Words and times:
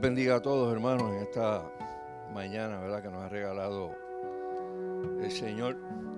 bendiga 0.00 0.36
a 0.36 0.40
todos, 0.40 0.72
hermanos, 0.72 1.12
en 1.12 1.22
esta 1.22 1.62
mañana, 2.32 2.80
¿verdad? 2.80 3.02
Que 3.02 3.10
nos 3.10 3.22
ha 3.22 3.28
regalado 3.28 3.94
el 5.20 5.30
Señor. 5.30 5.76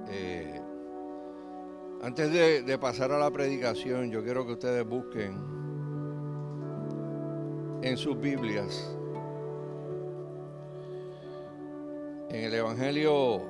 Eh, 0.08 0.60
antes 2.02 2.32
de, 2.64 2.78
pasar 2.78 3.10
a 3.12 3.18
la 3.18 3.30
predicación, 3.30 4.10
yo 4.10 4.22
quiero 4.22 4.46
que 4.46 4.52
ustedes 4.52 4.86
busquen 4.86 5.36
en 7.82 7.96
sus 7.96 8.18
Biblias, 8.20 8.96
en 12.28 12.44
el 12.44 12.54
Evangelio 12.54 13.42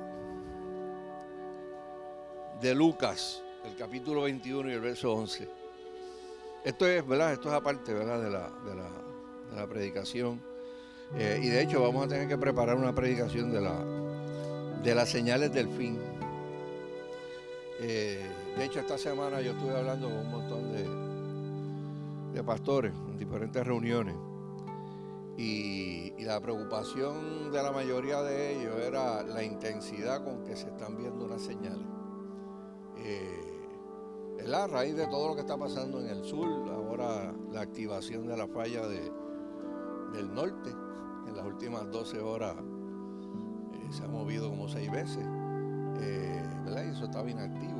de 2.59 2.73
Lucas, 2.73 3.43
el 3.65 3.75
capítulo 3.75 4.23
21 4.23 4.69
y 4.69 4.73
el 4.73 4.81
verso 4.81 5.13
11. 5.13 5.47
Esto 6.63 6.87
es, 6.87 7.05
¿verdad? 7.05 7.33
Esto 7.33 7.49
es 7.49 7.55
aparte, 7.55 7.93
¿verdad? 7.93 8.21
De 8.21 8.29
la, 8.29 8.49
de 8.65 8.75
la 8.75 9.12
la 9.55 9.67
predicación. 9.67 10.41
Eh, 11.15 11.39
y 11.43 11.47
de 11.47 11.61
hecho 11.61 11.81
vamos 11.81 12.05
a 12.05 12.07
tener 12.07 12.27
que 12.27 12.37
preparar 12.37 12.75
una 12.75 12.93
predicación 12.93 13.51
de, 13.51 13.61
la, 13.61 13.83
de 14.83 14.95
las 14.95 15.09
señales 15.09 15.53
del 15.53 15.69
fin. 15.69 15.99
Eh, 17.79 18.25
de 18.57 18.65
hecho 18.65 18.79
esta 18.79 18.97
semana 18.97 19.41
yo 19.41 19.51
estuve 19.51 19.75
hablando 19.75 20.07
con 20.07 20.17
un 20.17 20.31
montón 20.31 20.71
de, 20.71 22.33
de 22.33 22.43
pastores 22.43 22.93
en 23.09 23.17
diferentes 23.17 23.65
reuniones. 23.65 24.15
Y, 25.37 26.13
la 26.23 26.39
preocupación 26.39 27.51
de 27.51 27.61
la 27.61 27.73
mayoría 27.73 28.21
de 28.21 28.53
ellos 28.53 28.79
era 28.79 29.23
la 29.23 29.43
intensidad 29.43 30.23
con 30.23 30.45
que 30.45 30.55
se 30.55 30.67
están 30.67 30.95
viendo 30.95 31.25
unas 31.25 31.41
señales. 31.41 31.85
Eh, 32.99 33.43
a 34.53 34.67
raíz 34.67 34.95
de 34.95 35.05
todo 35.07 35.27
lo 35.29 35.35
que 35.35 35.41
está 35.41 35.57
pasando 35.57 35.99
en 35.99 36.07
el 36.07 36.23
sur, 36.23 36.47
ahora 36.71 37.33
la 37.51 37.59
activación 37.59 38.25
de 38.25 38.37
la 38.37 38.47
falla 38.47 38.87
de, 38.87 39.11
del 40.13 40.33
norte. 40.33 40.69
En 41.27 41.35
las 41.35 41.45
últimas 41.45 41.89
12 41.91 42.19
horas 42.19 42.55
eh, 42.57 43.91
se 43.91 44.03
ha 44.03 44.07
movido 44.07 44.49
como 44.49 44.67
seis 44.69 44.91
veces. 44.91 45.25
Eh, 46.01 46.43
¿verdad? 46.65 46.85
Y 46.85 46.89
eso 46.89 47.05
estaba 47.05 47.29
inactivo. 47.29 47.79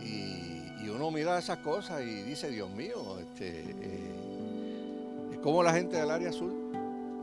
Y, 0.00 0.84
y, 0.84 0.88
uno 0.88 1.10
mira 1.10 1.38
esas 1.38 1.58
cosas 1.58 2.02
y 2.02 2.22
dice, 2.22 2.50
Dios 2.50 2.70
mío, 2.70 3.18
este, 3.18 3.76
eh, 3.80 5.30
es 5.32 5.38
como 5.38 5.62
la 5.62 5.72
gente 5.72 5.96
del 5.96 6.10
área 6.10 6.30
azul. 6.30 6.72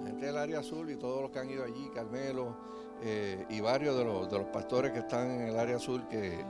La 0.03 0.09
gente 0.09 0.27
del 0.27 0.37
área 0.37 0.59
azul 0.59 0.89
y 0.91 0.95
todos 0.95 1.21
los 1.21 1.31
que 1.31 1.39
han 1.39 1.49
ido 1.49 1.63
allí, 1.63 1.89
Carmelo 1.93 2.67
y 3.49 3.61
varios 3.61 3.95
de 3.95 4.03
los, 4.03 4.27
de 4.27 4.39
los 4.39 4.47
pastores 4.47 4.91
que 4.91 4.99
están 4.99 5.29
en 5.29 5.41
el 5.49 5.59
área 5.59 5.75
azul, 5.75 6.07
que 6.07 6.43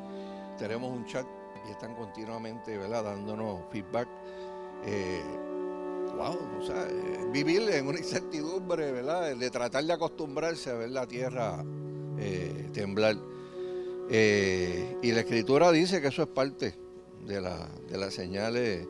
tenemos 0.58 0.89
un 0.89 1.05
chat 1.05 1.25
y 1.67 1.71
están 1.71 1.93
continuamente 1.93 2.77
¿verdad? 2.77 3.03
dándonos 3.03 3.65
feedback 3.69 4.08
wow, 6.18 6.38
o 6.60 6.66
sea, 6.66 6.88
eh, 6.90 7.26
vivir 7.32 7.62
en 7.70 7.88
una 7.88 8.00
incertidumbre, 8.00 8.92
¿verdad? 8.92 9.36
De 9.36 9.50
tratar 9.50 9.84
de 9.84 9.94
acostumbrarse 9.94 10.72
a 10.72 10.73
ver 10.73 10.90
la 10.90 11.06
tierra 11.08 11.64
eh, 12.18 12.70
temblar. 12.73 13.18
Eh, 14.10 14.98
y 15.02 15.12
la 15.12 15.20
escritura 15.20 15.72
dice 15.72 16.02
que 16.02 16.08
eso 16.08 16.23
es 16.23 16.30
parte 16.30 16.76
de, 17.26 17.42
la, 17.42 17.70
de 17.90 17.98
las 17.98 18.14
señales 18.14 18.88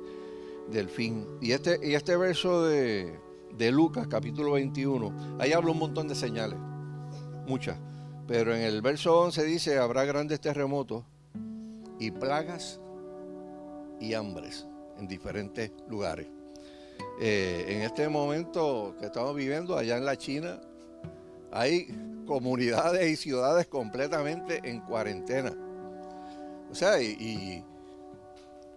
del 0.71 0.89
fin. 0.89 1.25
Y 1.41 1.51
este, 1.51 1.79
y 1.83 1.95
este 1.95 2.15
verso 2.15 2.65
de, 2.65 3.19
de 3.57 3.71
Lucas, 3.71 4.07
capítulo 4.07 4.53
21, 4.53 5.37
ahí 5.39 5.51
habla 5.51 5.71
un 5.71 5.79
montón 5.79 6.07
de 6.07 6.15
señales, 6.15 6.59
muchas. 7.47 7.77
Pero 8.27 8.53
en 8.53 8.61
el 8.61 8.81
verso 8.81 9.19
11 9.21 9.43
dice, 9.45 9.77
habrá 9.77 10.05
grandes 10.05 10.39
terremotos 10.41 11.03
y 11.99 12.11
plagas 12.11 12.79
y 13.99 14.13
hambres 14.13 14.67
en 14.97 15.07
diferentes 15.07 15.71
lugares. 15.89 16.36
Eh, 17.19 17.65
en 17.69 17.81
este 17.81 18.07
momento 18.09 18.95
que 18.99 19.07
estamos 19.07 19.35
viviendo 19.35 19.77
allá 19.77 19.97
en 19.97 20.05
la 20.05 20.17
China, 20.17 20.61
hay 21.51 21.87
comunidades 22.27 23.09
y 23.09 23.15
ciudades 23.15 23.67
completamente 23.67 24.61
en 24.63 24.81
cuarentena. 24.81 25.51
O 26.69 26.75
sea, 26.75 27.01
y, 27.01 27.63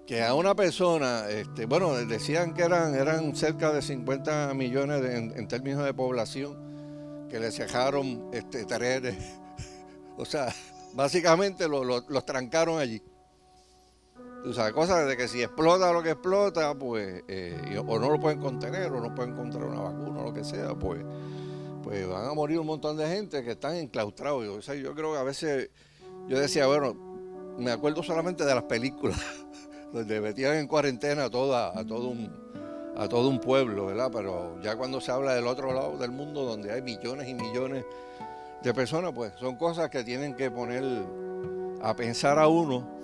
que 0.06 0.22
a 0.22 0.34
una 0.34 0.54
persona, 0.54 1.28
este, 1.28 1.66
bueno, 1.66 1.94
decían 1.94 2.54
que 2.54 2.62
eran, 2.62 2.94
eran 2.94 3.36
cerca 3.36 3.72
de 3.72 3.82
50 3.82 4.54
millones 4.54 5.04
en, 5.04 5.46
términos 5.48 5.84
de 5.84 5.94
población, 5.94 7.28
que 7.28 7.38
le 7.38 7.52
cejaron 7.52 8.28
este, 8.32 8.66
o 10.16 10.24
sea, 10.24 10.52
básicamente 10.94 11.68
los 11.68 12.26
trancaron 12.26 12.78
allí. 12.78 13.02
O 14.44 14.52
sea, 14.54 14.72
cosas 14.72 15.06
de 15.06 15.16
que 15.16 15.28
si 15.28 15.42
explota 15.42 15.92
lo 15.92 16.02
que 16.02 16.10
explota, 16.10 16.74
pues, 16.74 17.22
eh, 17.28 17.78
o 17.86 17.98
no 17.98 18.10
lo 18.10 18.18
pueden 18.18 18.40
contener, 18.40 18.90
o 18.90 19.00
no 19.00 19.14
pueden 19.14 19.32
encontrar 19.32 19.64
una 19.64 19.82
vacuna, 19.82 20.20
o 20.20 20.24
lo 20.24 20.32
que 20.32 20.44
sea, 20.44 20.74
pues, 20.74 21.02
pues 21.82 22.08
van 22.08 22.26
a 22.26 22.32
morir 22.32 22.58
un 22.58 22.66
montón 22.66 22.96
de 22.96 23.06
gente 23.06 23.42
que 23.44 23.52
están 23.52 23.76
enclaustrados. 23.76 24.48
O 24.48 24.62
sea, 24.62 24.74
yo 24.74 24.94
creo 24.94 25.12
que 25.12 25.18
a 25.18 25.22
veces, 25.22 25.70
yo 26.26 26.38
decía, 26.38 26.66
bueno, 26.66 26.94
me 27.58 27.70
acuerdo 27.70 28.02
solamente 28.02 28.44
de 28.44 28.54
las 28.54 28.64
películas, 28.64 29.20
donde 29.92 30.20
metían 30.20 30.56
en 30.56 30.66
cuarentena 30.66 31.24
a, 31.24 31.30
todo 31.30 31.54
a 31.54 31.84
todo 31.84 33.28
un 33.28 33.40
pueblo, 33.40 33.86
¿verdad? 33.86 34.10
Pero 34.12 34.60
ya 34.62 34.76
cuando 34.76 35.00
se 35.00 35.12
habla 35.12 35.34
del 35.34 35.46
otro 35.46 35.72
lado 35.74 35.98
del 35.98 36.12
mundo, 36.12 36.44
donde 36.44 36.72
hay 36.72 36.80
millones 36.80 37.28
y 37.28 37.34
millones 37.34 37.84
de 38.62 38.74
personas, 38.74 39.12
pues 39.14 39.32
son 39.38 39.56
cosas 39.56 39.90
que 39.90 40.02
tienen 40.02 40.34
que 40.34 40.50
poner 40.50 40.84
a 41.82 41.94
pensar 41.94 42.38
a 42.38 42.48
uno 42.48 42.99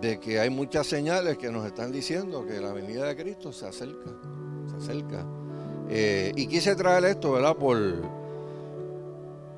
de 0.00 0.18
que 0.18 0.40
hay 0.40 0.50
muchas 0.50 0.86
señales 0.86 1.36
que 1.36 1.50
nos 1.50 1.66
están 1.66 1.92
diciendo 1.92 2.44
que 2.46 2.60
la 2.60 2.72
venida 2.72 3.06
de 3.06 3.16
Cristo 3.16 3.52
se 3.52 3.66
acerca, 3.66 4.10
se 4.70 4.76
acerca. 4.76 5.26
Eh, 5.88 6.32
y 6.36 6.46
quise 6.46 6.74
traer 6.76 7.04
esto, 7.04 7.32
¿verdad? 7.32 7.56
Por, 7.56 7.78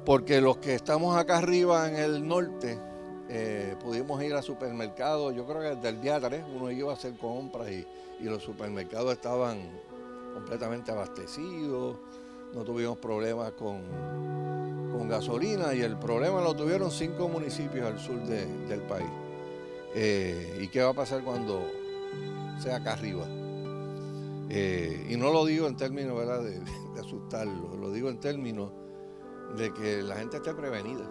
porque 0.05 0.41
los 0.41 0.57
que 0.57 0.75
estamos 0.75 1.17
acá 1.17 1.39
arriba 1.39 1.89
en 1.89 1.97
el 1.97 2.27
norte, 2.27 2.79
eh, 3.29 3.77
pudimos 3.81 4.23
ir 4.23 4.35
al 4.35 4.43
supermercado, 4.43 5.31
yo 5.31 5.47
creo 5.47 5.61
que 5.61 5.77
desde 5.77 5.89
el 5.89 6.01
día 6.01 6.21
3 6.21 6.45
uno 6.55 6.71
iba 6.71 6.91
a 6.91 6.95
hacer 6.95 7.17
compras 7.17 7.71
y, 7.71 7.87
los 8.21 8.41
supermercados 8.41 9.15
estaban 9.15 9.59
completamente 10.33 10.93
abastecidos, 10.93 11.97
no 12.55 12.63
tuvimos 12.63 12.97
problemas 12.99 13.51
con, 13.53 13.81
con 14.93 15.09
gasolina 15.09 15.75
y 15.75 15.81
el 15.81 15.99
problema 15.99 16.41
lo 16.41 16.55
tuvieron 16.55 16.93
cinco 16.93 17.29
municipios 17.29 17.85
al 17.85 17.99
sur 17.99 18.21
del 18.21 18.81
país. 18.83 19.11
Eh, 19.95 20.59
¿Y 20.61 20.69
qué 20.69 20.83
va 20.83 20.91
a 20.91 20.95
pasar 20.95 21.23
cuando 21.23 21.67
sea 22.59 22.77
acá 22.77 22.95
arriba? 22.95 23.27
Eh, 24.49 25.07
y 25.11 25.17
no 25.17 25.33
lo 25.33 25.45
digo 25.45 25.67
en 25.67 25.77
términos 25.77 26.19
De, 26.45 26.61
asustarlo, 27.01 27.77
lo 27.77 27.91
digo 27.91 28.11
en 28.11 28.21
términos 28.21 28.71
de 29.57 29.73
que 29.73 30.03
la 30.03 30.17
gente 30.17 30.39
esté 30.39 30.55
prevenida. 30.55 31.09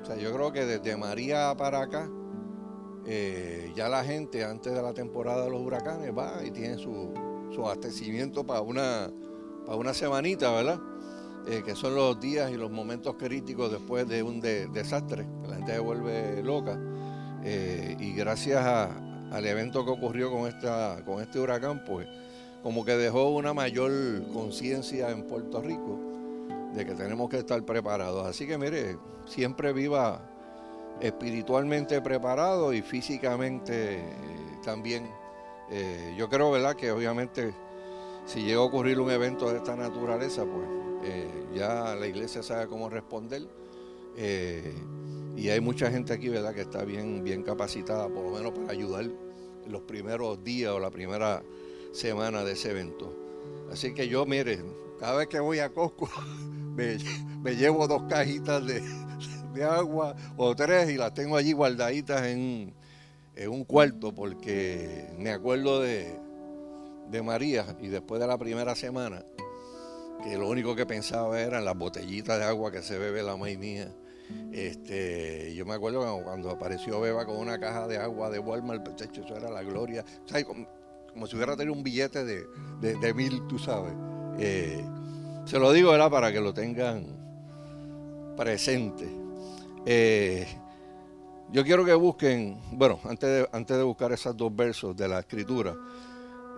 O 0.00 0.04
sea, 0.04 0.16
yo 0.16 0.32
creo 0.32 0.52
que 0.52 0.64
desde 0.64 0.96
María 0.96 1.54
para 1.56 1.82
acá, 1.82 2.08
eh, 3.04 3.72
ya 3.74 3.88
la 3.88 4.04
gente 4.04 4.44
antes 4.44 4.72
de 4.72 4.82
la 4.82 4.92
temporada 4.94 5.44
de 5.44 5.50
los 5.50 5.60
huracanes 5.60 6.16
va 6.16 6.44
y 6.44 6.50
tiene 6.50 6.78
su, 6.78 7.12
abastecimiento 7.58 8.44
para 8.44 8.60
una, 8.60 9.10
para 9.64 9.78
una 9.78 9.94
semanita, 9.94 10.50
¿verdad? 10.52 10.80
que 11.64 11.76
son 11.76 11.94
los 11.94 12.18
días 12.18 12.50
y 12.50 12.56
los 12.56 12.72
momentos 12.72 13.14
críticos 13.14 13.70
después 13.70 14.08
de 14.08 14.20
un 14.20 14.40
desastre, 14.40 15.24
que 15.42 15.48
la 15.48 15.54
gente 15.54 15.74
se 15.74 15.78
vuelve 15.78 16.42
loca. 16.42 16.76
Eh, 17.48 17.96
y 18.00 18.12
gracias 18.12 18.66
al 18.66 19.46
evento 19.46 19.84
que 19.84 19.92
ocurrió 19.92 20.32
con, 20.32 20.48
esta, 20.48 21.00
con 21.04 21.22
este 21.22 21.38
huracán, 21.38 21.84
pues 21.84 22.08
como 22.60 22.84
que 22.84 22.96
dejó 22.96 23.30
una 23.30 23.54
mayor 23.54 23.92
conciencia 24.32 25.10
en 25.10 25.22
Puerto 25.28 25.62
Rico 25.62 25.96
de 26.74 26.84
que 26.84 26.94
tenemos 26.94 27.30
que 27.30 27.38
estar 27.38 27.62
preparados. 27.62 28.26
Así 28.26 28.48
que 28.48 28.58
mire, 28.58 28.98
siempre 29.26 29.72
viva 29.72 30.28
espiritualmente 31.00 32.00
preparado 32.00 32.72
y 32.72 32.82
físicamente 32.82 33.98
eh, 33.98 34.04
también. 34.64 35.08
Eh, 35.70 36.16
yo 36.18 36.28
creo, 36.28 36.50
¿verdad?, 36.50 36.74
que 36.74 36.90
obviamente 36.90 37.54
si 38.24 38.42
llega 38.42 38.58
a 38.58 38.64
ocurrir 38.64 38.98
un 38.98 39.08
evento 39.12 39.52
de 39.52 39.58
esta 39.58 39.76
naturaleza, 39.76 40.44
pues 40.44 40.66
ya 41.54 41.94
la 41.94 42.08
iglesia 42.08 42.42
sabe 42.42 42.66
cómo 42.66 42.90
responder. 42.90 43.42
Y 45.36 45.50
hay 45.50 45.60
mucha 45.60 45.90
gente 45.90 46.14
aquí, 46.14 46.30
¿verdad?, 46.30 46.54
que 46.54 46.62
está 46.62 46.82
bien, 46.84 47.22
bien 47.22 47.42
capacitada, 47.42 48.08
por 48.08 48.24
lo 48.24 48.30
menos 48.30 48.52
para 48.52 48.72
ayudar 48.72 49.04
en 49.04 49.72
los 49.72 49.82
primeros 49.82 50.42
días 50.42 50.72
o 50.72 50.80
la 50.80 50.90
primera 50.90 51.42
semana 51.92 52.42
de 52.42 52.52
ese 52.52 52.70
evento. 52.70 53.14
Así 53.70 53.92
que 53.92 54.08
yo, 54.08 54.24
mire, 54.24 54.60
cada 54.98 55.18
vez 55.18 55.28
que 55.28 55.38
voy 55.38 55.58
a 55.58 55.68
Costco, 55.68 56.08
me, 56.76 57.54
llevo 57.54 57.86
dos 57.86 58.04
cajitas 58.08 58.64
de, 58.66 58.82
agua 59.62 60.14
o 60.36 60.54
tres 60.54 60.90
y 60.90 60.96
las 60.96 61.14
tengo 61.14 61.36
allí 61.36 61.52
guardaditas 61.52 62.26
en, 62.26 62.74
un 63.48 63.64
cuarto 63.64 64.14
porque 64.14 65.10
me 65.18 65.30
acuerdo 65.30 65.80
de, 65.80 66.18
de 67.10 67.22
María 67.22 67.76
y 67.80 67.88
después 67.88 68.20
de 68.20 68.26
la 68.26 68.38
primera 68.38 68.74
semana, 68.74 69.22
que 70.24 70.38
lo 70.38 70.48
único 70.48 70.74
que 70.74 70.86
pensaba 70.86 71.40
eran 71.40 71.64
las 71.64 71.76
botellitas 71.76 72.38
de 72.38 72.44
agua 72.44 72.70
que 72.70 72.82
se 72.82 72.98
bebe 72.98 73.22
la 73.22 73.36
maíz 73.36 73.58
mía 73.58 73.94
este, 74.52 75.54
yo 75.54 75.66
me 75.66 75.74
acuerdo 75.74 76.22
cuando 76.24 76.50
apareció 76.50 77.00
Beba 77.00 77.26
con 77.26 77.36
una 77.36 77.58
caja 77.58 77.86
de 77.86 77.98
agua 77.98 78.30
de 78.30 78.38
Walmart, 78.38 78.84
pues, 78.84 79.10
eso 79.10 79.36
era 79.36 79.50
la 79.50 79.62
gloria. 79.62 80.04
como, 81.12 81.26
si 81.26 81.36
hubiera 81.36 81.56
tenido 81.56 81.74
un 81.74 81.82
billete 81.82 82.24
de, 82.24 83.14
mil, 83.14 83.46
tú 83.46 83.58
sabes. 83.58 83.92
Eh, 84.38 84.84
se 85.44 85.58
lo 85.58 85.72
digo, 85.72 85.90
¿verdad? 85.90 86.10
Para 86.10 86.32
que 86.32 86.40
lo 86.40 86.52
tengan 86.52 87.06
presente. 88.36 89.08
Eh, 89.84 90.46
yo 91.52 91.64
quiero 91.64 91.84
que 91.84 91.94
busquen, 91.94 92.60
bueno, 92.72 92.98
antes 93.04 93.28
de, 93.28 93.48
antes 93.52 93.76
de 93.76 93.82
buscar 93.82 94.12
esos 94.12 94.36
dos 94.36 94.54
versos 94.54 94.96
de 94.96 95.06
la 95.06 95.20
escritura, 95.20 95.76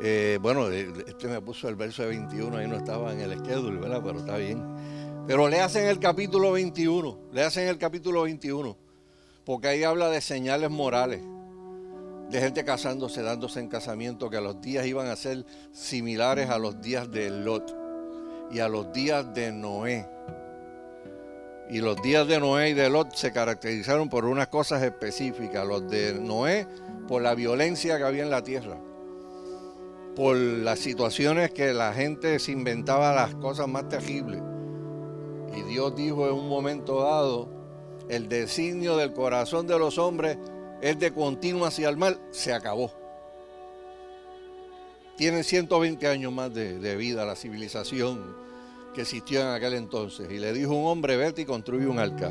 eh, 0.00 0.38
bueno, 0.40 0.70
este 0.70 1.28
me 1.28 1.40
puso 1.40 1.68
el 1.68 1.74
verso 1.76 2.02
de 2.02 2.08
21, 2.08 2.56
ahí 2.56 2.68
no 2.68 2.76
estaba 2.76 3.12
en 3.12 3.20
el 3.20 3.38
schedule, 3.38 3.80
¿verdad? 3.80 4.00
Pero 4.04 4.20
está 4.20 4.36
bien. 4.36 4.62
Pero 5.28 5.46
le 5.46 5.60
hacen 5.60 5.84
el 5.84 6.00
capítulo 6.00 6.52
21, 6.52 7.18
le 7.34 7.44
hacen 7.44 7.68
el 7.68 7.76
capítulo 7.76 8.22
21, 8.22 8.74
porque 9.44 9.68
ahí 9.68 9.84
habla 9.84 10.08
de 10.08 10.22
señales 10.22 10.70
morales, 10.70 11.20
de 12.30 12.40
gente 12.40 12.64
casándose, 12.64 13.20
dándose 13.20 13.60
en 13.60 13.68
casamiento, 13.68 14.30
que 14.30 14.38
a 14.38 14.40
los 14.40 14.58
días 14.62 14.86
iban 14.86 15.08
a 15.08 15.16
ser 15.16 15.44
similares 15.70 16.48
a 16.48 16.56
los 16.56 16.80
días 16.80 17.10
de 17.10 17.28
Lot 17.28 17.76
y 18.50 18.60
a 18.60 18.68
los 18.68 18.90
días 18.94 19.34
de 19.34 19.52
Noé. 19.52 20.08
Y 21.68 21.80
los 21.80 22.00
días 22.00 22.26
de 22.26 22.40
Noé 22.40 22.70
y 22.70 22.72
de 22.72 22.88
Lot 22.88 23.14
se 23.14 23.30
caracterizaron 23.30 24.08
por 24.08 24.24
unas 24.24 24.48
cosas 24.48 24.82
específicas. 24.82 25.66
Los 25.66 25.90
de 25.90 26.14
Noé 26.14 26.66
por 27.06 27.20
la 27.20 27.34
violencia 27.34 27.98
que 27.98 28.04
había 28.04 28.22
en 28.22 28.30
la 28.30 28.42
tierra. 28.42 28.78
Por 30.16 30.38
las 30.38 30.78
situaciones 30.78 31.50
que 31.50 31.74
la 31.74 31.92
gente 31.92 32.38
se 32.38 32.52
inventaba 32.52 33.12
las 33.12 33.34
cosas 33.34 33.68
más 33.68 33.90
terribles. 33.90 34.40
Y 35.58 35.62
Dios 35.62 35.96
dijo 35.96 36.28
en 36.28 36.34
un 36.34 36.48
momento 36.48 37.02
dado, 37.02 37.48
el 38.08 38.28
designio 38.28 38.96
del 38.96 39.12
corazón 39.12 39.66
de 39.66 39.76
los 39.76 39.98
hombres 39.98 40.38
es 40.80 40.98
de 41.00 41.12
continuo 41.12 41.66
hacia 41.66 41.88
el 41.88 41.96
mal, 41.96 42.20
se 42.30 42.52
acabó. 42.52 42.92
Tienen 45.16 45.42
120 45.42 46.06
años 46.06 46.32
más 46.32 46.54
de, 46.54 46.78
de 46.78 46.96
vida 46.96 47.24
la 47.24 47.34
civilización 47.34 48.36
que 48.94 49.00
existió 49.02 49.40
en 49.40 49.48
aquel 49.48 49.74
entonces. 49.74 50.30
Y 50.30 50.38
le 50.38 50.52
dijo 50.52 50.72
un 50.72 50.86
hombre, 50.86 51.16
vete 51.16 51.42
y 51.42 51.44
construye 51.44 51.88
un 51.88 51.98
arca. 51.98 52.30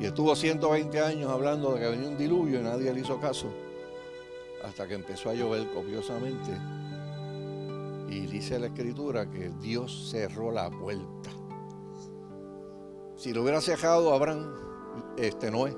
Y 0.00 0.06
estuvo 0.06 0.34
120 0.34 0.98
años 1.00 1.30
hablando 1.30 1.74
de 1.74 1.80
que 1.80 1.88
venía 1.88 2.08
un 2.08 2.16
diluvio 2.16 2.60
y 2.60 2.62
nadie 2.62 2.92
le 2.94 3.00
hizo 3.00 3.20
caso. 3.20 3.48
Hasta 4.64 4.88
que 4.88 4.94
empezó 4.94 5.28
a 5.28 5.34
llover 5.34 5.66
copiosamente. 5.74 6.52
Y 8.08 8.20
dice 8.26 8.58
la 8.58 8.68
escritura 8.68 9.30
que 9.30 9.50
Dios 9.60 10.08
cerró 10.10 10.50
la 10.50 10.70
puerta. 10.70 11.35
Si 13.16 13.32
lo 13.32 13.42
hubiera 13.42 13.60
cerrado 13.60 14.12
Abraham, 14.12 14.52
este 15.16 15.50
Noé, 15.50 15.74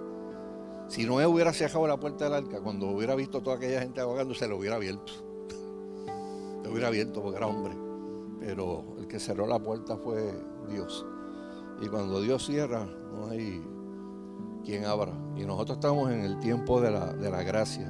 si 0.89 1.05
Noé 1.05 1.27
hubiera 1.27 1.53
cerrado 1.53 1.87
la 1.87 1.97
puerta 1.99 2.25
del 2.25 2.35
arca, 2.35 2.61
cuando 2.61 2.89
hubiera 2.89 3.15
visto 3.15 3.41
toda 3.43 3.57
aquella 3.57 3.81
gente 3.81 4.01
ahogando, 4.01 4.35
se 4.35 4.49
lo 4.49 4.57
hubiera 4.57 4.77
abierto. 4.77 5.13
Lo 6.65 6.73
hubiera 6.73 6.89
abierto 6.89 7.23
porque 7.23 7.37
era 7.37 7.47
hombre. 7.47 7.75
Pero 8.41 8.85
que 9.09 9.21
cerró 9.21 9.47
la 9.47 9.59
puerta 9.59 9.97
fue 9.97 10.35
Dios. 10.69 11.07
Y 11.81 11.87
cuando 11.89 12.21
Dios 12.21 12.45
cierra, 12.45 12.87
no 13.13 13.29
hay 13.29 13.63
quien 14.65 14.85
abra. 14.85 15.13
Y 15.37 15.45
nosotros 15.45 15.79
estamos 15.79 16.11
en 16.11 16.23
el 16.23 16.39
tiempo 16.41 16.81
de 16.81 16.91
la, 16.91 17.43
gracia, 17.43 17.87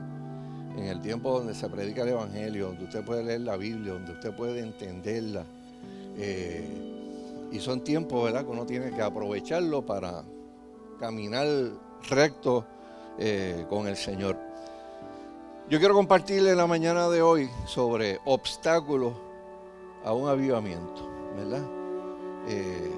en 0.77 0.85
el 0.85 1.01
tiempo 1.01 1.39
donde 1.39 1.55
se 1.55 1.69
predica 1.69 2.03
el 2.03 2.11
Evangelio, 2.11 2.67
donde 2.67 2.85
usted 2.85 3.05
puede 3.05 3.25
leer 3.25 3.41
la 3.41 3.56
Biblia, 3.56 3.94
donde 3.94 4.12
usted 4.12 4.35
puede 4.37 4.61
entenderla. 4.61 5.44
Eh, 6.17 6.98
y 7.50 7.61
son 7.61 7.83
tiempos, 7.83 8.25
¿verdad?, 8.25 8.45
que 8.45 8.50
uno 8.50 8.67
tiene 8.67 8.91
que 8.91 9.03
aprovecharlo 9.03 9.85
para 9.85 10.25
caminar 10.99 11.47
recto 12.09 12.65
eh, 13.19 13.67
con 13.69 13.87
el 13.87 13.97
Señor. 13.97 14.37
Yo 15.69 15.79
quiero 15.79 15.95
compartirle 15.95 16.55
la 16.55 16.67
mañana 16.67 17.09
de 17.09 17.21
hoy 17.21 17.50
sobre 17.67 18.21
obstáculos 18.25 19.12
a 20.05 20.15
un 20.15 20.29
avivamiento, 20.29 21.06
¿verdad? 21.37 21.62
Eh, 22.49 22.91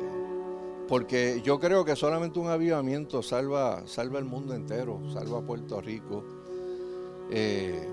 porque 0.88 1.40
yo 1.42 1.58
creo 1.58 1.84
que 1.84 1.96
solamente 1.96 2.38
un 2.38 2.48
avivamiento 2.48 3.22
salva, 3.22 3.82
salva 3.86 4.18
el 4.18 4.24
mundo 4.24 4.54
entero, 4.54 5.00
salva 5.12 5.38
a 5.38 5.42
Puerto 5.42 5.80
Rico. 5.80 6.24
Eh, 7.30 7.88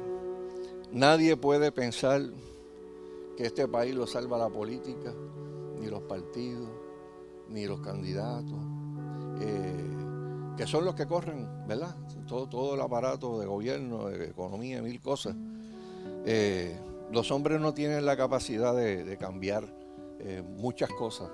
nadie 0.91 1.37
puede 1.37 1.71
pensar 1.71 2.21
que 3.35 3.45
este 3.45 3.67
país 3.67 3.95
lo 3.95 4.07
salva 4.07 4.37
la 4.37 4.49
política, 4.49 5.13
ni 5.79 5.87
los 5.87 6.03
partidos, 6.03 6.69
ni 7.49 7.65
los 7.65 7.79
candidatos, 7.81 8.59
eh, 9.41 9.85
que 10.57 10.67
son 10.67 10.85
los 10.85 10.95
que 10.95 11.05
corren, 11.05 11.47
¿verdad? 11.67 11.95
Todo, 12.27 12.47
todo 12.47 12.75
el 12.75 12.81
aparato 12.81 13.39
de 13.39 13.45
gobierno, 13.45 14.07
de 14.07 14.25
economía, 14.25 14.81
mil 14.81 14.99
cosas. 15.01 15.35
Los 17.11 17.31
hombres 17.31 17.61
no 17.61 17.73
tienen 17.73 18.05
la 18.05 18.17
capacidad 18.17 18.75
de, 18.75 19.17
cambiar 19.17 19.63
eh, 20.19 20.43
muchas 20.57 20.89
cosas. 20.89 21.29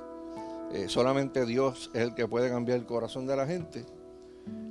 Eh, 0.72 0.86
solamente 0.88 1.46
Dios 1.46 1.90
es 1.94 2.02
el 2.02 2.14
que 2.14 2.28
puede 2.28 2.50
cambiar 2.50 2.78
el 2.78 2.86
corazón 2.86 3.26
de 3.26 3.36
la 3.36 3.48
gente. 3.48 3.86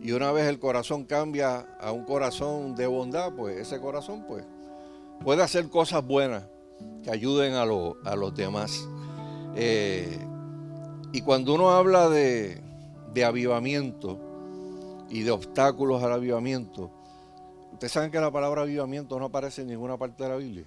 Y 0.00 0.12
una 0.12 0.30
vez 0.30 0.46
el 0.46 0.58
corazón 0.58 1.04
cambia 1.04 1.76
a 1.80 1.92
un 1.92 2.04
corazón 2.04 2.76
de 2.76 2.86
bondad, 2.86 3.32
pues 3.32 3.56
ese 3.58 3.80
corazón 3.80 4.24
pues, 4.28 4.44
puede 5.24 5.42
hacer 5.42 5.68
cosas 5.68 6.06
buenas 6.06 6.44
que 7.02 7.10
ayuden 7.10 7.54
a, 7.54 7.64
los 7.64 8.34
demás. 8.36 8.86
Eh, 9.54 10.18
y 11.12 11.20
cuando 11.20 11.54
uno 11.54 11.70
habla 11.70 12.08
de, 12.08 12.62
avivamiento 13.24 14.18
y 15.10 15.22
de 15.22 15.30
obstáculos 15.30 16.02
al 16.02 16.12
avivamiento, 16.12 16.90
ustedes 17.72 17.92
saben 17.92 18.10
que 18.10 18.18
la 18.18 18.30
palabra 18.30 18.62
avivamiento 18.62 19.18
no 19.18 19.26
aparece 19.26 19.62
en 19.62 19.68
ninguna 19.68 19.98
parte 19.98 20.22
de 20.22 20.28
la 20.28 20.36
Biblia. 20.36 20.64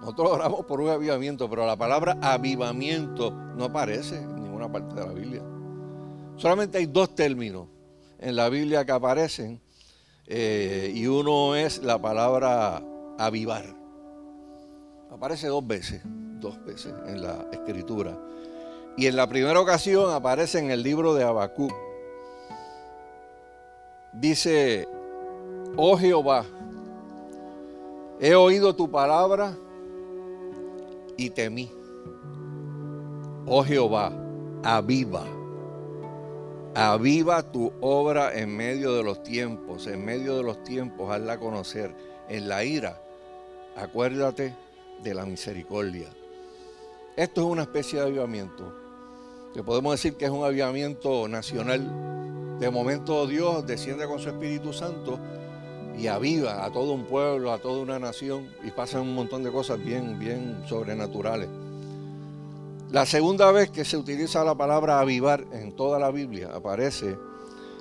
Nosotros 0.00 0.30
oramos 0.32 0.64
por 0.64 0.80
un 0.80 0.88
avivamiento, 0.88 1.48
pero 1.50 1.66
la 1.66 1.76
palabra 1.76 2.16
avivamiento 2.22 3.30
no 3.30 3.64
aparece 3.64 4.16
en 4.16 4.42
ninguna 4.42 4.72
parte 4.72 4.94
de 4.94 5.06
la 5.06 5.12
Biblia. 5.12 5.42
Solamente 6.36 6.78
hay 6.78 6.86
dos 6.86 7.14
términos 7.14 7.68
en 8.18 8.34
la 8.34 8.48
Biblia 8.48 8.86
que 8.86 8.92
aparecen 8.92 9.60
eh, 10.26 10.90
y 10.94 11.06
uno 11.06 11.54
es 11.54 11.82
la 11.82 12.00
palabra 12.00 12.82
avivar. 13.18 13.76
Aparece 15.10 15.48
dos 15.48 15.66
veces, 15.66 16.02
dos 16.40 16.62
veces 16.64 16.94
en 17.06 17.22
la 17.22 17.46
escritura. 17.52 18.16
Y 18.96 19.06
en 19.06 19.16
la 19.16 19.28
primera 19.28 19.60
ocasión 19.60 20.12
aparece 20.12 20.58
en 20.58 20.70
el 20.70 20.82
libro 20.82 21.14
de 21.14 21.24
Habacuc. 21.24 21.72
Dice, 24.12 24.88
oh 25.76 25.96
Jehová, 25.96 26.44
he 28.20 28.34
oído 28.34 28.74
tu 28.74 28.90
palabra 28.90 29.56
y 31.16 31.30
temí. 31.30 31.70
Oh 33.46 33.64
Jehová, 33.64 34.12
aviva, 34.62 35.24
aviva 36.74 37.42
tu 37.42 37.72
obra 37.80 38.34
en 38.38 38.54
medio 38.56 38.94
de 38.94 39.02
los 39.02 39.22
tiempos, 39.22 39.86
en 39.86 40.04
medio 40.04 40.36
de 40.36 40.42
los 40.42 40.62
tiempos, 40.64 41.10
hazla 41.10 41.38
conocer. 41.38 41.94
En 42.28 42.48
la 42.48 42.62
ira, 42.64 43.00
acuérdate 43.76 44.54
de 45.02 45.14
la 45.14 45.24
misericordia. 45.24 46.08
Esto 47.16 47.40
es 47.40 47.46
una 47.46 47.62
especie 47.62 47.98
de 47.98 48.06
avivamiento, 48.06 48.72
que 49.52 49.62
podemos 49.62 49.92
decir 49.92 50.14
que 50.14 50.26
es 50.26 50.30
un 50.30 50.44
avivamiento 50.44 51.26
nacional. 51.28 52.58
De 52.60 52.70
momento 52.70 53.26
Dios 53.26 53.66
desciende 53.66 54.06
con 54.06 54.20
su 54.20 54.28
Espíritu 54.28 54.72
Santo 54.72 55.18
y 55.98 56.06
aviva 56.06 56.64
a 56.64 56.70
todo 56.70 56.92
un 56.92 57.04
pueblo, 57.04 57.52
a 57.52 57.58
toda 57.58 57.82
una 57.82 57.98
nación 57.98 58.48
y 58.64 58.70
pasan 58.70 59.02
un 59.02 59.14
montón 59.14 59.42
de 59.42 59.50
cosas 59.50 59.82
bien, 59.84 60.18
bien 60.18 60.62
sobrenaturales. 60.68 61.48
La 62.90 63.06
segunda 63.06 63.52
vez 63.52 63.70
que 63.70 63.84
se 63.84 63.96
utiliza 63.96 64.44
la 64.44 64.54
palabra 64.54 65.00
avivar 65.00 65.44
en 65.52 65.76
toda 65.76 65.98
la 65.98 66.10
Biblia 66.10 66.50
aparece 66.54 67.16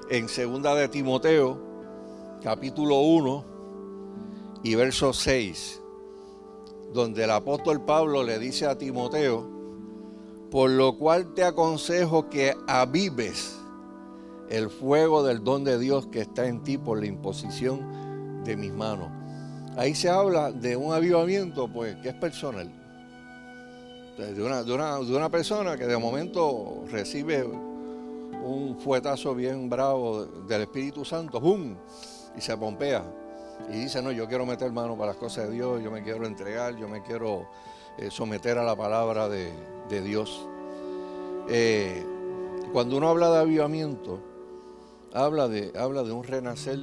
en 0.10 0.28
segunda 0.28 0.76
de 0.76 0.88
Timoteo, 0.88 1.60
capítulo 2.44 3.00
1 3.00 3.46
y 4.64 4.76
verso 4.76 5.14
6, 5.14 5.79
donde 6.94 7.24
el 7.24 7.32
apóstol 7.32 7.86
Pablo 7.86 8.24
le 8.24 8.40
dice 8.40 8.66
a 8.66 8.78
Timoteo, 8.78 9.48
por 10.50 10.70
lo 10.70 10.98
cual 10.98 11.34
te 11.34 11.44
aconsejo 11.44 12.30
que 12.30 12.56
avives 12.68 13.56
el 14.50 14.70
fuego 14.70 15.24
del 15.24 15.44
don 15.44 15.64
de 15.64 15.78
Dios 15.78 16.08
que 16.08 16.22
está 16.22 16.48
en 16.48 16.64
ti 16.64 16.78
por 16.78 17.00
la 17.00 17.06
imposición 17.06 18.44
de 18.44 18.58
mis 18.58 18.74
manos. 18.74 19.10
Ahí 19.78 19.94
se 19.94 20.10
habla 20.10 20.52
de 20.52 20.76
un 20.76 20.94
avivamiento, 20.94 21.68
pues, 21.72 21.96
que 21.98 22.10
es 22.10 22.16
personal. 22.16 22.70
De 24.18 24.44
una, 24.44 25.30
persona 25.30 25.78
que 25.78 25.86
de 25.86 25.98
momento 25.98 26.84
recibe 26.92 27.44
un 27.44 28.78
fuetazo 28.78 29.34
bien 29.34 29.70
bravo 29.70 30.26
del 30.26 30.64
Espíritu 30.64 31.06
Santo, 31.06 31.40
¡pum! 31.40 31.76
y 32.36 32.42
se 32.42 32.58
pompea. 32.58 33.04
Y 33.68 33.74
dice, 33.74 34.02
no, 34.02 34.12
yo 34.12 34.28
quiero 34.28 34.46
meter 34.46 34.72
mano 34.72 34.96
para 34.96 35.12
las 35.12 35.18
cosas 35.18 35.48
de 35.48 35.56
Dios, 35.56 35.84
yo 35.84 35.92
me 35.92 36.02
quiero 36.02 36.26
entregar, 36.26 36.76
yo 36.76 36.88
me 36.88 37.04
quiero 37.04 37.48
eh, 37.98 38.10
someter 38.10 38.58
a 38.58 38.64
la 38.64 38.76
palabra 38.76 39.28
de, 39.28 39.52
Dios. 40.02 40.48
Eh, 41.50 42.06
cuando 42.72 42.98
uno 42.98 43.10
habla 43.10 43.30
de 43.32 43.40
avivamiento, 43.40 44.20
habla 45.14 45.48
de, 45.48 45.72
habla 45.78 46.04
de 46.04 46.12
un 46.12 46.24
renacer 46.24 46.80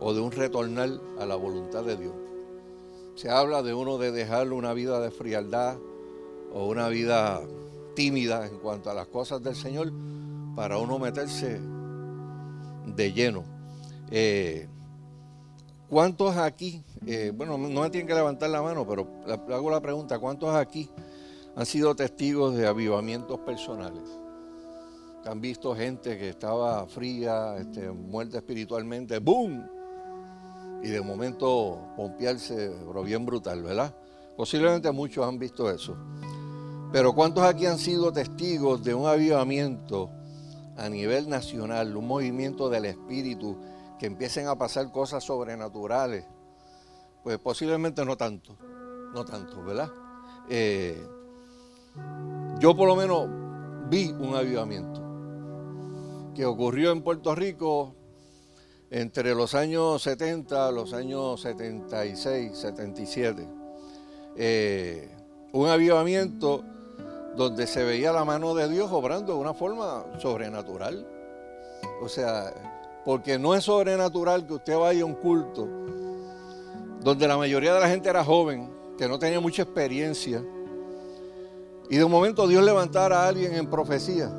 o 0.00 0.14
de 0.14 0.20
un 0.20 0.32
retornar 0.32 1.00
a 1.18 1.26
la 1.26 1.36
voluntad 1.36 1.84
de 1.84 1.96
Dios. 1.96 2.14
se 3.14 3.30
habla 3.30 3.62
de 3.62 3.74
uno 3.74 3.98
de 3.98 4.10
dejar 4.10 4.52
una 4.52 4.72
vida 4.72 5.00
de 5.00 5.10
frialdad 5.10 5.76
o 6.52 6.66
una 6.66 6.88
vida 6.88 7.40
tímida 7.94 8.46
en 8.46 8.58
cuanto 8.58 8.90
a 8.90 8.94
las 8.94 9.06
cosas 9.06 9.42
del 9.42 9.54
Señor 9.54 9.92
para 10.54 10.78
uno 10.78 10.98
meterse 10.98 11.60
de 12.86 13.12
lleno. 13.12 13.44
Eh, 14.10 14.68
¿Cuántos 15.94 16.36
aquí, 16.36 16.82
eh, 17.06 17.32
bueno, 17.32 17.56
no 17.56 17.82
me 17.82 17.88
tienen 17.88 18.08
que 18.08 18.14
levantar 18.14 18.50
la 18.50 18.60
mano, 18.60 18.84
pero 18.84 19.06
le 19.28 19.54
hago 19.54 19.70
la 19.70 19.80
pregunta, 19.80 20.18
¿cuántos 20.18 20.52
aquí 20.52 20.90
han 21.54 21.64
sido 21.64 21.94
testigos 21.94 22.56
de 22.56 22.66
avivamientos 22.66 23.38
personales? 23.38 24.02
Han 25.24 25.40
visto 25.40 25.72
gente 25.76 26.18
que 26.18 26.30
estaba 26.30 26.84
fría, 26.88 27.58
este, 27.58 27.92
muerta 27.92 28.38
espiritualmente, 28.38 29.20
¡boom! 29.20 29.64
Y 30.82 30.88
de 30.88 31.00
momento 31.00 31.78
pompearse, 31.96 32.72
pero 32.88 33.04
bien 33.04 33.24
brutal, 33.24 33.62
¿verdad? 33.62 33.94
Posiblemente 34.36 34.90
muchos 34.90 35.24
han 35.24 35.38
visto 35.38 35.70
eso. 35.70 35.96
Pero 36.90 37.12
¿cuántos 37.12 37.44
aquí 37.44 37.66
han 37.66 37.78
sido 37.78 38.12
testigos 38.12 38.82
de 38.82 38.96
un 38.96 39.06
avivamiento 39.06 40.10
a 40.76 40.88
nivel 40.88 41.28
nacional, 41.28 41.96
un 41.96 42.08
movimiento 42.08 42.68
del 42.68 42.86
espíritu, 42.86 43.56
que 44.04 44.08
empiecen 44.08 44.48
a 44.48 44.58
pasar 44.58 44.92
cosas 44.92 45.24
sobrenaturales? 45.24 46.26
Pues 47.22 47.38
posiblemente 47.38 48.04
no 48.04 48.18
tanto, 48.18 48.54
no 49.14 49.24
tanto, 49.24 49.64
¿verdad? 49.64 49.90
Eh, 50.50 51.02
yo 52.58 52.76
por 52.76 52.86
lo 52.86 52.96
menos 52.96 53.26
vi 53.88 54.10
un 54.10 54.36
avivamiento 54.36 55.00
que 56.34 56.44
ocurrió 56.44 56.92
en 56.92 57.02
Puerto 57.02 57.34
Rico 57.34 57.94
entre 58.90 59.34
los 59.34 59.54
años 59.54 60.02
70 60.02 60.70
los 60.70 60.92
años 60.92 61.40
76, 61.40 62.58
77. 62.58 63.48
Eh, 64.36 65.16
un 65.52 65.66
avivamiento 65.66 66.62
donde 67.38 67.66
se 67.66 67.82
veía 67.84 68.12
la 68.12 68.26
mano 68.26 68.54
de 68.54 68.68
Dios 68.68 68.92
obrando 68.92 69.32
de 69.32 69.38
una 69.38 69.54
forma 69.54 70.04
sobrenatural. 70.18 71.08
O 72.02 72.08
sea, 72.10 72.73
porque 73.04 73.38
no 73.38 73.54
es 73.54 73.64
sobrenatural 73.64 74.46
que 74.46 74.54
usted 74.54 74.78
vaya 74.78 75.02
a 75.02 75.06
un 75.06 75.14
culto 75.14 75.68
donde 77.00 77.28
la 77.28 77.36
mayoría 77.36 77.74
de 77.74 77.80
la 77.80 77.88
gente 77.88 78.08
era 78.08 78.24
joven, 78.24 78.70
que 78.96 79.06
no 79.06 79.18
tenía 79.18 79.38
mucha 79.38 79.62
experiencia, 79.62 80.42
y 81.90 81.96
de 81.96 82.04
un 82.04 82.10
momento 82.10 82.48
Dios 82.48 82.64
levantara 82.64 83.24
a 83.24 83.28
alguien 83.28 83.54
en 83.54 83.68
profecía 83.68 84.32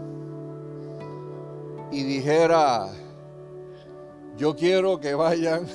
y 1.91 2.03
dijera, 2.03 2.89
yo 4.36 4.55
quiero 4.55 5.00
que 5.00 5.13
vayan 5.13 5.67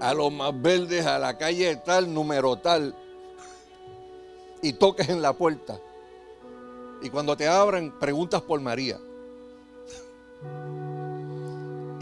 a 0.00 0.14
los 0.14 0.32
más 0.32 0.60
verdes, 0.60 1.04
a 1.04 1.18
la 1.18 1.36
calle 1.36 1.76
tal, 1.84 2.12
número 2.12 2.56
tal, 2.56 2.94
y 4.62 4.72
toques 4.72 5.10
en 5.10 5.20
la 5.20 5.34
puerta. 5.34 5.78
Y 7.02 7.10
cuando 7.10 7.36
te 7.36 7.46
abran, 7.46 7.98
preguntas 7.98 8.40
por 8.40 8.58
María. 8.60 8.98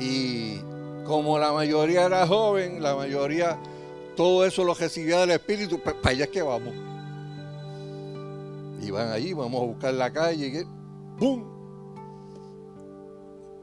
Y 0.03 0.61
como 1.05 1.39
la 1.39 1.53
mayoría 1.53 2.07
era 2.07 2.27
joven, 2.27 2.83
la 2.83 2.97
mayoría, 2.97 3.57
todo 4.17 4.45
eso 4.45 4.65
lo 4.65 4.75
recibía 4.75 5.21
del 5.21 5.31
Espíritu, 5.31 5.79
pues 5.79 5.95
para 5.97 6.11
allá 6.11 6.25
es 6.25 6.31
que 6.31 6.43
vamos. 6.43 6.75
Y 8.81 8.91
van 8.91 9.11
allí, 9.11 9.33
vamos 9.33 9.63
a 9.63 9.65
buscar 9.65 9.95
la 9.95 10.13
calle, 10.13 10.47
y 10.49 11.19
¡pum! 11.19 11.45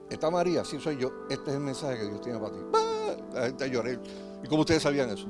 Está 0.09 0.31
María, 0.31 0.63
sí 0.63 0.79
soy 0.79 0.97
yo. 0.97 1.11
Este 1.29 1.51
es 1.51 1.57
el 1.57 1.61
mensaje 1.61 1.97
que 1.97 2.05
Dios 2.05 2.21
tiene 2.21 2.39
para 2.39 2.53
ti. 2.53 2.59
La 3.33 3.45
gente 3.47 3.69
lloró. 3.69 3.91
¿Y 3.91 4.47
cómo 4.47 4.61
ustedes 4.61 4.81
sabían 4.81 5.09
eso? 5.09 5.27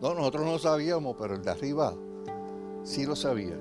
No, 0.00 0.14
nosotros 0.14 0.44
no 0.44 0.52
lo 0.52 0.58
sabíamos, 0.58 1.16
pero 1.18 1.34
el 1.34 1.42
de 1.42 1.50
arriba 1.50 1.92
sí 2.84 3.04
lo 3.04 3.16
sabía. 3.16 3.58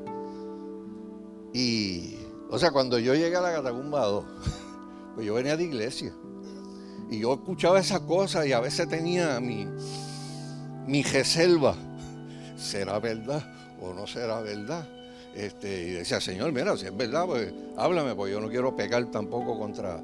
Y, 1.52 2.16
o 2.50 2.60
sea, 2.60 2.72
cuando 2.72 3.00
yo 3.00 3.16
llegué 3.16 3.36
a 3.36 3.42
la 3.42 3.54
Catacumba 3.54 4.06
2, 4.06 4.26
pues 5.16 5.26
yo 5.26 5.34
venía 5.34 5.58
de 5.58 5.64
iglesia. 5.64 6.14
Y 7.10 7.20
yo 7.20 7.34
escuchaba 7.34 7.80
esas 7.80 8.02
cosas 8.02 8.46
y 8.46 8.54
a 8.54 8.60
veces 8.60 8.88
tenía 8.88 9.40
mi, 9.40 9.68
mi 10.86 11.04
reserva. 11.04 11.76
¿Será 12.58 13.00
verdad 13.00 13.44
o 13.82 13.94
no 13.94 14.08
será 14.08 14.42
verdad? 14.42 14.88
Este, 15.36 15.84
y 15.84 15.92
decía, 15.92 16.20
Señor, 16.20 16.52
mira, 16.52 16.76
si 16.76 16.88
es 16.88 16.98
verdad, 16.98 17.26
pues 17.28 17.54
háblame, 17.78 18.16
porque 18.16 18.32
yo 18.34 18.42
no 18.42 18.50
quiero 18.50 18.76
pecar 18.76 19.06
tampoco 19.06 19.58
contra, 19.58 20.02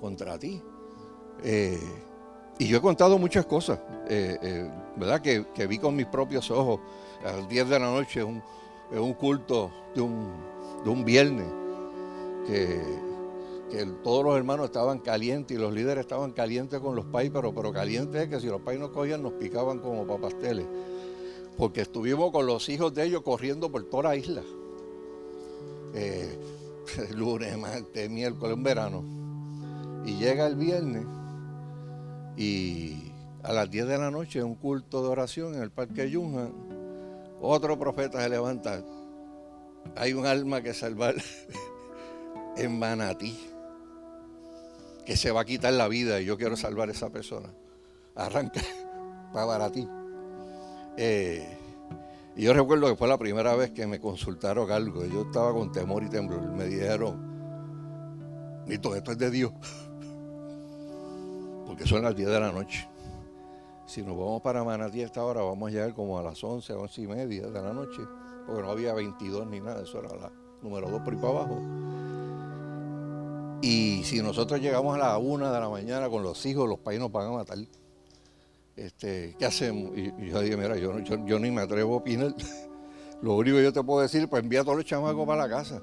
contra 0.00 0.38
ti. 0.38 0.62
Eh, 1.42 1.80
y 2.58 2.68
yo 2.68 2.78
he 2.78 2.80
contado 2.80 3.18
muchas 3.18 3.44
cosas, 3.44 3.80
eh, 4.08 4.38
eh, 4.40 4.70
¿verdad? 4.96 5.20
Que, 5.20 5.66
vi 5.66 5.78
con 5.78 5.96
mis 5.96 6.06
propios 6.06 6.50
ojos. 6.50 6.80
A 7.24 7.32
las 7.32 7.48
10 7.48 7.68
de 7.68 7.78
la 7.78 7.86
noche 7.86 8.22
un, 8.22 8.42
un, 8.90 9.14
culto 9.14 9.70
de 9.94 10.00
un, 10.00 10.32
de 10.84 10.90
un 10.90 11.04
viernes, 11.04 11.46
que, 12.46 12.80
que, 13.72 13.84
todos 14.04 14.24
los 14.24 14.36
hermanos 14.36 14.66
estaban 14.66 14.98
calientes 15.00 15.56
y 15.56 15.60
los 15.60 15.72
líderes 15.72 16.02
estaban 16.02 16.32
calientes 16.32 16.78
con 16.80 16.94
los 16.94 17.06
pais, 17.06 17.30
pero, 17.32 17.54
pero 17.54 17.72
calientes 17.72 18.22
es 18.22 18.28
que 18.28 18.40
si 18.40 18.46
los 18.46 18.60
pais 18.60 18.78
nos 18.78 18.90
cogían 18.90 19.22
nos 19.22 19.32
picaban 19.32 19.78
como 19.78 20.06
papasteles 20.06 20.66
porque 21.56 21.82
estuvimos 21.82 22.30
con 22.32 22.46
los 22.46 22.68
hijos 22.68 22.94
de 22.94 23.04
ellos 23.04 23.22
corriendo 23.22 23.70
por 23.70 23.84
toda 23.84 24.04
la 24.04 24.16
isla. 24.16 24.42
Eh, 25.94 26.38
lunes, 27.14 27.56
martes, 27.58 28.10
miércoles, 28.10 28.56
un 28.56 28.62
verano. 28.62 29.04
Y 30.04 30.16
llega 30.16 30.46
el 30.46 30.56
viernes 30.56 31.06
y 32.36 33.12
a 33.42 33.52
las 33.52 33.70
10 33.70 33.86
de 33.86 33.98
la 33.98 34.10
noche, 34.10 34.42
un 34.42 34.54
culto 34.54 35.02
de 35.02 35.08
oración 35.08 35.54
en 35.54 35.62
el 35.62 35.70
Parque 35.70 36.10
Yunja, 36.10 36.48
otro 37.40 37.78
profeta 37.78 38.22
se 38.22 38.28
levanta. 38.28 38.82
Hay 39.96 40.12
un 40.14 40.26
alma 40.26 40.62
que 40.62 40.74
salvar 40.74 41.14
en 42.56 42.78
Manatí, 42.78 43.38
que 45.04 45.16
se 45.16 45.30
va 45.30 45.42
a 45.42 45.44
quitar 45.44 45.72
la 45.72 45.88
vida 45.88 46.20
y 46.20 46.24
yo 46.24 46.36
quiero 46.36 46.56
salvar 46.56 46.88
a 46.88 46.92
esa 46.92 47.10
persona. 47.10 47.48
Arranca 48.14 48.60
para 49.32 49.44
Baratí. 49.44 49.88
Eh, 50.96 51.58
y 52.36 52.44
yo 52.44 52.54
recuerdo 52.54 52.88
que 52.88 52.96
fue 52.96 53.08
la 53.08 53.18
primera 53.18 53.54
vez 53.54 53.72
que 53.72 53.86
me 53.86 54.00
consultaron 54.00 54.70
algo. 54.70 55.04
Yo 55.04 55.22
estaba 55.22 55.52
con 55.52 55.72
temor 55.72 56.02
y 56.02 56.08
temblor. 56.08 56.40
Me 56.52 56.66
dijeron, 56.66 58.64
Mito, 58.66 58.94
esto 58.94 59.12
es 59.12 59.18
de 59.18 59.30
Dios. 59.30 59.52
Porque 61.66 61.86
son 61.86 62.02
las 62.02 62.16
10 62.16 62.28
de 62.28 62.40
la 62.40 62.52
noche. 62.52 62.88
Si 63.86 64.02
nos 64.02 64.16
vamos 64.16 64.40
para 64.40 64.64
Manatí 64.64 65.02
a 65.02 65.06
esta 65.06 65.24
hora, 65.24 65.42
vamos 65.42 65.68
a 65.68 65.72
llegar 65.72 65.92
como 65.92 66.18
a 66.18 66.22
las 66.22 66.42
11, 66.42 66.72
11 66.72 67.02
y 67.02 67.06
media 67.06 67.46
de 67.48 67.62
la 67.62 67.72
noche. 67.72 68.02
Porque 68.46 68.62
no 68.62 68.70
había 68.70 68.94
22 68.94 69.46
ni 69.48 69.60
nada. 69.60 69.82
Eso 69.82 69.98
era 69.98 70.16
la 70.16 70.32
número 70.62 70.88
2 70.88 71.02
por 71.02 71.12
ahí 71.12 71.20
para 71.20 71.32
abajo. 71.32 71.60
Y 73.62 74.02
si 74.04 74.20
nosotros 74.20 74.60
llegamos 74.60 74.96
a 74.96 74.98
la 74.98 75.18
1 75.18 75.52
de 75.52 75.60
la 75.60 75.68
mañana 75.68 76.10
con 76.10 76.22
los 76.22 76.44
hijos, 76.44 76.68
los 76.68 76.80
países 76.80 77.00
nos 77.00 77.12
van 77.12 77.28
a 77.28 77.30
matar 77.30 77.58
este, 78.76 79.36
¿qué 79.38 79.46
hacemos? 79.46 79.96
Y, 79.96 80.12
yo 80.28 80.40
dije, 80.40 80.56
mira, 80.56 80.76
yo, 80.76 80.98
yo, 80.98 81.38
ni 81.38 81.50
me 81.50 81.60
atrevo 81.60 81.94
a 81.94 81.96
opinar. 81.98 82.34
Lo 83.22 83.34
único 83.36 83.56
que 83.56 83.62
yo 83.62 83.72
te 83.72 83.82
puedo 83.82 84.00
decir, 84.00 84.28
pues 84.28 84.42
envía 84.42 84.62
a 84.62 84.64
todos 84.64 84.78
los 84.78 84.86
chamacos 84.86 85.26
para 85.26 85.46
la 85.46 85.48
casa. 85.48 85.80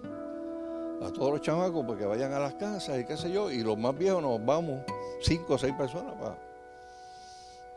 A 1.01 1.09
todos 1.13 1.31
los 1.31 1.41
chamacos, 1.41 1.85
porque 1.85 2.05
vayan 2.05 2.33
a 2.33 2.39
las 2.39 2.55
casas 2.55 2.99
y 2.99 3.05
qué 3.05 3.15
sé 3.15 3.31
yo. 3.31 3.49
Y 3.49 3.63
los 3.63 3.77
más 3.77 3.97
viejos 3.97 4.21
nos 4.21 4.43
vamos, 4.45 4.81
cinco 5.21 5.53
o 5.53 5.57
seis 5.57 5.73
personas 5.73 6.13
para, 6.15 6.37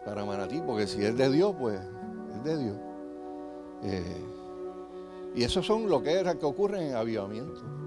para 0.05 0.25
Manatí, 0.25 0.61
porque 0.67 0.89
si 0.89 1.05
es 1.05 1.17
de 1.17 1.31
Dios, 1.31 1.55
pues 1.57 1.79
es 1.79 2.45
de 2.45 2.59
Dios. 2.59 2.77
Eh, 3.85 4.25
y 5.37 5.45
eso 5.45 5.63
son 5.63 5.89
lo 5.89 6.03
que 6.03 6.13
era 6.13 6.35
que 6.35 6.47
ocurre 6.47 6.89
en 6.89 6.97
avivamiento. 6.97 7.82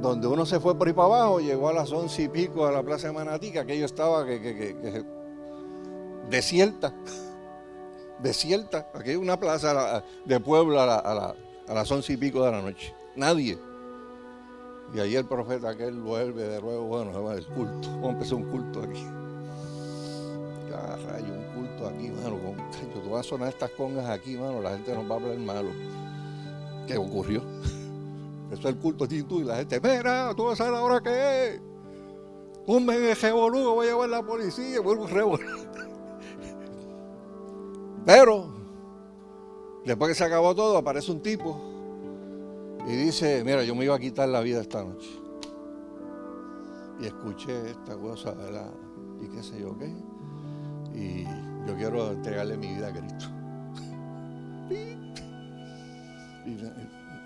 Donde 0.00 0.26
uno 0.26 0.46
se 0.46 0.60
fue 0.60 0.76
por 0.76 0.88
ahí 0.88 0.94
para 0.94 1.06
abajo, 1.06 1.40
llegó 1.40 1.68
a 1.68 1.72
las 1.72 1.92
once 1.92 2.22
y 2.22 2.28
pico 2.28 2.66
a 2.66 2.72
la 2.72 2.82
plaza 2.82 3.08
de 3.08 3.12
Manatí, 3.12 3.52
que 3.52 3.58
aquello 3.58 3.84
estaba 3.84 4.24
que, 4.24 4.40
que, 4.40 4.54
que 4.54 5.04
desierta, 6.30 6.94
desierta. 8.22 8.88
Aquí 8.94 9.14
una 9.16 9.38
plaza 9.38 10.02
de 10.24 10.40
pueblo 10.40 10.80
a, 10.80 11.34
las 11.68 11.90
once 11.90 12.14
y 12.14 12.16
pico 12.16 12.44
de 12.44 12.52
la 12.52 12.62
noche. 12.62 12.94
Nadie. 13.16 13.58
Y 14.94 14.98
ahí 14.98 15.14
el 15.14 15.26
profeta 15.26 15.70
aquel 15.70 16.00
vuelve 16.00 16.48
de 16.48 16.60
nuevo, 16.60 16.84
bueno, 16.86 17.32
el 17.32 17.46
culto. 17.46 17.88
Vamos 17.90 18.06
a 18.06 18.10
empezar 18.12 18.34
un 18.34 18.50
culto 18.50 18.82
aquí. 18.82 19.04
Ya, 20.68 20.96
rayo, 20.96 21.34
un 21.34 21.54
culto 21.54 21.86
aquí, 21.86 22.08
mano. 22.10 22.38
Con, 22.38 23.02
tú 23.02 23.10
vas 23.10 23.26
a 23.26 23.28
sonar 23.28 23.48
estas 23.50 23.70
congas 23.72 24.08
aquí, 24.08 24.36
mano. 24.36 24.60
La 24.62 24.70
gente 24.70 24.94
nos 24.94 25.08
va 25.08 25.14
a 25.14 25.18
hablar 25.18 25.38
malo. 25.38 25.70
¿Qué 26.86 26.96
ocurrió? 26.96 27.42
Es 28.50 28.64
el 28.64 28.76
culto 28.78 29.06
y 29.10 29.44
la 29.44 29.56
gente, 29.56 29.80
mira, 29.80 30.34
tú 30.34 30.44
vas 30.44 30.60
a 30.60 30.64
saber 30.64 30.78
ahora 30.78 31.00
qué 31.00 31.54
es. 31.54 31.60
Un 32.66 32.86
boludo, 32.86 33.74
voy 33.74 33.86
a 33.86 33.90
llevar 33.90 34.08
a 34.08 34.18
la 34.18 34.22
policía, 34.22 34.80
vuelvo 34.80 35.04
un 35.04 35.10
revolú. 35.10 35.46
Pero, 38.04 38.48
después 39.84 40.10
que 40.10 40.14
se 40.14 40.24
acabó 40.24 40.54
todo, 40.54 40.76
aparece 40.76 41.12
un 41.12 41.20
tipo 41.20 41.60
y 42.86 42.92
dice, 42.92 43.44
mira, 43.44 43.62
yo 43.62 43.74
me 43.74 43.84
iba 43.84 43.94
a 43.94 43.98
quitar 43.98 44.28
la 44.28 44.40
vida 44.40 44.60
esta 44.60 44.82
noche. 44.82 45.10
Y 47.00 47.06
escuché 47.06 47.70
esta 47.70 47.96
cosa, 47.96 48.32
¿verdad? 48.32 48.72
Y 49.20 49.28
qué 49.28 49.42
sé 49.42 49.60
yo 49.60 49.76
qué. 49.78 49.94
Y 50.94 51.24
yo 51.66 51.76
quiero 51.76 52.12
entregarle 52.12 52.56
mi 52.56 52.74
vida 52.74 52.88
a 52.88 52.92
Cristo. 52.92 53.26
Y 56.46 56.56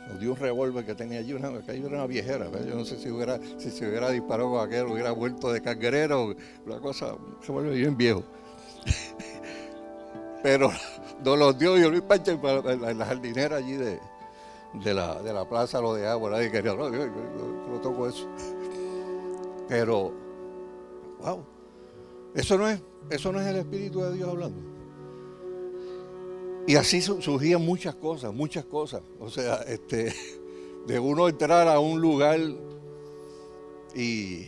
nos 0.08 0.20
dio 0.20 0.32
un 0.32 0.37
revólver 0.37 0.84
que 0.84 0.94
tenía 0.94 1.20
allí, 1.20 1.32
una, 1.32 1.49
era 1.49 1.88
una 1.88 2.06
viejera. 2.06 2.50
Yo 2.66 2.75
no 2.75 2.84
sé 2.84 2.99
si, 2.99 3.11
hubiera, 3.11 3.38
si 3.58 3.70
se 3.70 3.88
hubiera 3.88 4.11
disparado 4.11 4.50
con 4.50 4.66
aquel, 4.66 4.87
hubiera 4.87 5.12
vuelto 5.12 5.52
de 5.52 5.61
carguerero, 5.61 6.34
una 6.66 6.80
cosa, 6.80 7.14
se 7.42 7.52
vuelve 7.52 7.75
bien 7.76 7.96
viejo. 7.96 8.23
Pero 10.42 10.70
nos 11.25 11.38
los 11.38 11.58
dio 11.58 11.78
yo 11.78 11.90
Luis 11.90 12.02
Pancha 12.02 12.32
en 12.32 12.99
la 12.99 13.06
jardinera 13.06 13.56
allí 13.56 13.73
de, 13.75 13.99
de, 14.75 14.94
la, 14.94 15.23
de 15.23 15.32
la 15.32 15.49
plaza, 15.49 15.80
lo 15.80 15.94
de 15.94 16.06
agua, 16.06 16.30
nadie 16.30 16.50
quería, 16.50 16.75
no, 16.75 16.92
yo, 16.92 17.06
no 17.06 17.80
toco 17.80 18.08
eso. 18.08 18.28
Pero, 19.68 20.12
wow, 21.20 21.44
eso 22.34 22.58
no 22.58 22.68
es, 22.68 22.82
eso 23.08 23.32
no 23.32 23.40
es 23.40 23.46
el 23.46 23.56
Espíritu 23.56 24.00
de 24.02 24.12
Dios 24.14 24.28
hablando. 24.28 24.74
Y 26.66 26.76
así 26.76 27.02
surgían 27.02 27.62
muchas 27.62 27.94
cosas, 27.94 28.33
muchas 28.33 28.64
cosas. 28.64 29.02
O 29.21 29.28
sea, 29.28 29.56
este, 29.66 30.14
de 30.87 30.99
uno 30.99 31.28
entrar 31.28 31.68
a 31.68 31.78
un 31.78 32.00
lugar 32.00 32.40
y, 33.94 34.47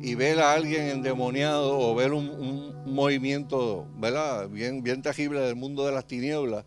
y 0.00 0.14
ver 0.14 0.40
a 0.40 0.52
alguien 0.52 0.88
endemoniado 0.88 1.78
o 1.78 1.94
ver 1.94 2.12
un, 2.12 2.68
movimiento, 2.86 3.86
¿verdad? 3.98 4.48
Bien, 4.48 4.82
bien 4.82 5.02
tangible 5.02 5.40
del 5.40 5.56
mundo 5.56 5.84
de 5.84 5.92
las 5.92 6.06
tinieblas. 6.06 6.64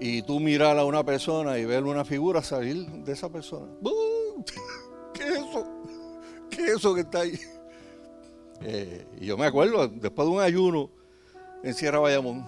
Y 0.00 0.22
tú 0.22 0.40
mirar 0.40 0.78
a 0.78 0.84
una 0.84 1.04
persona 1.04 1.58
y 1.58 1.66
ver 1.66 1.84
una 1.84 2.04
figura 2.04 2.42
salir 2.42 2.86
de 2.86 3.12
esa 3.12 3.28
persona. 3.30 3.66
¿Qué 5.14 5.24
es 5.24 5.34
eso? 5.34 5.66
¿Qué 6.50 6.62
es 6.62 6.70
eso 6.70 6.94
que 6.94 7.02
está 7.02 7.20
ahí? 7.20 7.38
Eh, 8.62 9.06
y 9.20 9.26
yo 9.26 9.36
me 9.36 9.46
acuerdo, 9.46 9.86
después 9.88 10.26
de 10.26 10.34
un 10.34 10.40
ayuno 10.40 10.90
en 11.62 11.74
Sierra 11.74 11.98
Bayamón, 11.98 12.44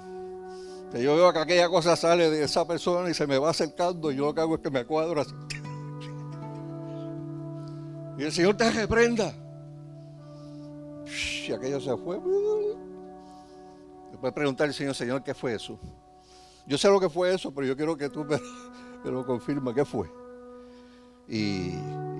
que 0.90 1.02
yo 1.02 1.16
veo 1.16 1.33
que 1.33 1.38
aquella 1.38 1.69
cosa 1.69 1.97
sale 1.97 2.31
de 2.31 2.45
esa 2.45 2.66
persona 2.66 3.11
y 3.11 3.14
se 3.14 3.26
me 3.26 3.38
va 3.38 3.50
acercando 3.50 4.11
y 4.12 4.16
yo 4.16 4.26
lo 4.26 4.35
que 4.35 4.40
hago 4.40 4.55
es 4.57 4.61
que 4.61 4.71
me 4.71 4.85
cuadro 4.85 5.21
así. 5.21 5.35
Y 8.19 8.23
el 8.23 8.33
Señor 8.33 8.57
te 8.57 8.71
reprenda. 8.71 9.33
Y 11.47 11.52
aquello 11.52 11.81
se 11.81 11.97
fue. 11.97 12.19
Después 14.11 14.33
preguntar 14.33 14.69
al 14.69 14.75
Señor, 14.75 14.95
Señor, 14.95 15.23
¿qué 15.23 15.35
fue 15.35 15.55
eso? 15.55 15.78
Yo 16.66 16.78
sé 16.78 16.88
lo 16.88 16.99
que 16.99 17.09
fue 17.09 17.35
eso, 17.35 17.52
pero 17.52 17.66
yo 17.66 17.76
quiero 17.76 17.97
que 17.97 18.09
tú 18.09 18.25
me, 18.25 18.38
lo 19.11 19.25
confirmes, 19.26 19.75
¿qué 19.75 19.85
fue? 19.85 20.11
Y, 21.28 21.75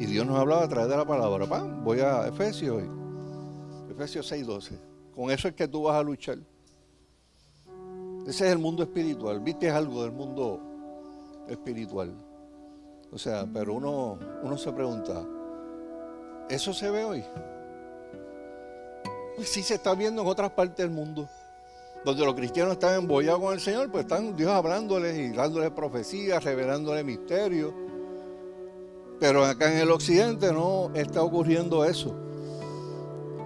Dios 0.07 0.27
nos 0.27 0.39
hablaba 0.39 0.65
a 0.65 0.69
través 0.69 0.91
de 0.91 0.97
la 0.97 1.05
palabra. 1.05 1.47
voy 1.83 2.01
a 2.01 2.29
Efesios, 2.29 2.83
Efesios 3.91 4.31
6:12. 4.31 4.79
Con 5.15 5.31
eso 5.31 5.49
es 5.49 5.55
que 5.55 5.67
tú 5.67 5.85
vas 5.85 5.97
a 5.97 6.03
luchar. 6.03 6.39
Ese 8.27 8.47
es 8.47 8.53
el 8.53 8.59
mundo 8.59 8.83
espiritual. 8.83 9.39
Viste 9.41 9.71
algo 9.71 10.03
del 10.03 10.11
mundo 10.11 10.61
espiritual. 11.49 12.13
O 13.13 13.19
sea, 13.19 13.47
pero 13.53 13.75
uno, 13.75 14.19
uno 14.43 14.59
se 14.59 14.73
pregunta, 14.73 15.25
¿eso 16.51 16.75
se 16.75 16.91
ve 16.91 17.05
hoy? 17.05 17.25
Pues 19.37 19.49
sí 19.49 19.63
se 19.63 19.75
está 19.75 19.95
viendo 19.95 20.23
en 20.23 20.29
otras 20.29 20.51
partes 20.51 20.79
del 20.79 20.91
mundo. 20.91 21.29
Donde 22.05 22.25
los 22.25 22.35
cristianos 22.35 22.75
están 22.75 22.95
embollados 22.95 23.41
con 23.41 23.53
el 23.53 23.61
Señor, 23.61 23.91
pues 23.91 24.05
están 24.05 24.37
Dios 24.37 24.51
hablándoles 24.51 25.17
y 25.19 25.31
dándoles 25.31 25.71
profecías, 25.71 26.43
revelándoles 26.43 27.05
misterios. 27.05 27.73
Pero 29.21 29.45
acá 29.45 29.73
en 29.73 29.79
el 29.79 29.91
occidente 29.91 30.53
no 30.53 30.91
está 30.95 31.23
ocurriendo 31.23 31.85
eso. 31.85 32.15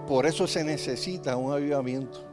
Por 0.07 0.25
eso 0.25 0.47
se 0.47 0.63
necesita 0.63 1.37
un 1.37 1.53
avivamiento. 1.53 2.30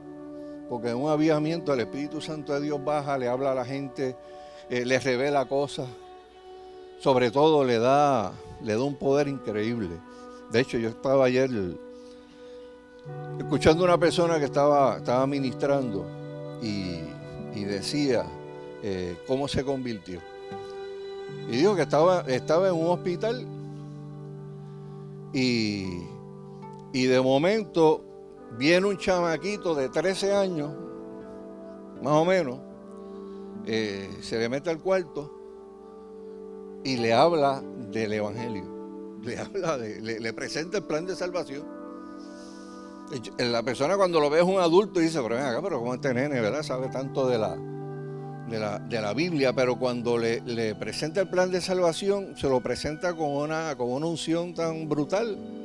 Porque 0.68 0.90
en 0.90 0.96
un 0.96 1.10
avivamiento 1.10 1.72
el 1.72 1.80
Espíritu 1.80 2.20
Santo 2.20 2.52
de 2.52 2.60
Dios 2.60 2.82
baja, 2.84 3.16
le 3.16 3.28
habla 3.28 3.52
a 3.52 3.54
la 3.54 3.64
gente, 3.64 4.16
eh, 4.68 4.84
le 4.84 4.98
revela 4.98 5.46
cosas. 5.46 5.88
Sobre 6.98 7.30
todo 7.30 7.64
le 7.64 7.78
da, 7.78 8.32
le 8.62 8.74
da 8.74 8.82
un 8.82 8.96
poder 8.96 9.28
increíble. 9.28 9.88
De 10.50 10.60
hecho, 10.60 10.78
yo 10.78 10.88
estaba 10.88 11.26
ayer 11.26 11.50
escuchando 13.38 13.84
a 13.84 13.86
una 13.86 13.98
persona 13.98 14.38
que 14.38 14.44
estaba, 14.44 14.98
estaba 14.98 15.26
ministrando 15.26 16.06
y, 16.62 16.98
decía 17.64 18.24
eh, 18.82 19.16
cómo 19.26 19.48
se 19.48 19.64
convirtió. 19.64 20.20
Y 21.50 21.56
dijo 21.56 21.74
que 21.74 21.82
estaba, 21.82 22.20
estaba 22.28 22.68
en 22.68 22.74
un 22.74 22.86
hospital 22.86 23.46
y, 25.34 26.02
y 26.92 27.04
de 27.04 27.20
momento 27.20 28.07
viene 28.56 28.86
un 28.86 28.96
chamaquito 28.96 29.74
de 29.74 29.88
13 29.88 30.34
años, 30.34 30.72
más 32.02 32.14
o 32.14 32.24
menos, 32.24 32.60
eh, 33.66 34.08
se 34.22 34.38
le 34.38 34.48
mete 34.48 34.70
al 34.70 34.78
cuarto 34.78 35.30
y 36.84 36.96
le 36.96 37.12
habla 37.12 37.62
del 37.90 38.12
Evangelio. 38.12 38.64
Le 39.22 39.38
habla, 39.38 39.76
de, 39.76 40.00
le, 40.00 40.32
presenta 40.32 40.78
el 40.78 40.84
plan 40.84 41.04
de 41.04 41.16
salvación. 41.16 41.66
La 43.38 43.62
persona 43.62 43.96
cuando 43.96 44.20
lo 44.20 44.30
ve 44.30 44.38
es 44.38 44.44
un 44.44 44.60
adulto 44.60 45.00
y 45.00 45.04
dice, 45.04 45.20
pero 45.22 45.34
ven 45.34 45.44
acá, 45.44 45.60
pero 45.62 45.80
como 45.80 45.94
este 45.94 46.14
nene, 46.14 46.40
¿verdad? 46.40 46.62
Sabe 46.62 46.88
tanto 46.88 47.26
de 47.26 47.38
la, 47.38 47.56
de 48.48 48.58
la, 48.58 48.78
de 48.78 49.00
la 49.00 49.12
Biblia, 49.14 49.52
pero 49.52 49.78
cuando 49.78 50.18
le, 50.18 50.40
le, 50.42 50.74
presenta 50.74 51.20
el 51.22 51.28
plan 51.28 51.50
de 51.50 51.60
salvación, 51.60 52.36
se 52.36 52.48
lo 52.48 52.60
presenta 52.60 53.14
con 53.14 53.30
una, 53.30 53.76
con 53.76 53.90
una 53.90 54.06
unción 54.06 54.54
tan 54.54 54.88
brutal 54.88 55.57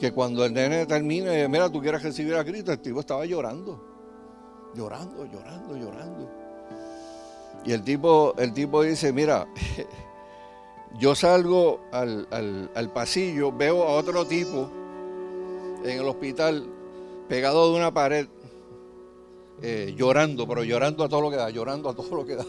que 0.00 0.12
cuando 0.12 0.46
el 0.46 0.54
nene 0.54 0.86
termine, 0.86 1.46
mira, 1.46 1.70
tú 1.70 1.80
quieres 1.80 2.02
recibir 2.02 2.34
a 2.34 2.42
Cristo, 2.42 2.72
el 2.72 2.78
tipo 2.80 3.00
estaba 3.00 3.26
llorando, 3.26 3.78
llorando, 4.74 5.26
llorando, 5.26 5.76
llorando. 5.76 6.30
Y 7.66 7.72
el 7.72 7.82
tipo, 7.82 8.34
el 8.38 8.54
tipo 8.54 8.82
dice, 8.82 9.12
mira, 9.12 9.46
yo 10.98 11.14
salgo 11.14 11.80
al, 11.92 12.90
pasillo, 12.94 13.52
veo 13.52 13.82
a 13.82 13.92
otro 13.92 14.24
tipo 14.24 14.70
en 15.84 16.00
el 16.00 16.08
hospital 16.08 16.66
pegado 17.28 17.70
de 17.70 17.76
una 17.76 17.92
pared, 17.92 18.26
eh, 19.60 19.94
llorando, 19.94 20.48
pero 20.48 20.64
llorando 20.64 21.04
a 21.04 21.10
todo 21.10 21.20
lo 21.20 21.30
que 21.30 21.36
da, 21.36 21.50
llorando 21.50 21.90
a 21.90 21.94
todo 21.94 22.16
lo 22.16 22.24
que 22.24 22.36
da. 22.36 22.46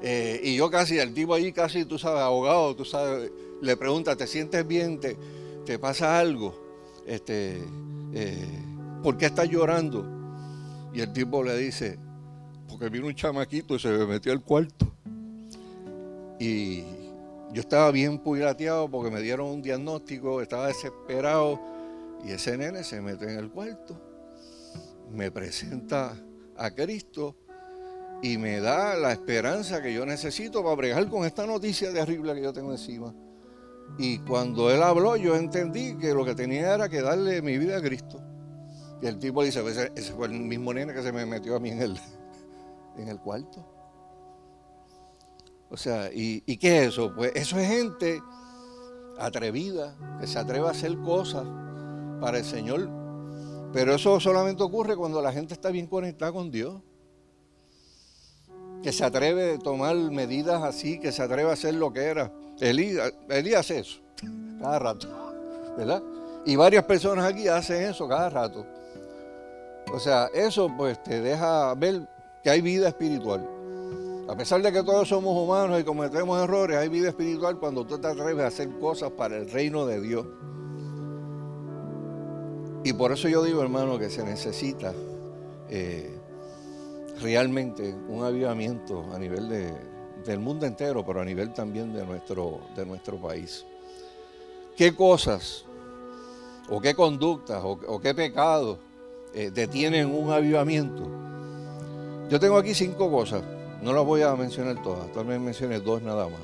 Eh, 0.00 0.40
y 0.44 0.54
yo 0.54 0.70
casi, 0.70 1.00
el 1.00 1.12
tipo 1.12 1.34
allí 1.34 1.52
casi, 1.52 1.84
tú 1.84 1.98
sabes, 1.98 2.22
abogado, 2.22 2.76
tú 2.76 2.84
sabes, 2.84 3.32
le 3.60 3.76
pregunta, 3.76 4.14
¿te 4.14 4.28
sientes 4.28 4.64
bien? 4.64 5.00
¿Te, 5.00 5.16
te 5.68 5.78
pasa 5.78 6.18
algo, 6.18 6.54
este, 7.06 7.62
eh, 8.14 8.64
¿por 9.02 9.18
qué 9.18 9.26
estás 9.26 9.50
llorando? 9.50 10.02
Y 10.94 11.02
el 11.02 11.12
tipo 11.12 11.44
le 11.44 11.58
dice, 11.58 11.98
porque 12.66 12.88
vino 12.88 13.06
un 13.06 13.14
chamaquito 13.14 13.74
y 13.74 13.78
se 13.78 13.90
me 13.90 14.06
metió 14.06 14.32
al 14.32 14.42
cuarto. 14.42 14.90
Y 16.40 16.84
yo 17.52 17.60
estaba 17.60 17.90
bien 17.90 18.18
pirateado 18.18 18.90
porque 18.90 19.10
me 19.10 19.20
dieron 19.20 19.48
un 19.48 19.60
diagnóstico, 19.60 20.40
estaba 20.40 20.68
desesperado. 20.68 21.60
Y 22.24 22.30
ese 22.30 22.56
nene 22.56 22.82
se 22.82 23.02
mete 23.02 23.30
en 23.30 23.38
el 23.38 23.50
cuarto, 23.50 24.00
me 25.12 25.30
presenta 25.30 26.16
a 26.56 26.70
Cristo 26.70 27.36
y 28.22 28.38
me 28.38 28.58
da 28.60 28.96
la 28.96 29.12
esperanza 29.12 29.82
que 29.82 29.92
yo 29.92 30.06
necesito 30.06 30.62
para 30.62 30.76
bregar 30.76 31.06
con 31.10 31.26
esta 31.26 31.46
noticia 31.46 31.92
terrible 31.92 32.34
que 32.34 32.40
yo 32.40 32.54
tengo 32.54 32.72
encima. 32.72 33.14
Y 33.96 34.18
cuando 34.18 34.70
él 34.70 34.82
habló, 34.82 35.16
yo 35.16 35.36
entendí 35.36 35.96
que 35.96 36.14
lo 36.14 36.24
que 36.24 36.34
tenía 36.34 36.74
era 36.74 36.88
que 36.88 37.02
darle 37.02 37.42
mi 37.42 37.58
vida 37.58 37.78
a 37.78 37.82
Cristo. 37.82 38.20
Y 39.00 39.06
el 39.06 39.18
tipo 39.18 39.42
dice, 39.42 39.64
ese, 39.68 39.92
ese 39.94 40.12
fue 40.12 40.26
el 40.26 40.32
mismo 40.32 40.74
nene 40.74 40.92
que 40.92 41.02
se 41.02 41.12
me 41.12 41.24
metió 41.24 41.56
a 41.56 41.60
mí 41.60 41.70
en 41.70 41.82
el, 41.82 42.00
en 42.96 43.08
el 43.08 43.18
cuarto. 43.20 43.64
O 45.70 45.76
sea, 45.76 46.10
¿y, 46.12 46.40
qué 46.56 46.82
es 46.82 46.88
eso? 46.88 47.12
Pues 47.14 47.32
eso 47.34 47.58
es 47.58 47.68
gente 47.68 48.22
atrevida, 49.18 49.94
que 50.18 50.26
se 50.26 50.38
atreve 50.38 50.66
a 50.66 50.70
hacer 50.70 50.96
cosas 50.98 51.46
para 52.20 52.38
el 52.38 52.44
Señor. 52.44 52.88
Pero 53.72 53.94
eso 53.94 54.18
solamente 54.18 54.62
ocurre 54.62 54.96
cuando 54.96 55.20
la 55.20 55.32
gente 55.32 55.52
está 55.52 55.70
bien 55.70 55.86
conectada 55.86 56.32
con 56.32 56.50
Dios. 56.50 56.80
Que 58.82 58.92
se 58.92 59.04
atreve 59.04 59.54
a 59.54 59.58
tomar 59.58 59.94
medidas 59.96 60.62
así, 60.62 60.98
que 60.98 61.12
se 61.12 61.22
atreve 61.22 61.50
a 61.50 61.52
hacer 61.52 61.74
lo 61.74 61.92
que 61.92 62.04
era. 62.04 62.32
Elías, 62.60 63.12
hace 63.56 63.78
eso 63.78 64.00
cada 64.60 64.78
rato, 64.78 65.08
¿verdad? 65.76 66.02
Y 66.44 66.56
varias 66.56 66.84
personas 66.84 67.24
aquí 67.26 67.46
hacen 67.46 67.82
eso 67.82 68.08
cada 68.08 68.28
rato. 68.30 68.66
O 69.92 69.98
sea, 69.98 70.28
eso 70.34 70.70
pues 70.76 71.02
te 71.02 71.20
deja 71.20 71.74
ver 71.74 72.08
que 72.42 72.50
hay 72.50 72.60
vida 72.60 72.88
espiritual. 72.88 73.46
A 74.28 74.36
pesar 74.36 74.60
de 74.60 74.72
que 74.72 74.82
todos 74.82 75.08
somos 75.08 75.36
humanos 75.36 75.80
y 75.80 75.84
cometemos 75.84 76.42
errores, 76.42 76.76
hay 76.76 76.88
vida 76.88 77.08
espiritual 77.08 77.58
cuando 77.58 77.86
tú 77.86 77.98
te 77.98 78.08
atreves 78.08 78.44
a 78.44 78.48
hacer 78.48 78.68
cosas 78.78 79.10
para 79.12 79.36
el 79.36 79.50
reino 79.50 79.86
de 79.86 80.00
Dios. 80.00 80.26
Y 82.84 82.92
por 82.92 83.12
eso 83.12 83.28
yo 83.28 83.42
digo, 83.42 83.62
hermano, 83.62 83.98
que 83.98 84.10
se 84.10 84.24
necesita 84.24 84.92
eh, 85.70 86.14
realmente 87.20 87.94
un 88.08 88.24
avivamiento 88.24 89.04
a 89.12 89.18
nivel 89.18 89.48
de, 89.48 89.72
del 90.28 90.40
mundo 90.40 90.66
entero, 90.66 91.04
pero 91.04 91.20
a 91.20 91.24
nivel 91.24 91.52
también 91.52 91.92
de 91.92 92.04
nuestro, 92.04 92.60
de 92.76 92.86
nuestro 92.86 93.16
país. 93.16 93.64
¿Qué 94.76 94.94
cosas 94.94 95.64
o 96.68 96.80
qué 96.80 96.94
conductas 96.94 97.62
o, 97.64 98.00
qué 98.00 98.14
pecados 98.14 98.78
eh, 99.34 99.50
detienen 99.50 100.14
un 100.14 100.30
avivamiento. 100.30 101.02
Yo 102.28 102.38
tengo 102.38 102.58
aquí 102.58 102.74
cinco 102.74 103.10
cosas, 103.10 103.42
no 103.82 103.92
las 103.92 104.04
voy 104.04 104.22
a 104.22 104.34
mencionar 104.36 104.82
todas, 104.82 105.10
tal 105.12 105.24
vez 105.24 105.40
mencione 105.40 105.80
dos 105.80 106.02
nada 106.02 106.28
más. 106.28 106.40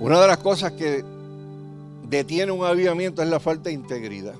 Una 0.00 0.20
de 0.20 0.26
las 0.26 0.38
cosas 0.38 0.72
que 0.72 1.04
detiene 2.04 2.52
un 2.52 2.64
avivamiento 2.64 3.22
es 3.22 3.28
la 3.28 3.40
falta 3.40 3.68
de 3.68 3.74
integridad. 3.74 4.36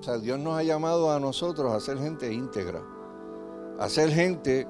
O 0.00 0.02
sea, 0.02 0.18
Dios 0.18 0.38
nos 0.38 0.58
ha 0.58 0.62
llamado 0.62 1.12
a 1.12 1.20
nosotros 1.20 1.72
a 1.72 1.80
ser 1.80 1.98
gente 1.98 2.32
íntegra, 2.32 2.82
a 3.78 3.88
ser 3.88 4.10
gente 4.10 4.66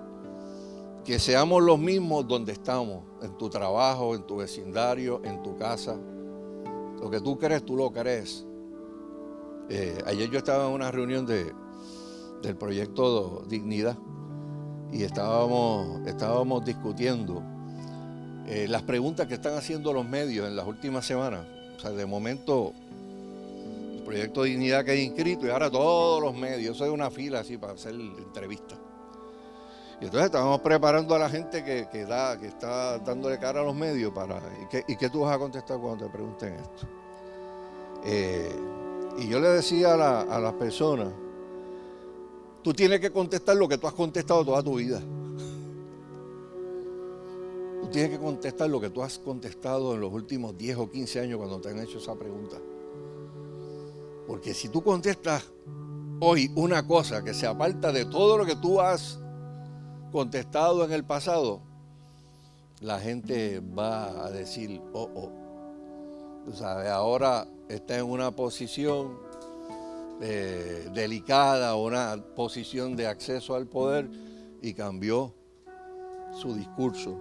que 1.06 1.20
seamos 1.20 1.62
los 1.62 1.78
mismos 1.78 2.26
donde 2.26 2.52
estamos, 2.52 3.04
en 3.22 3.38
tu 3.38 3.48
trabajo, 3.48 4.16
en 4.16 4.24
tu 4.26 4.38
vecindario, 4.38 5.20
en 5.24 5.40
tu 5.40 5.56
casa. 5.56 5.96
Lo 7.00 7.08
que 7.08 7.20
tú 7.20 7.38
crees, 7.38 7.64
tú 7.64 7.76
lo 7.76 7.92
crees. 7.92 8.44
Eh, 9.70 10.02
ayer 10.04 10.28
yo 10.28 10.38
estaba 10.38 10.66
en 10.66 10.72
una 10.72 10.90
reunión 10.90 11.24
de, 11.24 11.52
del 12.42 12.56
proyecto 12.56 13.44
Dignidad 13.48 13.96
y 14.92 15.04
estábamos, 15.04 16.04
estábamos 16.08 16.64
discutiendo 16.64 17.40
eh, 18.48 18.66
las 18.68 18.82
preguntas 18.82 19.28
que 19.28 19.34
están 19.34 19.54
haciendo 19.54 19.92
los 19.92 20.08
medios 20.08 20.48
en 20.48 20.56
las 20.56 20.66
últimas 20.66 21.06
semanas. 21.06 21.46
O 21.76 21.80
sea, 21.80 21.90
de 21.92 22.04
momento, 22.04 22.72
el 23.94 24.02
proyecto 24.02 24.42
Dignidad 24.42 24.84
que 24.84 24.90
hay 24.90 25.02
inscrito 25.02 25.46
y 25.46 25.50
ahora 25.50 25.70
todos 25.70 26.20
los 26.20 26.34
medios, 26.34 26.74
eso 26.74 26.84
es 26.84 26.90
una 26.90 27.12
fila 27.12 27.40
así 27.40 27.56
para 27.58 27.74
hacer 27.74 27.94
entrevistas. 27.94 28.80
Y 30.00 30.04
entonces 30.04 30.26
estábamos 30.26 30.60
preparando 30.60 31.14
a 31.14 31.18
la 31.18 31.30
gente 31.30 31.64
que, 31.64 32.04
da, 32.04 32.38
que 32.38 32.48
está 32.48 32.98
dándole 32.98 33.38
cara 33.38 33.60
a 33.60 33.64
los 33.64 33.74
medios 33.74 34.12
para. 34.12 34.40
¿Y 34.86 34.96
qué, 34.96 35.08
tú 35.08 35.20
vas 35.20 35.34
a 35.34 35.38
contestar 35.38 35.78
cuando 35.78 36.04
te 36.04 36.12
pregunten 36.12 36.54
esto? 36.54 36.86
Eh, 38.04 38.54
y 39.18 39.28
yo 39.28 39.40
le 39.40 39.48
decía 39.48 39.94
a, 39.94 40.38
las 40.38 40.52
personas, 40.54 41.08
tú 42.62 42.74
tienes 42.74 43.00
que 43.00 43.10
contestar 43.10 43.56
lo 43.56 43.66
que 43.66 43.78
tú 43.78 43.86
has 43.86 43.94
contestado 43.94 44.44
toda 44.44 44.62
tu 44.62 44.76
vida. 44.76 45.00
Tú 47.80 47.88
tienes 47.88 48.10
que 48.10 48.18
contestar 48.18 48.68
lo 48.68 48.80
que 48.80 48.90
tú 48.90 49.02
has 49.02 49.18
contestado 49.18 49.94
en 49.94 50.00
los 50.00 50.12
últimos 50.12 50.58
10 50.58 50.76
o 50.76 50.90
15 50.90 51.20
años 51.20 51.38
cuando 51.38 51.58
te 51.58 51.70
han 51.70 51.78
hecho 51.78 51.98
esa 51.98 52.14
pregunta. 52.14 52.58
Porque 54.26 54.52
si 54.52 54.68
tú 54.68 54.82
contestas 54.82 55.44
hoy 56.20 56.50
una 56.54 56.86
cosa 56.86 57.24
que 57.24 57.32
se 57.32 57.46
aparta 57.46 57.92
de 57.92 58.04
todo 58.04 58.36
lo 58.36 58.44
que 58.44 58.56
tú 58.56 58.80
has 58.80 59.18
contestado 60.16 60.82
en 60.82 60.92
el 60.92 61.04
pasado, 61.04 61.60
la 62.80 62.98
gente 62.98 63.60
va 63.60 64.24
a 64.24 64.30
decir, 64.30 64.80
oh, 64.94 65.10
oh. 65.14 65.30
Tú 66.42 66.52
sabes, 66.52 66.88
ahora 66.88 67.46
está 67.68 67.98
en 67.98 68.06
una 68.06 68.30
posición 68.30 69.18
eh, 70.22 70.88
delicada, 70.94 71.76
una 71.76 72.16
posición 72.34 72.96
de 72.96 73.06
acceso 73.06 73.56
al 73.56 73.66
poder 73.66 74.08
y 74.62 74.72
cambió 74.72 75.34
su 76.32 76.54
discurso. 76.54 77.20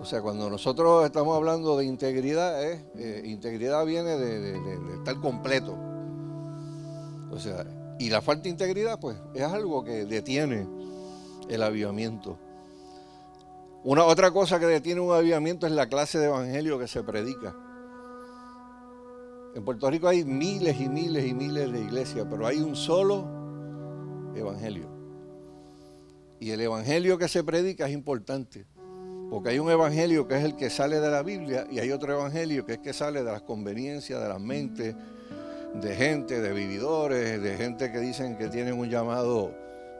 O 0.00 0.04
sea, 0.04 0.20
cuando 0.20 0.50
nosotros 0.50 1.06
estamos 1.06 1.36
hablando 1.36 1.76
de 1.76 1.84
integridad, 1.84 2.60
eh, 2.60 3.22
integridad 3.24 3.86
viene 3.86 4.16
de, 4.16 4.96
estar 4.96 5.20
completo. 5.20 5.78
O 7.30 7.38
sea, 7.38 7.64
y 8.00 8.10
la 8.10 8.20
falta 8.20 8.42
de 8.42 8.48
integridad, 8.48 8.98
pues, 8.98 9.16
es 9.32 9.44
algo 9.44 9.84
que 9.84 10.06
detiene 10.06 10.75
el 11.48 11.62
avivamiento. 11.62 12.38
Una 13.84 14.04
otra 14.04 14.30
cosa 14.32 14.58
que 14.58 14.66
detiene 14.66 15.00
un 15.00 15.12
avivamiento 15.12 15.66
es 15.66 15.72
la 15.72 15.88
clase 15.88 16.18
de 16.18 16.26
evangelio 16.26 16.78
que 16.78 16.88
se 16.88 17.04
predica. 17.04 17.54
En 19.54 19.64
Puerto 19.64 19.88
Rico 19.88 20.08
hay 20.08 20.24
miles 20.24 20.80
y 20.80 20.88
miles 20.88 21.24
y 21.24 21.32
miles 21.32 21.72
de 21.72 21.80
iglesias, 21.80 22.26
pero 22.28 22.46
hay 22.46 22.58
un 22.58 22.74
solo 22.74 23.26
evangelio. 24.34 24.88
Y 26.40 26.50
el 26.50 26.60
evangelio 26.60 27.16
que 27.16 27.28
se 27.28 27.42
predica 27.44 27.86
es 27.86 27.92
importante, 27.92 28.66
porque 29.30 29.50
hay 29.50 29.58
un 29.58 29.70
evangelio 29.70 30.26
que 30.26 30.36
es 30.36 30.44
el 30.44 30.56
que 30.56 30.68
sale 30.68 31.00
de 31.00 31.10
la 31.10 31.22
Biblia 31.22 31.66
y 31.70 31.78
hay 31.78 31.90
otro 31.92 32.12
evangelio 32.12 32.66
que 32.66 32.74
es 32.74 32.78
que 32.78 32.92
sale 32.92 33.22
de 33.22 33.30
las 33.30 33.42
conveniencias, 33.42 34.20
de 34.20 34.28
las 34.28 34.40
mentes, 34.40 34.94
de 35.74 35.94
gente, 35.94 36.40
de 36.40 36.52
vividores, 36.52 37.40
de 37.40 37.56
gente 37.56 37.92
que 37.92 37.98
dicen 38.00 38.36
que 38.36 38.48
tienen 38.48 38.74
un 38.78 38.88
llamado 38.88 39.54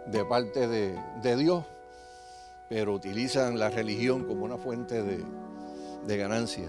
de 0.07 0.25
parte 0.25 0.69
de, 0.69 1.37
Dios, 1.37 1.64
pero 2.69 2.95
utilizan 2.95 3.59
la 3.59 3.71
religión 3.71 4.25
como 4.25 4.45
una 4.45 4.57
fuente 4.57 5.03
de, 5.03 5.25
de 6.07 6.16
ganancia. 6.16 6.69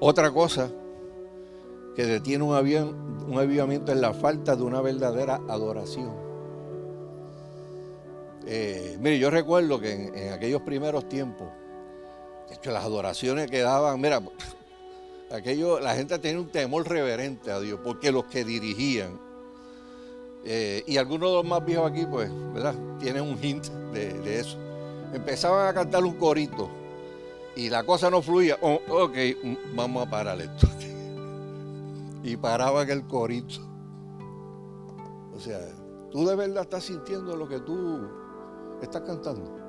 Otra 0.00 0.30
cosa 0.30 0.70
que 1.94 2.04
detiene 2.04 2.44
un, 2.44 2.54
un 3.28 3.38
avivamiento 3.38 3.92
es 3.92 3.98
la 3.98 4.12
falta 4.12 4.56
de 4.56 4.62
una 4.62 4.80
verdadera 4.80 5.40
adoración. 5.48 6.24
Eh, 8.46 8.98
mire, 9.00 9.18
yo 9.18 9.30
recuerdo 9.30 9.80
que 9.80 9.92
en, 9.92 10.32
aquellos 10.32 10.62
primeros 10.62 11.08
tiempos, 11.08 11.48
de 12.48 12.56
hecho, 12.56 12.70
las 12.72 12.84
adoraciones 12.84 13.50
que 13.50 13.60
daban, 13.60 14.00
mira, 14.00 14.20
aquello, 15.30 15.80
la 15.80 15.94
gente 15.94 16.18
tenía 16.18 16.40
un 16.40 16.50
temor 16.50 16.88
reverente 16.88 17.50
a 17.50 17.60
Dios, 17.60 17.80
porque 17.82 18.12
los 18.12 18.26
que 18.26 18.44
dirigían, 18.44 19.18
eh, 20.44 20.84
y 20.86 20.98
algunos 20.98 21.30
de 21.30 21.36
los 21.36 21.44
más 21.46 21.64
viejos 21.64 21.90
aquí, 21.90 22.04
pues, 22.06 22.30
¿verdad? 22.52 22.74
Tienen 22.98 23.22
un 23.22 23.42
hint 23.42 23.66
de, 23.92 24.38
eso. 24.38 24.58
Empezaban 25.12 25.68
a 25.68 25.74
cantar 25.74 26.04
un 26.04 26.14
corito 26.14 26.68
y 27.56 27.70
la 27.70 27.84
cosa 27.84 28.10
no 28.10 28.20
fluía. 28.20 28.58
Oh, 28.60 28.78
ok, 28.88 29.16
vamos 29.74 30.06
a 30.06 30.10
parar 30.10 30.40
esto 30.40 30.68
y 32.22 32.36
paraban 32.36 32.90
el 32.90 33.04
corito. 33.06 33.60
O 35.34 35.40
sea, 35.40 35.60
tú 36.10 36.26
de 36.26 36.36
verdad 36.36 36.64
estás 36.64 36.84
sintiendo 36.84 37.36
lo 37.36 37.48
que 37.48 37.60
tú 37.60 38.06
estás 38.82 39.02
cantando. 39.02 39.62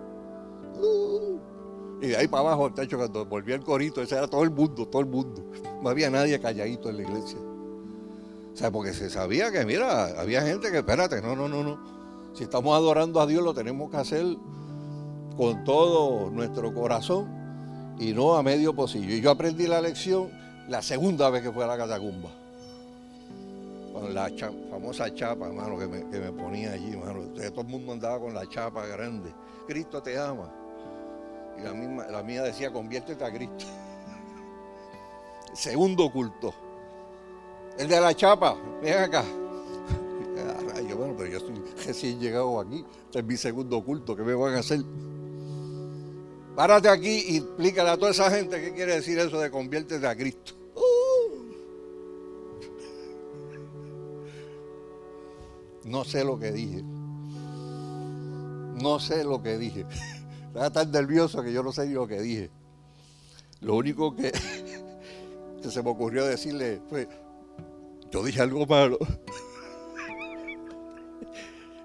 Uh. 0.78 1.40
y 2.02 2.08
de 2.08 2.18
ahí 2.18 2.28
para 2.28 2.42
abajo, 2.42 2.68
el 2.68 2.74
techo, 2.74 2.98
cuando 2.98 3.26
volvía 3.26 3.56
el 3.56 3.64
corito, 3.64 4.02
ese 4.02 4.16
era 4.18 4.28
todo 4.28 4.44
el 4.44 4.52
mundo, 4.52 4.86
todo 4.88 5.02
el 5.02 5.08
mundo. 5.08 5.42
No 5.82 5.90
había 5.90 6.10
nadie 6.10 6.38
calladito 6.40 6.90
en 6.90 6.98
la 6.98 7.04
iglesia. 7.04 7.40
O 8.56 8.58
sea, 8.58 8.72
porque 8.72 8.94
se 8.94 9.10
sabía 9.10 9.52
que, 9.52 9.66
mira, 9.66 10.06
había 10.18 10.42
gente 10.42 10.72
que, 10.72 10.78
espérate, 10.78 11.22
no, 11.22 11.36
no, 11.36 11.50
no, 11.50 11.62
no. 11.62 11.78
Si 12.34 12.46
estamos 12.46 12.74
adorando 12.74 13.20
a 13.20 13.28
Dios, 13.28 13.44
lo 13.44 13.54
tenemos 13.54 13.92
que 13.92 13.98
hacer 13.98 14.26
con 15.36 15.66
todo 15.66 16.30
nuestro 16.30 16.74
corazón 16.74 17.28
y 18.00 18.14
no 18.14 18.36
a 18.36 18.44
medio 18.44 18.74
pocillo. 18.74 19.14
Y 19.14 19.20
yo 19.20 19.32
aprendí 19.32 19.68
la 19.68 19.82
lección 19.82 20.32
la 20.70 20.82
segunda 20.82 21.30
vez 21.30 21.44
que 21.44 21.52
fui 21.52 21.64
a 21.64 21.68
la 21.68 21.78
catacumba 21.78 22.30
con 23.92 24.14
la 24.14 24.32
famosa 24.70 25.14
chapa, 25.14 25.48
hermano, 25.48 25.78
que 25.78 25.88
me, 25.88 26.32
ponía 26.32 26.72
allí, 26.72 26.92
hermano. 26.92 27.24
Todo 27.34 27.62
el 27.62 27.68
mundo 27.68 27.92
andaba 27.92 28.22
con 28.22 28.34
la 28.34 28.48
chapa 28.48 28.86
grande. 28.88 29.34
Cristo 29.68 30.02
te 30.02 30.18
ama. 30.18 30.50
Y 31.58 31.62
la 31.62 32.24
mía 32.24 32.42
decía, 32.42 32.72
conviértete 32.72 33.22
a 33.22 33.34
Cristo. 33.34 33.66
Segundo 35.54 36.10
culto. 36.10 36.54
El 37.78 37.88
de 37.88 38.00
la 38.00 38.14
chapa, 38.16 38.58
ven 38.82 38.98
acá. 38.98 39.24
yo, 40.90 40.98
bueno, 40.98 41.14
pero 41.18 41.30
yo 41.30 41.38
estoy 41.38 41.62
recién 41.86 42.20
llegado 42.20 42.60
aquí. 42.60 42.86
Este 43.06 43.20
es 43.20 43.26
mi 43.26 43.38
segundo 43.38 43.84
culto, 43.84 44.16
¿qué 44.16 44.24
me 44.24 44.34
van 44.34 44.56
a 44.56 44.60
hacer? 44.60 44.82
Párate 46.56 46.88
aquí 46.88 47.24
y 47.28 47.38
explícale 47.38 47.90
a 47.90 47.98
toda 47.98 48.12
esa 48.12 48.32
gente 48.32 48.62
qué 48.62 48.74
quiere 48.74 48.96
decir 48.96 49.20
eso 49.20 49.40
de 49.40 49.52
conviértete 49.52 50.08
a 50.08 50.16
Cristo. 50.16 50.54
No 55.84 56.04
sé 56.04 56.24
lo 56.24 56.40
que 56.40 56.52
dije. 56.52 56.82
No 58.82 59.00
sé 59.00 59.24
lo 59.24 59.42
que 59.44 59.58
dije. 59.58 59.86
Estaba 60.48 60.72
tan 60.72 60.92
nervioso 60.92 61.44
que 61.44 61.54
yo 61.54 61.62
no 61.62 61.72
sé 61.72 61.88
lo 61.88 62.08
que 62.08 62.22
dije. 62.22 62.50
Lo 63.62 63.76
único 63.76 64.16
que, 64.16 64.32
se 65.70 65.84
me 65.84 65.90
ocurrió 65.90 66.26
decirle 66.26 66.82
fue, 66.90 67.08
yo 68.16 68.24
dije 68.24 68.42
algo 68.42 68.66
malo. 68.66 68.98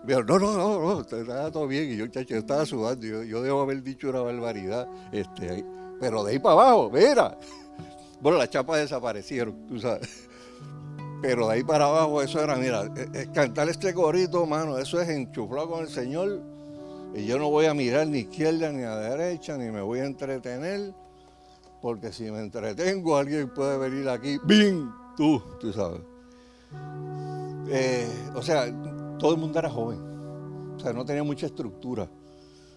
Me 0.04 0.14
no, 0.14 0.22
no, 0.38 0.38
no, 0.38 0.80
no, 0.80 1.00
estaba 1.00 1.50
todo 1.50 1.66
bien. 1.66 1.90
Y 1.90 1.96
yo, 1.96 2.06
chacho, 2.06 2.36
estaba 2.36 2.64
sudando. 2.64 3.04
Yo, 3.24 3.42
debo 3.42 3.60
haber 3.62 3.82
dicho 3.82 4.10
una 4.10 4.20
barbaridad. 4.20 4.86
Este, 5.10 5.64
pero 5.98 6.22
de 6.22 6.32
ahí 6.32 6.38
para 6.38 6.52
abajo, 6.54 6.90
mira. 6.90 7.36
Bueno, 8.22 8.36
las 8.36 8.50
chapas 8.50 8.80
desaparecieron, 8.80 9.66
tú 9.66 9.80
sabes. 9.80 10.28
Pero 11.22 11.48
de 11.48 11.54
ahí 11.54 11.64
para 11.64 11.86
abajo, 11.86 12.20
eso 12.20 12.38
era, 12.38 12.54
mira, 12.56 12.82
es, 12.94 13.08
e, 13.14 13.32
cantar 13.32 13.70
este 13.70 13.94
corito, 13.94 14.44
mano, 14.44 14.76
eso 14.76 15.00
es 15.00 15.08
enchuflado 15.08 15.70
con 15.70 15.80
el 15.80 15.88
Señor. 15.88 16.42
Y 17.14 17.24
yo 17.24 17.38
no 17.38 17.48
voy 17.48 17.64
a 17.64 17.72
mirar 17.72 18.06
ni 18.06 18.18
izquierda 18.18 18.70
ni 18.72 18.82
a 18.82 18.94
derecha, 18.94 19.56
ni 19.56 19.70
me 19.70 19.80
voy 19.80 20.00
a 20.00 20.04
entretener, 20.04 20.92
porque 21.80 22.12
si 22.12 22.30
me 22.30 22.40
entretengo, 22.40 23.16
alguien 23.16 23.48
puede 23.54 23.78
venir 23.78 24.06
aquí, 24.10 24.36
¡bing! 24.44 24.90
Tú, 25.16 25.42
tú 25.58 25.72
sabes. 25.72 26.09
Eh, 27.68 28.08
o 28.34 28.42
sea, 28.42 28.66
todo 29.18 29.32
el 29.32 29.40
mundo 29.40 29.58
era 29.58 29.70
joven, 29.70 29.98
o 30.76 30.80
sea, 30.80 30.92
no 30.92 31.04
tenía 31.04 31.22
mucha 31.22 31.46
estructura, 31.46 32.08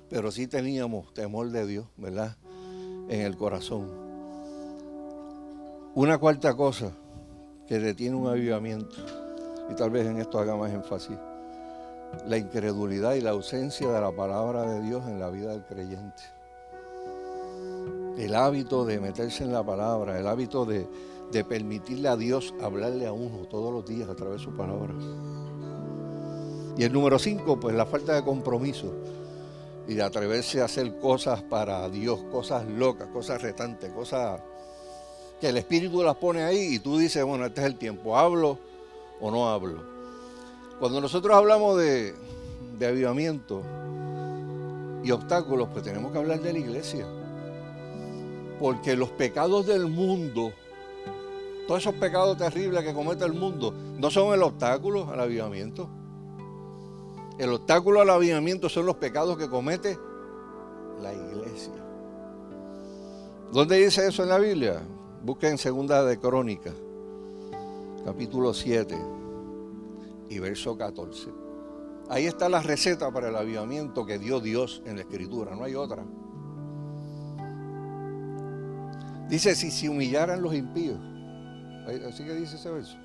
pero 0.10 0.32
sí 0.32 0.48
teníamos 0.48 1.14
temor 1.14 1.50
de 1.50 1.66
Dios, 1.66 1.88
¿verdad? 1.98 2.38
En 3.10 3.22
el 3.22 3.36
corazón. 3.36 3.90
Una 5.96 6.18
cuarta 6.18 6.56
cosa, 6.56 6.92
que 7.68 7.80
detiene 7.80 8.16
un 8.16 8.28
avivamiento. 8.28 8.96
y 9.72 9.76
tal 9.76 9.90
vez 9.90 10.06
en 10.06 10.20
esto 10.20 10.40
haga 10.40 10.56
más 10.56 10.72
énfasis, 10.72 11.18
la 12.28 12.38
incredulidad 12.38 13.14
y 13.14 13.22
la 13.22 13.32
ausencia 13.32 13.90
de 13.92 14.02
la 14.02 14.12
palabra 14.12 14.64
de 14.64 14.82
Dios 14.82 15.08
en 15.08 15.20
la 15.20 15.30
vida 15.30 15.52
del 15.52 15.64
creyente. 15.64 16.24
El 18.18 18.36
hábito 18.36 18.86
de 18.86 19.00
meterse 19.00 19.44
en 19.44 19.54
la 19.54 19.64
palabra, 19.64 20.20
el 20.20 20.28
hábito 20.28 20.66
de, 20.66 20.88
de 21.34 21.44
permitirle 21.44 22.08
a 22.08 22.16
Dios 22.16 22.54
hablarle 22.62 23.08
a 23.08 23.12
uno 23.12 23.48
todos 23.48 23.74
los 23.74 23.86
días 23.86 24.08
a 24.08 24.16
través 24.16 24.40
de 24.40 24.46
su 24.46 24.56
palabra. 24.56 24.94
Y 26.78 26.84
el 26.84 26.94
número 26.94 27.20
cinco, 27.20 27.60
pues 27.60 27.76
la 27.76 27.86
falta 27.86 28.14
de 28.14 28.24
compromiso 28.24 28.94
y 29.88 29.96
de 29.96 30.04
atreverse 30.04 30.62
a 30.62 30.66
hacer 30.66 30.98
cosas 31.00 31.42
para 31.42 31.90
Dios, 31.90 32.20
cosas 32.32 32.66
locas, 32.68 33.08
cosas 33.10 33.42
retantes, 33.42 33.92
cosas 33.92 34.40
que 35.42 35.50
el 35.50 35.58
Espíritu 35.58 36.04
las 36.04 36.16
pone 36.16 36.44
ahí 36.44 36.76
y 36.76 36.80
tú 36.80 36.98
dices, 36.98 37.24
bueno, 37.26 37.46
este 37.46 37.62
es 37.62 37.68
el 37.68 37.76
tiempo, 37.78 38.18
¿hablo 38.18 38.58
o 39.20 39.30
no 39.30 39.50
hablo? 39.50 39.84
Cuando 40.80 41.02
nosotros 41.02 41.36
hablamos 41.36 41.78
de, 41.80 42.14
de 42.78 42.88
avivamiento 42.88 43.62
y 45.04 45.12
obstáculos, 45.12 45.70
pues 45.72 45.84
tenemos 45.84 46.12
que 46.12 46.18
hablar 46.20 46.42
de 46.42 46.54
la 46.54 46.60
iglesia. 46.60 47.06
Porque 48.60 48.96
los 48.96 49.10
pecados 49.10 49.66
del 49.66 49.88
mundo, 49.88 50.54
todos 51.68 51.82
esos 51.82 51.96
pecados 51.96 52.38
terribles 52.38 52.84
que 52.84 52.94
comete 52.94 53.26
el 53.26 53.34
mundo, 53.34 53.74
no 53.98 54.10
son 54.10 54.34
el 54.34 54.44
obstáculo 54.44 55.10
al 55.10 55.20
avivamiento. 55.20 55.90
El 57.38 57.50
obstáculo 57.52 58.02
al 58.02 58.10
avivamiento 58.10 58.70
son 58.70 58.86
los 58.86 58.96
pecados 58.98 59.38
que 59.38 59.50
comete 59.50 59.98
la 61.02 61.14
iglesia. 61.14 61.74
¿Dónde 63.52 63.78
dice 63.78 64.08
eso 64.08 64.24
en 64.24 64.30
la 64.30 64.38
Biblia? 64.38 64.82
Busquen 65.24 65.58
segunda 65.58 66.04
de 66.04 66.20
Crónica, 66.20 66.74
capítulo 68.06 68.54
7 68.54 68.98
y 70.30 70.40
verso 70.40 70.78
14. 70.78 71.30
Ahí 72.10 72.26
está 72.26 72.50
la 72.50 72.62
receta 72.62 73.12
para 73.12 73.30
el 73.30 73.36
avivamiento 73.36 74.06
que 74.06 74.20
dio 74.20 74.40
Dios 74.40 74.82
en 74.86 74.98
la 74.98 75.02
escritura, 75.04 75.56
no 75.56 75.64
hay 75.64 75.76
otra. 75.76 76.04
Dice, 79.30 79.56
si 79.56 79.72
se 79.72 79.88
humillaran 79.90 80.42
los 80.42 80.54
impíos, 80.54 81.00
así 81.86 82.24
que 82.24 82.34
dice 82.34 82.56
ese 82.56 82.70
verso, 82.72 82.98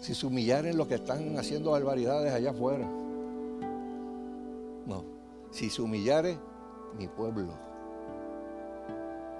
si 0.00 0.14
se 0.14 0.26
humillaran 0.26 0.76
los 0.76 0.86
que 0.86 0.94
están 0.94 1.36
haciendo 1.38 1.72
barbaridades 1.72 2.32
allá 2.32 2.50
afuera, 2.50 2.86
no, 4.86 5.04
si 5.50 5.68
se 5.68 5.82
humillare 5.82 6.38
mi 6.96 7.08
pueblo, 7.08 7.52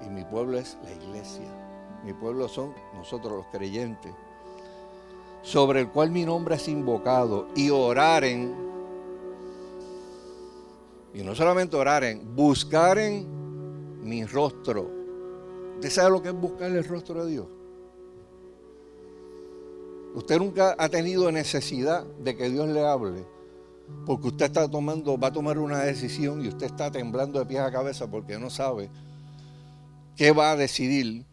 y 0.04 0.10
mi 0.10 0.24
pueblo 0.24 0.58
es 0.58 0.76
la 0.82 0.92
iglesia, 0.92 1.48
mi 2.04 2.12
pueblo 2.12 2.48
son 2.48 2.74
nosotros 2.94 3.32
los 3.32 3.46
creyentes, 3.46 4.12
sobre 5.42 5.80
el 5.80 5.90
cual 5.90 6.10
mi 6.10 6.24
nombre 6.24 6.56
es 6.56 6.68
invocado, 6.68 7.48
y 7.54 7.70
oraren, 7.70 8.54
y 11.14 11.22
no 11.22 11.34
solamente 11.34 11.76
oraren, 11.76 12.34
buscaren 12.34 13.26
mi 14.02 14.24
rostro. 14.24 14.90
¿Usted 15.76 15.90
sabe 15.90 16.10
lo 16.10 16.22
que 16.22 16.28
es 16.28 16.34
buscar 16.34 16.70
el 16.70 16.84
rostro 16.84 17.24
de 17.24 17.30
Dios? 17.30 17.46
Usted 20.18 20.40
nunca 20.40 20.74
ha 20.76 20.88
tenido 20.88 21.30
necesidad 21.30 22.04
de 22.04 22.36
que 22.36 22.50
Dios 22.50 22.68
le 22.68 22.84
hable, 22.84 23.24
porque 24.04 24.26
usted 24.26 24.46
está 24.46 24.68
tomando, 24.68 25.16
va 25.16 25.28
a 25.28 25.32
tomar 25.32 25.60
una 25.60 25.78
decisión 25.78 26.44
y 26.44 26.48
usted 26.48 26.66
está 26.66 26.90
temblando 26.90 27.38
de 27.38 27.46
pies 27.46 27.60
a 27.60 27.70
cabeza 27.70 28.10
porque 28.10 28.36
no 28.36 28.50
sabe 28.50 28.90
qué 30.16 30.32
va 30.32 30.50
a 30.50 30.56
decidir 30.56 31.24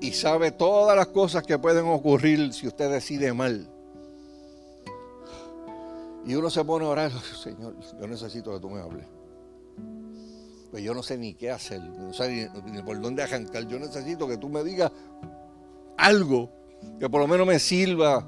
y 0.00 0.10
sabe 0.10 0.50
todas 0.50 0.96
las 0.96 1.06
cosas 1.06 1.44
que 1.44 1.56
pueden 1.56 1.86
ocurrir 1.86 2.52
si 2.52 2.66
usted 2.66 2.90
decide 2.90 3.32
mal. 3.32 3.70
Y 6.26 6.34
uno 6.34 6.50
se 6.50 6.64
pone 6.64 6.86
a 6.86 6.88
orar, 6.88 7.12
Señor, 7.12 7.76
yo 7.78 8.08
necesito 8.08 8.52
que 8.54 8.58
tú 8.58 8.70
me 8.70 8.80
hables. 8.80 9.06
Pues 10.72 10.82
yo 10.82 10.94
no 10.94 11.04
sé 11.04 11.16
ni 11.16 11.34
qué 11.34 11.52
hacer, 11.52 11.80
no 11.80 12.12
sé 12.12 12.50
ni, 12.64 12.82
por 12.82 13.00
dónde 13.00 13.22
arrancar. 13.22 13.68
Yo 13.68 13.78
necesito 13.78 14.26
que 14.26 14.36
tú 14.36 14.48
me 14.48 14.64
digas 14.64 14.90
algo 15.96 16.63
que 16.98 17.08
por 17.08 17.20
lo 17.20 17.26
menos 17.26 17.46
me 17.46 17.58
sirva 17.58 18.26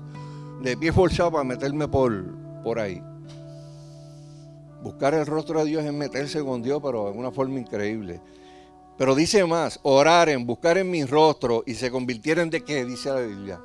de 0.63 0.77
pie 0.77 0.93
forzado 0.93 1.33
para 1.33 1.45
meterme 1.45 1.89
por, 1.89 2.25
por 2.63 2.79
ahí. 2.79 3.03
Buscar 4.83 5.15
el 5.15 5.27
rostro 5.27 5.61
de 5.61 5.67
Dios 5.67 5.85
es 5.85 5.93
meterse 5.93 6.43
con 6.45 6.63
Dios, 6.63 6.81
pero 6.83 7.11
de 7.11 7.19
una 7.19 7.31
forma 7.31 7.59
increíble. 7.59 8.21
Pero 8.97 9.15
dice 9.15 9.45
más, 9.45 9.81
oraren, 9.83 10.47
buscar 10.47 10.79
en 10.79 10.91
mi 10.91 11.05
rostro 11.05 11.63
y 11.67 11.75
se 11.75 11.91
convirtieran 11.91 12.51
de 12.51 12.63
qué, 12.63 12.85
dice 12.85 13.11
la 13.11 13.21
Biblia. 13.21 13.61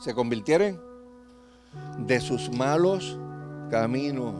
Se 0.00 0.14
convirtieren 0.14 0.80
de 1.98 2.20
sus 2.20 2.50
malos 2.50 3.18
caminos. 3.70 4.34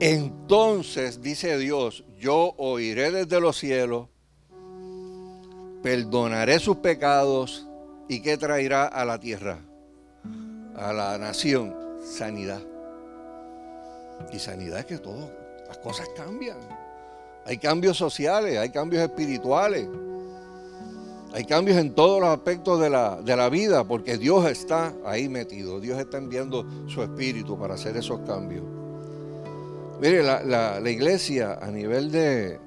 Entonces, 0.00 1.20
dice 1.20 1.58
Dios, 1.58 2.04
yo 2.18 2.54
oiré 2.56 3.10
desde 3.10 3.40
los 3.40 3.58
cielos, 3.58 4.08
perdonaré 5.82 6.58
sus 6.58 6.76
pecados 6.76 7.66
y 8.10 8.20
qué 8.20 8.36
traerá 8.36 8.86
a 8.86 9.04
la 9.04 9.20
tierra, 9.20 9.60
a 10.74 10.92
la 10.92 11.16
nación, 11.16 11.72
sanidad. 12.04 12.60
Y 14.32 14.38
sanidad 14.40 14.80
es 14.80 14.86
que 14.86 14.98
todo, 14.98 15.30
las 15.68 15.78
cosas 15.78 16.08
cambian. 16.16 16.58
Hay 17.46 17.58
cambios 17.58 17.96
sociales, 17.96 18.58
hay 18.58 18.70
cambios 18.70 19.04
espirituales, 19.04 19.88
hay 21.32 21.44
cambios 21.44 21.78
en 21.78 21.94
todos 21.94 22.20
los 22.20 22.30
aspectos 22.30 22.80
de 22.80 22.90
la, 22.90 23.22
de 23.22 23.36
la 23.36 23.48
vida, 23.48 23.84
porque 23.84 24.18
Dios 24.18 24.44
está 24.50 24.92
ahí 25.04 25.28
metido, 25.28 25.78
Dios 25.78 25.96
está 26.00 26.18
enviando 26.18 26.66
su 26.88 27.04
espíritu 27.04 27.56
para 27.56 27.74
hacer 27.74 27.96
esos 27.96 28.22
cambios. 28.26 28.64
Mire, 30.00 30.24
la, 30.24 30.80
iglesia 30.90 31.60
a 31.62 31.70
nivel 31.70 32.10
de, 32.10 32.58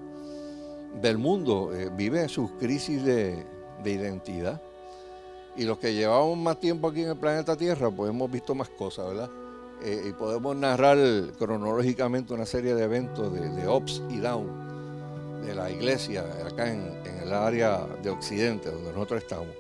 del 1.02 1.18
mundo 1.18 1.72
eh, 1.74 1.90
vive 1.94 2.30
sus 2.30 2.52
crisis 2.52 3.04
de, 3.04 3.46
identidad. 3.84 4.62
Y 5.56 5.66
los 5.66 5.78
que 5.78 5.94
llevamos 5.94 6.38
más 6.38 6.60
tiempo 6.60 6.88
aquí 6.88 7.04
en 7.04 7.10
el 7.10 7.18
planeta 7.18 7.56
Tierra, 7.56 7.92
pues 7.92 8.10
hemos 8.10 8.32
visto 8.32 8.56
más 8.56 8.70
cosas, 8.70 9.08
¿verdad? 9.08 9.30
Eh, 9.84 10.08
y 10.10 10.14
podemos 10.14 10.56
narrar 10.56 10.98
cronológicamente 11.38 12.34
una 12.34 12.46
serie 12.46 12.74
de 12.74 12.84
eventos 12.84 13.32
de, 13.34 13.50
de 13.50 13.68
ups 13.68 14.02
y 14.10 14.18
downs 14.18 14.74
de 15.46 15.54
la 15.54 15.70
iglesia 15.70 16.24
acá 16.46 16.72
en, 16.72 17.04
el 17.22 17.34
área 17.34 17.86
de 18.02 18.10
Occidente, 18.10 18.70
donde 18.70 18.92
nosotros 18.92 19.24
estamos. 19.24 19.56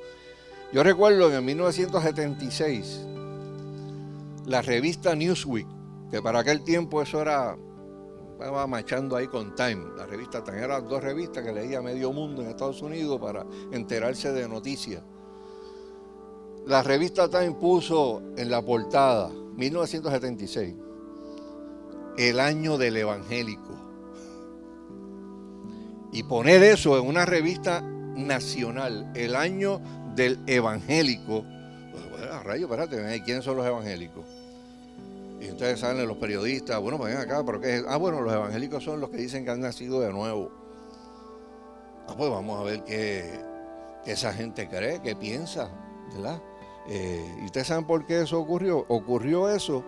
Yo 0.72 0.84
recuerdo 0.84 1.30
en 1.30 1.36
el 1.36 1.42
1976, 1.44 3.06
la 4.46 4.62
revista 4.62 5.16
Newsweek, 5.16 5.68
que 6.12 6.22
para 6.22 6.40
aquel 6.40 6.64
tiempo 6.64 7.02
eso 7.02 7.22
era, 7.22 7.56
estaba 8.34 8.68
marchando 8.68 9.16
ahí 9.16 9.28
con 9.28 9.56
Time, 9.56 9.96
la 9.96 10.06
revista 10.06 10.44
Time, 10.44 10.62
eran 10.62 10.88
dos 10.88 11.02
revistas 11.02 11.44
que 11.44 11.54
leía 11.54 11.82
medio 11.82 12.12
mundo 12.12 12.42
en 12.42 12.50
Estados 12.50 12.82
Unidos 12.82 13.20
para 13.22 13.46
enterarse 13.72 14.32
de 14.34 14.48
noticias. 14.48 15.02
La 16.66 16.82
revista 16.82 17.28
Time 17.28 17.52
puso 17.52 18.22
en 18.38 18.50
la 18.50 18.62
portada, 18.62 19.30
1976, 19.30 20.74
el 22.18 22.40
año 22.40 22.78
del 22.78 22.96
evangélico 22.96 23.74
y 26.14 26.24
poner 26.24 26.64
eso 26.64 26.98
en 26.98 27.06
una 27.06 27.26
revista 27.26 27.82
nacional, 27.82 29.12
el 29.14 29.36
año 29.36 29.82
del 30.16 30.40
evangélico, 30.48 31.44
a 32.32 32.44
rayo, 32.44 32.68
espérate, 32.68 33.22
¿quiénes 33.26 33.44
son 33.44 33.58
los 33.58 33.66
evangélicos? 33.66 34.24
Y 35.42 35.48
entonces 35.48 35.82
salen 35.82 36.08
los 36.08 36.18
periodistas, 36.18 36.80
bueno, 36.80 36.98
pues 36.98 37.14
ven 37.14 37.22
acá, 37.22 37.44
pero 37.44 37.60
¿qué 37.60 37.78
es? 37.78 37.86
Ah, 37.90 37.98
bueno, 37.98 38.22
los 38.22 38.32
evangélicos 38.32 38.82
son 38.84 39.02
los 39.02 39.10
que 39.10 39.18
dicen 39.18 39.44
que 39.44 39.52
han 39.52 39.60
nacido 39.60 40.00
de 40.00 40.14
nuevo. 40.14 40.50
Ah, 42.08 42.14
pues 42.18 42.30
vamos 42.30 42.62
a 42.62 42.64
ver 42.64 42.84
qué, 42.86 43.42
esa 44.06 44.32
gente 44.32 44.70
cree, 44.70 45.02
qué 45.02 45.16
piensa, 45.16 45.70
¿verdad? 46.14 46.42
Eh, 46.88 47.38
¿Y 47.42 47.46
ustedes 47.46 47.68
saben 47.68 47.86
por 47.86 48.06
qué 48.06 48.22
eso 48.22 48.40
ocurrió? 48.40 48.86
Ocurrió 48.88 49.50
eso 49.50 49.84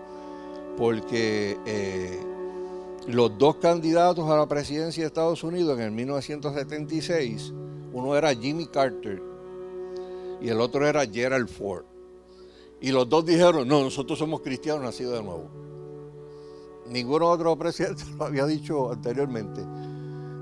porque 0.77 1.57
eh, 1.65 2.19
los 3.07 3.37
dos 3.37 3.57
candidatos 3.57 4.29
a 4.29 4.37
la 4.37 4.47
presidencia 4.47 5.03
de 5.03 5.07
Estados 5.07 5.43
Unidos 5.43 5.77
en 5.77 5.85
el 5.85 5.91
1976, 5.91 7.53
uno 7.93 8.15
era 8.15 8.33
Jimmy 8.33 8.67
Carter 8.67 9.21
y 10.41 10.49
el 10.49 10.59
otro 10.59 10.87
era 10.87 11.05
Gerald 11.05 11.49
Ford. 11.49 11.85
Y 12.81 12.91
los 12.91 13.07
dos 13.07 13.25
dijeron, 13.25 13.67
no, 13.67 13.81
nosotros 13.81 14.19
somos 14.19 14.41
cristianos 14.41 14.83
nacidos 14.83 15.17
de 15.17 15.23
nuevo. 15.23 15.49
Ninguno 16.87 17.29
otro 17.29 17.57
presidente 17.57 18.03
lo 18.17 18.25
había 18.25 18.45
dicho 18.45 18.91
anteriormente. 18.91 19.61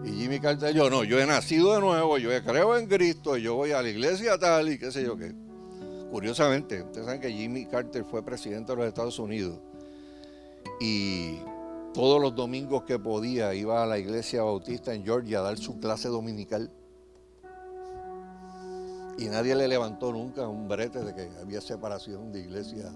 Y 0.06 0.12
Jimmy 0.14 0.40
Carter 0.40 0.74
yo, 0.74 0.90
no, 0.90 1.04
yo 1.04 1.20
he 1.20 1.26
nacido 1.26 1.74
de 1.76 1.80
nuevo, 1.80 2.18
yo 2.18 2.30
creo 2.44 2.78
en 2.78 2.88
Cristo, 2.88 3.38
yo 3.38 3.56
voy 3.56 3.72
a 3.72 3.82
la 3.82 3.90
iglesia 3.90 4.38
tal 4.38 4.70
y 4.70 4.78
qué 4.78 4.92
sé 4.92 5.04
yo 5.04 5.16
qué. 5.16 5.34
Curiosamente, 6.14 6.84
ustedes 6.84 7.08
saben 7.08 7.20
que 7.20 7.32
Jimmy 7.32 7.66
Carter 7.66 8.06
fue 8.06 8.22
presidente 8.22 8.72
de 8.72 8.76
los 8.76 8.86
Estados 8.86 9.18
Unidos. 9.18 9.58
Y 10.80 11.40
todos 11.92 12.22
los 12.22 12.36
domingos 12.36 12.84
que 12.84 13.00
podía 13.00 13.56
iba 13.56 13.82
a 13.82 13.88
la 13.88 13.98
iglesia 13.98 14.44
bautista 14.44 14.94
en 14.94 15.04
Georgia 15.04 15.40
a 15.40 15.42
dar 15.42 15.58
su 15.58 15.80
clase 15.80 16.10
dominical. 16.10 16.70
Y 19.18 19.26
nadie 19.26 19.56
le 19.56 19.68
levantó 19.68 20.12
nunca 20.12 20.48
un 20.48 20.68
brete 20.68 21.04
de 21.04 21.16
que 21.16 21.32
había 21.42 21.62
separación 21.62 22.32
de 22.32 22.42
iglesia 22.42 22.94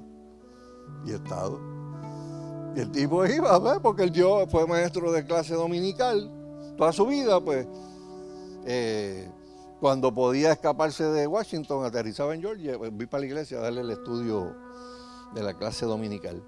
y 1.03 1.13
Estado. 1.13 1.59
Y 2.75 2.81
el 2.81 2.91
tipo 2.91 3.25
iba, 3.25 3.57
ver, 3.57 3.81
porque 3.81 4.03
el 4.03 4.13
fue 4.47 4.67
maestro 4.67 5.11
de 5.11 5.25
clase 5.25 5.55
dominical 5.55 6.31
toda 6.77 6.93
su 6.93 7.07
vida, 7.07 7.43
pues 7.43 7.67
eh, 8.67 9.27
cuando 9.79 10.13
podía 10.13 10.51
escaparse 10.51 11.03
de 11.03 11.27
Washington, 11.27 11.85
aterrizaba 11.85 12.33
en 12.33 12.41
Georgia, 12.41 12.77
pues, 12.77 12.95
vi 12.95 13.05
para 13.05 13.21
la 13.21 13.27
iglesia 13.27 13.59
a 13.59 13.61
darle 13.61 13.81
el 13.81 13.91
estudio 13.91 14.55
de 15.33 15.43
la 15.43 15.53
clase 15.53 15.85
dominical. 15.85 16.41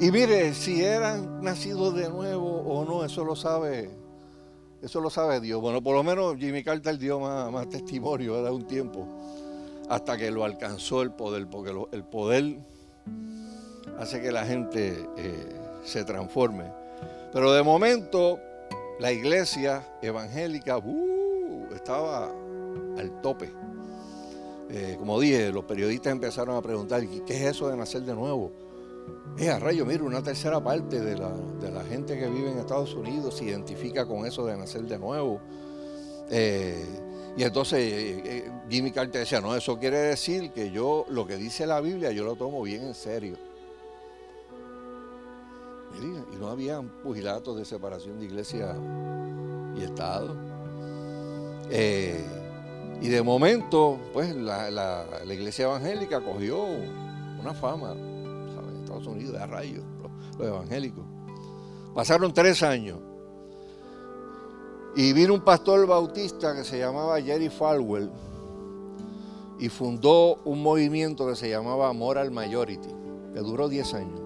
Y 0.00 0.10
mire, 0.10 0.54
si 0.54 0.82
eran 0.82 1.42
nacidos 1.42 1.94
de 1.94 2.08
nuevo 2.08 2.62
o 2.62 2.84
no, 2.84 3.04
eso 3.04 3.24
lo 3.24 3.36
sabe, 3.36 3.90
eso 4.82 5.00
lo 5.00 5.10
sabe 5.10 5.40
Dios. 5.40 5.60
Bueno, 5.60 5.80
por 5.80 5.94
lo 5.94 6.02
menos 6.02 6.36
Jimmy 6.36 6.64
Carter 6.64 6.98
dio 6.98 7.20
más, 7.20 7.52
más 7.52 7.68
testimonio 7.68 8.42
de 8.42 8.50
un 8.50 8.66
tiempo 8.66 9.06
hasta 9.88 10.16
que 10.16 10.30
lo 10.30 10.44
alcanzó 10.44 11.02
el 11.02 11.12
poder, 11.12 11.46
porque 11.48 11.72
el 11.92 12.02
poder 12.04 12.56
hace 13.98 14.20
que 14.20 14.32
la 14.32 14.44
gente 14.44 15.08
eh, 15.16 15.60
se 15.84 16.04
transforme. 16.04 16.64
Pero 17.32 17.52
de 17.52 17.62
momento 17.62 18.40
la 18.98 19.12
iglesia 19.12 19.86
evangélica 20.00 20.78
uh, 20.78 21.11
estaba 21.82 22.30
al 22.96 23.20
tope. 23.22 23.50
Eh, 24.70 24.94
como 24.98 25.18
dije, 25.20 25.50
los 25.50 25.64
periodistas 25.64 26.12
empezaron 26.12 26.56
a 26.56 26.62
preguntar, 26.62 27.04
¿qué 27.26 27.34
es 27.34 27.42
eso 27.42 27.68
de 27.68 27.76
nacer 27.76 28.02
de 28.02 28.14
nuevo? 28.14 28.52
Es 29.36 29.48
a 29.48 29.58
rayo, 29.58 29.84
mire, 29.84 30.02
una 30.04 30.22
tercera 30.22 30.62
parte 30.62 31.00
de 31.00 31.18
la, 31.18 31.82
gente 31.88 32.16
que 32.16 32.28
vive 32.28 32.52
en 32.52 32.58
Estados 32.58 32.94
Unidos 32.94 33.36
se 33.36 33.46
identifica 33.46 34.06
con 34.06 34.24
eso 34.24 34.46
de 34.46 34.56
nacer 34.56 34.82
de 34.82 34.98
nuevo. 34.98 35.40
Eh, 36.30 36.86
y 37.36 37.42
entonces 37.42 38.22
Jimmy 38.70 38.92
Carter 38.92 39.22
decía, 39.22 39.40
no, 39.40 39.56
eso 39.56 39.78
quiere 39.78 39.98
decir 39.98 40.52
que 40.52 40.70
yo, 40.70 41.04
lo 41.08 41.26
que 41.26 41.36
dice 41.36 41.66
la 41.66 41.80
Biblia, 41.80 42.12
yo 42.12 42.24
lo 42.24 42.36
tomo 42.36 42.62
bien 42.62 42.84
en 42.84 42.94
serio. 42.94 43.36
Y 46.32 46.36
no 46.36 46.48
había 46.48 46.80
pugilatos 47.02 47.56
de 47.56 47.64
separación 47.64 48.20
de 48.20 48.26
iglesia 48.26 48.76
y 49.76 49.82
Estado. 49.82 50.51
Eh, 51.74 52.22
y 53.00 53.08
de 53.08 53.22
momento, 53.22 53.98
pues 54.12 54.36
la, 54.36 55.06
iglesia 55.24 55.64
evangélica 55.64 56.20
cogió 56.20 56.62
una 57.40 57.54
fama 57.54 57.92
en 57.92 58.82
Estados 58.82 59.06
Unidos 59.06 59.38
de 59.38 59.46
rayos, 59.46 59.82
los, 60.38 60.46
evangélicos. 60.46 61.02
Pasaron 61.94 62.34
tres 62.34 62.62
años. 62.62 62.98
Y 64.94 65.14
vino 65.14 65.32
un 65.32 65.40
pastor 65.40 65.86
bautista 65.86 66.54
que 66.54 66.62
se 66.62 66.78
llamaba 66.78 67.18
Jerry 67.22 67.48
Falwell 67.48 68.10
y 69.58 69.70
fundó 69.70 70.42
un 70.44 70.62
movimiento 70.62 71.26
que 71.26 71.36
se 71.36 71.48
llamaba 71.48 71.90
Moral 71.94 72.30
Majority, 72.30 72.90
que 73.32 73.40
duró 73.40 73.70
diez 73.70 73.94
años. 73.94 74.20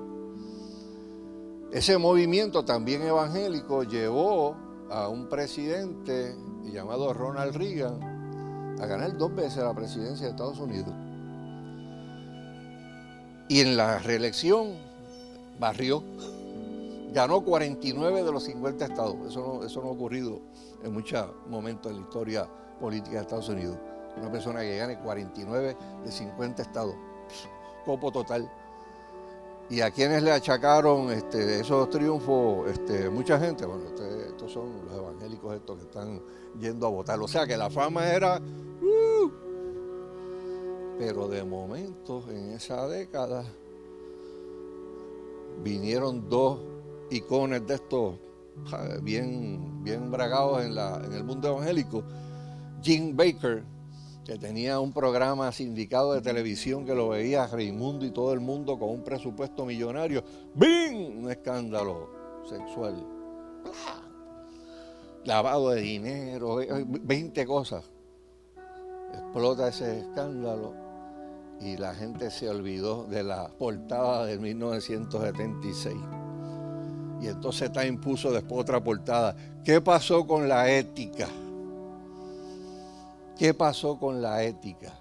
Ese 1.70 1.96
movimiento 1.96 2.64
también 2.64 3.02
evangélico 3.02 3.84
llevó 3.84 4.56
a 4.90 5.08
un 5.08 5.28
presidente 5.28 6.34
llamado 6.72 7.12
Ronald 7.12 7.54
Reagan 7.56 8.76
a 8.80 8.86
ganar 8.86 9.16
dos 9.16 9.34
veces 9.34 9.62
la 9.62 9.74
presidencia 9.74 10.26
de 10.26 10.32
Estados 10.32 10.58
Unidos. 10.58 10.92
Y 13.48 13.60
en 13.60 13.76
la 13.76 13.98
reelección 13.98 14.74
barrió, 15.58 16.02
ganó 17.12 17.42
49 17.42 18.24
de 18.24 18.32
los 18.32 18.44
50 18.44 18.84
estados. 18.84 19.16
Eso 19.28 19.40
no, 19.40 19.64
eso 19.64 19.80
no 19.80 19.88
ha 19.88 19.92
ocurrido 19.92 20.40
en 20.82 20.92
muchos 20.92 21.26
momentos 21.48 21.90
en 21.90 21.98
la 21.98 22.02
historia 22.04 22.48
política 22.80 23.16
de 23.16 23.22
Estados 23.22 23.48
Unidos. 23.48 23.78
Una 24.16 24.30
persona 24.30 24.60
que 24.60 24.76
gane 24.76 24.98
49 24.98 25.76
de 26.04 26.12
50 26.12 26.62
estados. 26.62 26.94
Copo 27.84 28.10
total. 28.10 28.50
Y 29.68 29.80
a 29.80 29.90
quienes 29.90 30.22
le 30.22 30.32
achacaron 30.32 31.10
este, 31.10 31.60
esos 31.60 31.90
triunfos, 31.90 32.70
este, 32.70 33.10
mucha 33.10 33.38
gente, 33.38 33.66
bueno, 33.66 33.84
este, 33.86 34.28
estos 34.28 34.52
son 34.52 34.86
los 34.86 34.96
evangélicos 34.96 35.54
estos 35.54 35.78
que 35.78 35.84
están 35.84 36.20
yendo 36.58 36.86
a 36.86 36.90
votar. 36.90 37.20
O 37.20 37.28
sea 37.28 37.46
que 37.46 37.56
la 37.56 37.70
fama 37.70 38.08
era, 38.08 38.40
uh, 38.40 39.30
pero 40.98 41.28
de 41.28 41.44
momento 41.44 42.24
en 42.30 42.52
esa 42.52 42.86
década 42.88 43.44
vinieron 45.62 46.28
dos 46.28 46.60
icones 47.10 47.66
de 47.66 47.74
estos 47.74 48.14
bien, 49.02 49.82
bien 49.84 50.10
bragados 50.10 50.64
en, 50.64 50.74
la, 50.74 51.02
en 51.04 51.12
el 51.12 51.24
mundo 51.24 51.48
evangélico. 51.48 52.02
Jim 52.82 53.16
Baker, 53.16 53.64
que 54.24 54.38
tenía 54.38 54.80
un 54.80 54.92
programa 54.92 55.52
sindicado 55.52 56.14
de 56.14 56.20
televisión 56.20 56.84
que 56.84 56.94
lo 56.94 57.08
veía 57.10 57.46
Raimundo 57.46 58.04
y 58.04 58.10
todo 58.10 58.32
el 58.32 58.40
mundo 58.40 58.78
con 58.78 58.90
un 58.90 59.04
presupuesto 59.04 59.64
millonario. 59.64 60.24
¡Bing! 60.54 61.24
Un 61.24 61.30
escándalo 61.30 62.10
sexual. 62.48 62.94
Lavado 65.26 65.70
de 65.70 65.80
dinero, 65.80 66.56
20 66.56 67.40
eh, 67.40 67.42
eh, 67.42 67.46
cosas. 67.46 67.84
Explota 69.12 69.68
ese 69.68 69.98
escándalo 69.98 70.72
y 71.60 71.76
la 71.76 71.94
gente 71.94 72.30
se 72.30 72.48
olvidó 72.48 73.04
de 73.04 73.24
la 73.24 73.48
portada 73.48 74.24
de 74.24 74.38
1976. 74.38 75.96
Y 77.20 77.26
entonces 77.26 77.62
está 77.62 77.84
impuso 77.84 78.30
después 78.30 78.60
otra 78.60 78.82
portada. 78.82 79.36
¿Qué 79.64 79.80
pasó 79.80 80.24
con 80.24 80.48
la 80.48 80.70
ética? 80.70 81.26
¿Qué 83.36 83.52
pasó 83.52 83.98
con 83.98 84.22
la 84.22 84.44
ética? 84.44 84.92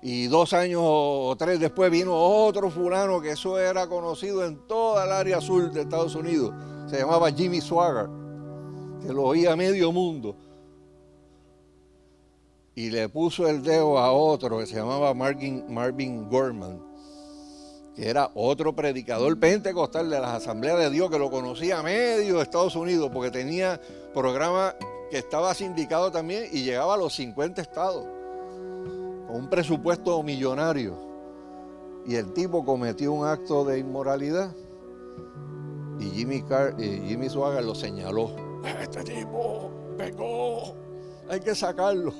Y 0.00 0.26
dos 0.26 0.54
años 0.54 0.80
o 0.82 1.36
tres 1.38 1.60
después 1.60 1.90
vino 1.90 2.14
otro 2.16 2.70
fulano 2.70 3.20
que 3.20 3.32
eso 3.32 3.58
era 3.58 3.86
conocido 3.86 4.44
en 4.46 4.66
toda 4.66 5.04
el 5.04 5.12
área 5.12 5.40
sur 5.42 5.70
de 5.70 5.82
Estados 5.82 6.14
Unidos. 6.14 6.54
Se 6.88 6.98
llamaba 6.98 7.30
Jimmy 7.30 7.60
Swagger, 7.60 8.08
que 9.02 9.12
lo 9.12 9.24
oía 9.24 9.56
medio 9.56 9.92
mundo. 9.92 10.36
Y 12.74 12.90
le 12.90 13.08
puso 13.08 13.48
el 13.48 13.62
dedo 13.62 13.98
a 13.98 14.12
otro 14.12 14.58
que 14.58 14.66
se 14.66 14.76
llamaba 14.76 15.12
Marvin, 15.12 15.64
Marvin 15.68 16.28
Gorman, 16.30 16.80
que 17.94 18.08
era 18.08 18.30
otro 18.34 18.74
predicador 18.74 19.38
pentecostal 19.38 20.08
de 20.08 20.20
las 20.20 20.42
asambleas 20.42 20.78
de 20.78 20.90
Dios 20.90 21.10
que 21.10 21.18
lo 21.18 21.30
conocía 21.30 21.82
medio 21.82 22.36
de 22.36 22.42
Estados 22.42 22.74
Unidos 22.74 23.10
porque 23.12 23.30
tenía 23.30 23.78
programa 24.14 24.74
que 25.10 25.18
estaba 25.18 25.52
sindicado 25.52 26.10
también 26.10 26.46
y 26.50 26.62
llegaba 26.62 26.94
a 26.94 26.96
los 26.96 27.14
50 27.14 27.60
estados, 27.60 28.06
con 29.26 29.36
un 29.36 29.50
presupuesto 29.50 30.22
millonario. 30.22 30.96
Y 32.06 32.16
el 32.16 32.32
tipo 32.32 32.64
cometió 32.64 33.12
un 33.12 33.26
acto 33.26 33.64
de 33.64 33.78
inmoralidad 33.78 34.50
y 36.00 36.10
Jimmy, 36.10 36.42
Car 36.42 36.74
y 36.78 37.06
Jimmy 37.06 37.28
Swagger 37.28 37.62
lo 37.62 37.74
señaló. 37.74 38.51
Este 38.64 39.02
tipo 39.02 39.70
pecó, 39.96 40.74
hay 41.28 41.40
que 41.40 41.54
sacarlo. 41.54 42.12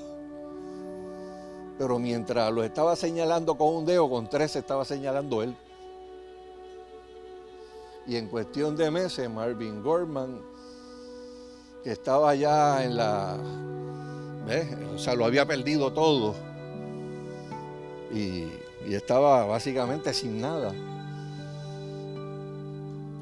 Pero 1.77 1.99
mientras 1.99 2.51
lo 2.51 2.63
estaba 2.63 2.95
señalando 2.95 3.55
con 3.55 3.75
un 3.75 3.85
dedo, 3.85 4.09
con 4.09 4.29
tres 4.29 4.55
estaba 4.55 4.85
señalando 4.85 5.41
él. 5.41 5.55
Y 8.05 8.17
en 8.17 8.27
cuestión 8.27 8.75
de 8.75 8.91
meses, 8.91 9.29
Marvin 9.29 9.81
Gorman 9.81 10.53
que 11.83 11.91
estaba 11.91 12.33
ya 12.33 12.83
en 12.83 12.95
la, 12.95 13.37
o 14.93 14.97
sea, 14.97 15.15
lo 15.15 15.25
había 15.25 15.45
perdido 15.45 15.91
todo 15.91 16.33
y, 18.11 18.47
estaba 18.85 19.45
básicamente 19.45 20.13
sin 20.13 20.41
nada. 20.41 20.73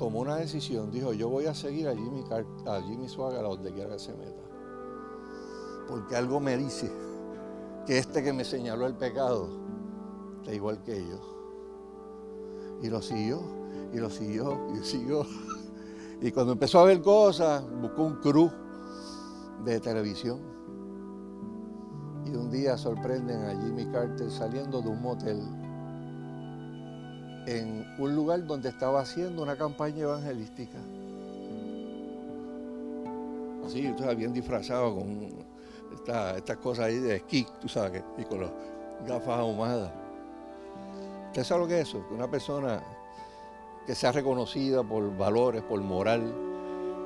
Tomó 0.02 0.22
una 0.22 0.38
decisión, 0.38 0.90
dijo, 0.90 1.14
yo 1.14 1.30
voy 1.30 1.46
a 1.46 1.54
seguir 1.54 1.88
a 1.88 1.94
Jimmy, 1.94 2.24
a 2.66 2.82
Jimmy 2.82 3.06
a 3.06 3.42
donde 3.44 3.72
quiera 3.72 3.92
que 3.92 4.00
se 4.00 4.12
meta. 4.14 4.42
Porque 5.88 6.16
algo 6.16 6.40
me 6.40 6.58
dice 6.58 6.92
que 7.86 8.00
este 8.00 8.24
que 8.24 8.34
me 8.34 8.44
señaló 8.44 8.88
el 8.88 8.96
pecado 8.96 9.48
está 10.40 10.56
igual 10.56 10.82
que 10.82 11.08
yo. 11.08 11.20
Y 12.82 12.90
lo 12.90 13.00
siguió, 13.00 13.44
y 13.94 13.98
lo 13.98 14.10
siguió, 14.10 14.58
y 14.74 14.84
siguió. 14.84 15.24
Y 16.20 16.32
cuando 16.32 16.54
empezó 16.54 16.80
a 16.80 16.86
ver 16.86 17.04
cosas, 17.04 17.64
buscó 17.80 18.02
un 18.02 18.16
cruz 18.16 18.52
de 19.64 19.80
televisión. 19.80 20.40
Y 22.26 22.36
un 22.36 22.50
día 22.50 22.76
sorprenden 22.76 23.46
a 23.46 23.52
Jimmy 23.62 23.86
Carter 23.92 24.32
saliendo 24.32 24.82
de 24.82 24.90
un 24.90 25.00
motel 25.00 25.61
en 27.46 27.86
un 27.98 28.16
lugar 28.16 28.46
donde 28.46 28.70
estaba 28.70 29.02
haciendo 29.02 29.42
una 29.42 29.56
campaña 29.56 30.04
evangelística. 30.04 30.78
Así, 33.66 33.92
tú 33.96 34.04
sabes, 34.04 34.18
bien 34.18 34.34
disfrazado 34.34 34.96
con 34.96 35.30
estas 36.36 36.58
cosas 36.58 36.86
ahí 36.86 37.00
de 37.00 37.18
esquí, 37.18 37.46
tú 37.60 37.68
sabes, 37.68 38.04
y 38.18 38.24
con 38.24 38.42
las 38.42 38.52
gafas 39.08 39.40
ahumadas. 39.40 39.92
¿Usted 41.28 41.44
sabe 41.44 41.62
lo 41.62 41.68
que 41.68 41.82
es 41.82 41.90
eso? 41.90 42.06
Una 42.12 42.30
persona 42.30 42.84
que 43.86 43.96
sea 43.96 44.12
reconocida 44.12 44.84
por 44.84 45.16
valores, 45.18 45.62
por 45.64 45.80
moral, 45.82 46.34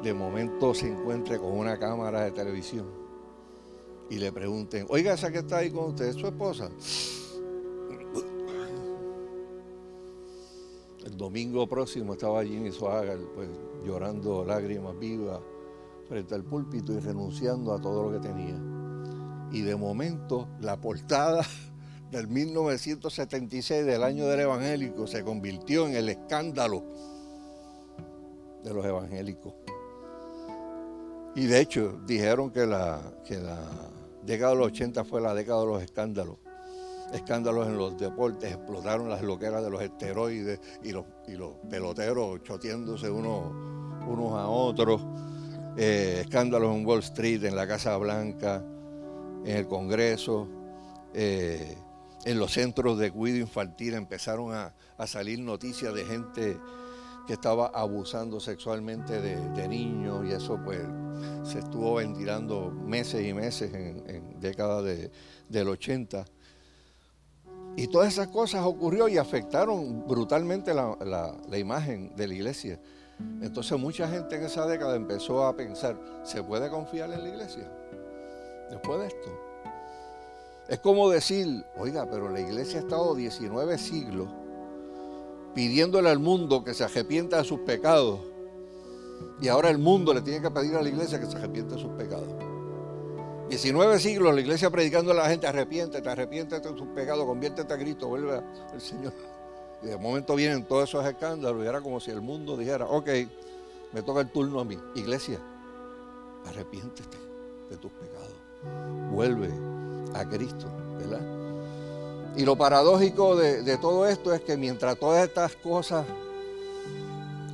de 0.01 0.13
momento 0.13 0.73
se 0.73 0.87
encuentre 0.91 1.39
con 1.39 1.57
una 1.57 1.77
cámara 1.77 2.21
de 2.21 2.31
televisión 2.31 2.85
y 4.09 4.17
le 4.17 4.31
pregunten, 4.31 4.85
oiga, 4.89 5.13
esa 5.13 5.31
que 5.31 5.39
está 5.39 5.57
ahí 5.57 5.71
con 5.71 5.85
usted, 5.85 6.05
¿es 6.05 6.15
su 6.15 6.27
esposa? 6.27 6.69
Domingo 11.17 11.67
próximo 11.67 12.13
estaba 12.13 12.43
Jimmy 12.43 12.71
Swaggart 12.71 13.21
pues, 13.33 13.49
llorando 13.85 14.43
lágrimas 14.43 14.97
vivas 14.99 15.39
frente 16.07 16.35
al 16.35 16.43
púlpito 16.43 16.93
y 16.93 16.99
renunciando 16.99 17.73
a 17.73 17.81
todo 17.81 18.03
lo 18.03 18.11
que 18.11 18.27
tenía. 18.27 18.59
Y 19.51 19.61
de 19.61 19.75
momento 19.75 20.47
la 20.59 20.79
portada 20.79 21.45
del 22.11 22.27
1976 22.27 23.85
del 23.85 24.03
año 24.03 24.27
del 24.27 24.41
evangélico 24.41 25.07
se 25.07 25.23
convirtió 25.23 25.87
en 25.87 25.95
el 25.95 26.09
escándalo 26.09 26.83
de 28.63 28.73
los 28.73 28.85
evangélicos. 28.85 29.53
Y 31.35 31.45
de 31.45 31.59
hecho 31.59 31.99
dijeron 32.05 32.51
que 32.51 32.65
la, 32.65 33.01
que 33.25 33.37
la 33.37 33.59
década 34.23 34.51
de 34.51 34.57
los 34.57 34.67
80 34.67 35.03
fue 35.03 35.21
la 35.21 35.33
década 35.33 35.61
de 35.61 35.65
los 35.67 35.83
escándalos 35.83 36.44
escándalos 37.13 37.67
en 37.67 37.77
los 37.77 37.97
deportes, 37.97 38.51
explotaron 38.51 39.09
las 39.09 39.21
loqueras 39.21 39.63
de 39.63 39.69
los 39.69 39.81
esteroides 39.81 40.59
y 40.83 40.91
los, 40.91 41.05
los 41.27 41.53
peloteros 41.69 42.43
choteándose 42.43 43.09
unos, 43.09 43.51
unos 44.07 44.33
a 44.33 44.47
otros, 44.47 45.01
eh, 45.77 46.21
escándalos 46.21 46.75
en 46.75 46.85
Wall 46.85 46.99
Street, 46.99 47.43
en 47.43 47.55
la 47.55 47.67
Casa 47.67 47.95
Blanca, 47.97 48.63
en 49.45 49.57
el 49.57 49.67
Congreso, 49.67 50.47
eh, 51.13 51.77
en 52.25 52.39
los 52.39 52.51
centros 52.51 52.97
de 52.97 53.11
cuidado 53.11 53.41
infantil 53.41 53.93
empezaron 53.93 54.53
a, 54.53 54.73
salir 55.05 55.39
noticias 55.39 55.93
de 55.93 56.05
gente 56.05 56.57
que 57.27 57.33
estaba 57.33 57.67
abusando 57.67 58.39
sexualmente 58.39 59.21
de, 59.21 59.67
niños 59.67 60.25
y 60.25 60.31
eso 60.31 60.59
pues 60.63 60.81
se 61.43 61.59
estuvo 61.59 61.95
ventilando 61.95 62.71
meses 62.71 63.25
y 63.25 63.33
meses 63.33 63.73
en, 63.73 64.39
décadas 64.39 64.83
de, 64.83 65.11
del 65.49 65.69
80. 65.69 66.25
Y 67.77 67.87
todas 67.87 68.13
esas 68.13 68.29
cosas 68.29 68.65
ocurrió 68.65 69.07
y 69.07 69.17
afectaron 69.17 70.07
brutalmente 70.07 70.73
la, 70.73 71.35
imagen 71.57 72.15
de 72.15 72.27
la 72.27 72.33
iglesia. 72.33 72.79
Entonces 73.41 73.77
mucha 73.79 74.07
gente 74.07 74.35
en 74.35 74.43
esa 74.43 74.65
década 74.65 74.95
empezó 74.95 75.45
a 75.45 75.55
pensar, 75.55 75.97
¿se 76.23 76.43
puede 76.43 76.69
confiar 76.69 77.11
en 77.11 77.23
la 77.23 77.29
iglesia? 77.29 77.69
Después 78.69 78.99
de 78.99 79.07
esto. 79.07 79.39
Es 80.67 80.79
como 80.79 81.09
decir, 81.09 81.65
oiga, 81.77 82.07
pero 82.09 82.29
la 82.29 82.39
iglesia 82.39 82.79
ha 82.79 82.81
estado 82.81 83.13
19 83.13 83.77
siglos 83.77 84.29
pidiéndole 85.53 86.09
al 86.09 86.19
mundo 86.19 86.63
que 86.63 86.73
se 86.73 86.83
arrepienta 86.83 87.37
de 87.37 87.43
sus 87.43 87.59
pecados. 87.61 88.19
Y 89.41 89.47
ahora 89.47 89.69
el 89.69 89.77
mundo 89.77 90.13
le 90.13 90.21
tiene 90.21 90.41
que 90.41 90.51
pedir 90.51 90.75
a 90.75 90.81
la 90.81 90.89
iglesia 90.89 91.19
que 91.19 91.25
se 91.25 91.37
arrepiente 91.37 91.75
de 91.75 91.81
sus 91.81 91.91
pecados. 91.93 92.27
19 93.49 93.99
siglos 93.99 94.33
la 94.33 94.41
iglesia 94.41 94.69
predicando 94.71 95.11
a 95.11 95.15
la 95.15 95.29
gente, 95.29 95.45
arrepiéntete, 95.45 96.09
arrepiéntete 96.09 96.69
de 96.69 96.73
tus 96.73 96.87
pecados, 96.87 97.25
conviértete 97.25 97.71
a 97.71 97.77
Cristo, 97.77 98.07
vuelve 98.07 98.41
al 98.73 98.81
Señor. 98.81 99.13
Y 99.83 99.87
de 99.87 99.97
momento 99.97 100.35
vienen 100.35 100.63
todos 100.63 100.89
esos 100.89 101.05
escándalos 101.05 101.63
y 101.63 101.67
era 101.67 101.81
como 101.81 101.99
si 101.99 102.09
el 102.09 102.21
mundo 102.21 102.57
dijera, 102.57 102.85
ok, 102.85 103.07
me 103.91 104.01
toca 104.01 104.21
el 104.21 104.29
turno 104.31 104.61
a 104.61 104.65
mí. 104.65 104.79
Iglesia, 104.95 105.37
arrepiéntete 106.45 107.17
de 107.69 107.77
tus 107.77 107.91
pecados, 107.91 108.33
vuelve 109.11 109.51
a 110.15 110.27
Cristo, 110.27 110.67
¿verdad? 110.97 111.21
Y 112.35 112.45
lo 112.45 112.55
paradójico 112.55 113.35
de, 113.35 113.61
de 113.61 113.77
todo 113.77 114.07
esto 114.07 114.33
es 114.33 114.41
que 114.41 114.57
mientras 114.57 114.97
todas 114.97 115.27
estas 115.27 115.55
cosas 115.57 116.05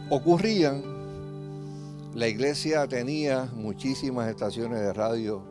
ocurrían, 0.09 0.83
la 2.13 2.27
iglesia 2.27 2.87
tenía 2.87 3.49
muchísimas 3.55 4.29
estaciones 4.29 4.79
de 4.79 4.93
radio 4.93 5.50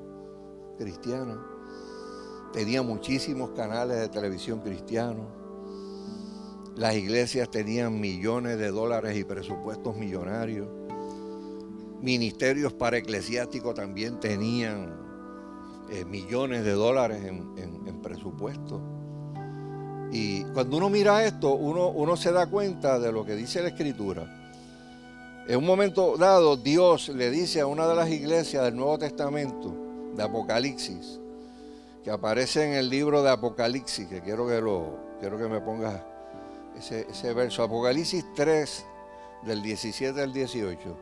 cristiana, 0.80 1.38
tenía 2.54 2.82
muchísimos 2.82 3.50
canales 3.50 4.00
de 4.00 4.08
televisión 4.08 4.60
cristianos, 4.60 5.26
las 6.74 6.96
iglesias 6.96 7.50
tenían 7.50 8.00
millones 8.00 8.58
de 8.58 8.70
dólares 8.70 9.14
y 9.18 9.24
presupuestos 9.24 9.94
millonarios, 9.96 10.66
ministerios 12.00 12.72
para 12.72 12.96
eclesiásticos 12.96 13.74
también 13.74 14.18
tenían 14.18 14.96
eh, 15.90 16.06
millones 16.06 16.64
de 16.64 16.72
dólares 16.72 17.22
en, 17.22 18.00
presupuesto. 18.00 18.80
Y 20.10 20.44
cuando 20.54 20.78
uno 20.78 20.88
mira 20.88 21.24
esto, 21.24 21.54
uno, 21.54 21.88
uno 21.88 22.16
se 22.16 22.32
da 22.32 22.46
cuenta 22.46 22.98
de 22.98 23.12
lo 23.12 23.26
que 23.26 23.36
dice 23.36 23.60
la 23.60 23.68
Escritura. 23.68 24.40
En 25.46 25.58
un 25.58 25.66
momento 25.66 26.16
dado, 26.16 26.56
Dios 26.56 27.10
le 27.10 27.30
dice 27.30 27.60
a 27.60 27.66
una 27.66 27.86
de 27.86 27.94
las 27.94 28.08
iglesias 28.08 28.64
del 28.64 28.76
Nuevo 28.76 28.98
Testamento, 28.98 29.79
Apocalipsis, 30.22 31.20
que 32.04 32.10
aparece 32.10 32.64
en 32.64 32.74
el 32.74 32.88
libro 32.88 33.22
de 33.22 33.30
Apocalipsis, 33.30 34.06
que 34.08 34.20
quiero 34.20 34.46
que, 34.46 34.60
lo, 34.60 34.98
quiero 35.20 35.38
que 35.38 35.48
me 35.48 35.60
pongas 35.60 36.02
ese, 36.78 37.06
ese 37.10 37.34
verso, 37.34 37.62
Apocalipsis 37.62 38.24
3, 38.34 38.84
del 39.42 39.62
17 39.62 40.20
al 40.20 40.32
18. 40.32 40.96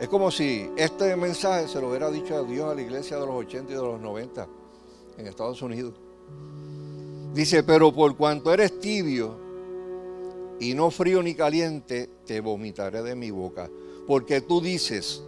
Es 0.00 0.08
como 0.08 0.30
si 0.30 0.70
este 0.76 1.14
mensaje 1.16 1.68
se 1.68 1.80
lo 1.80 1.90
hubiera 1.90 2.10
dicho 2.10 2.34
a 2.36 2.42
Dios 2.42 2.70
a 2.70 2.74
la 2.74 2.80
iglesia 2.80 3.18
de 3.18 3.26
los 3.26 3.34
80 3.34 3.72
y 3.72 3.76
de 3.76 3.82
los 3.82 4.00
90 4.00 4.48
en 5.18 5.26
Estados 5.26 5.60
Unidos. 5.62 5.94
Dice, 7.34 7.62
pero 7.62 7.92
por 7.92 8.16
cuanto 8.16 8.52
eres 8.52 8.80
tibio 8.80 9.36
y 10.58 10.74
no 10.74 10.90
frío 10.90 11.22
ni 11.22 11.34
caliente, 11.34 12.08
te 12.26 12.40
vomitaré 12.40 13.02
de 13.02 13.14
mi 13.14 13.30
boca. 13.30 13.70
Porque 14.06 14.40
tú 14.40 14.60
dices, 14.60 15.22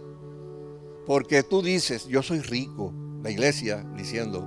porque 1.05 1.43
tú 1.43 1.61
dices, 1.61 2.07
yo 2.07 2.21
soy 2.21 2.39
rico, 2.39 2.93
la 3.21 3.31
iglesia 3.31 3.85
diciendo, 3.95 4.45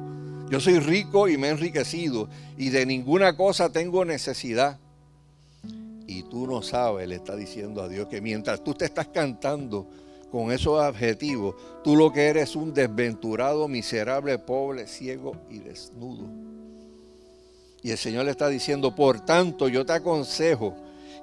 yo 0.51 0.61
soy 0.61 0.79
rico 0.79 1.29
y 1.29 1.37
me 1.37 1.49
he 1.49 1.51
enriquecido 1.51 2.29
y 2.57 2.71
de 2.71 2.87
ninguna 2.87 3.37
cosa 3.37 3.71
tengo 3.71 4.05
necesidad. 4.05 4.79
Y 6.07 6.23
tú 6.25 6.47
no 6.47 6.63
sabes, 6.63 7.09
le 7.09 7.17
está 7.17 7.35
diciendo 7.35 7.83
a 7.83 7.89
Dios, 7.89 8.07
que 8.07 8.21
mientras 8.21 8.63
tú 8.63 8.75
te 8.75 8.85
estás 8.85 9.09
cantando 9.09 9.89
con 10.31 10.53
esos 10.53 10.81
adjetivos, 10.81 11.57
tú 11.83 11.97
lo 11.97 12.13
que 12.13 12.27
eres 12.27 12.51
es 12.51 12.57
un 12.57 12.73
desventurado, 12.73 13.67
miserable, 13.67 14.39
pobre, 14.39 14.87
ciego 14.87 15.37
y 15.51 15.59
desnudo. 15.59 16.27
Y 17.83 17.91
el 17.91 17.99
Señor 17.99 18.25
le 18.25 18.31
está 18.31 18.49
diciendo, 18.49 18.95
por 18.95 19.25
tanto 19.25 19.69
yo 19.69 19.85
te 19.85 19.95
aconsejo 19.95 20.77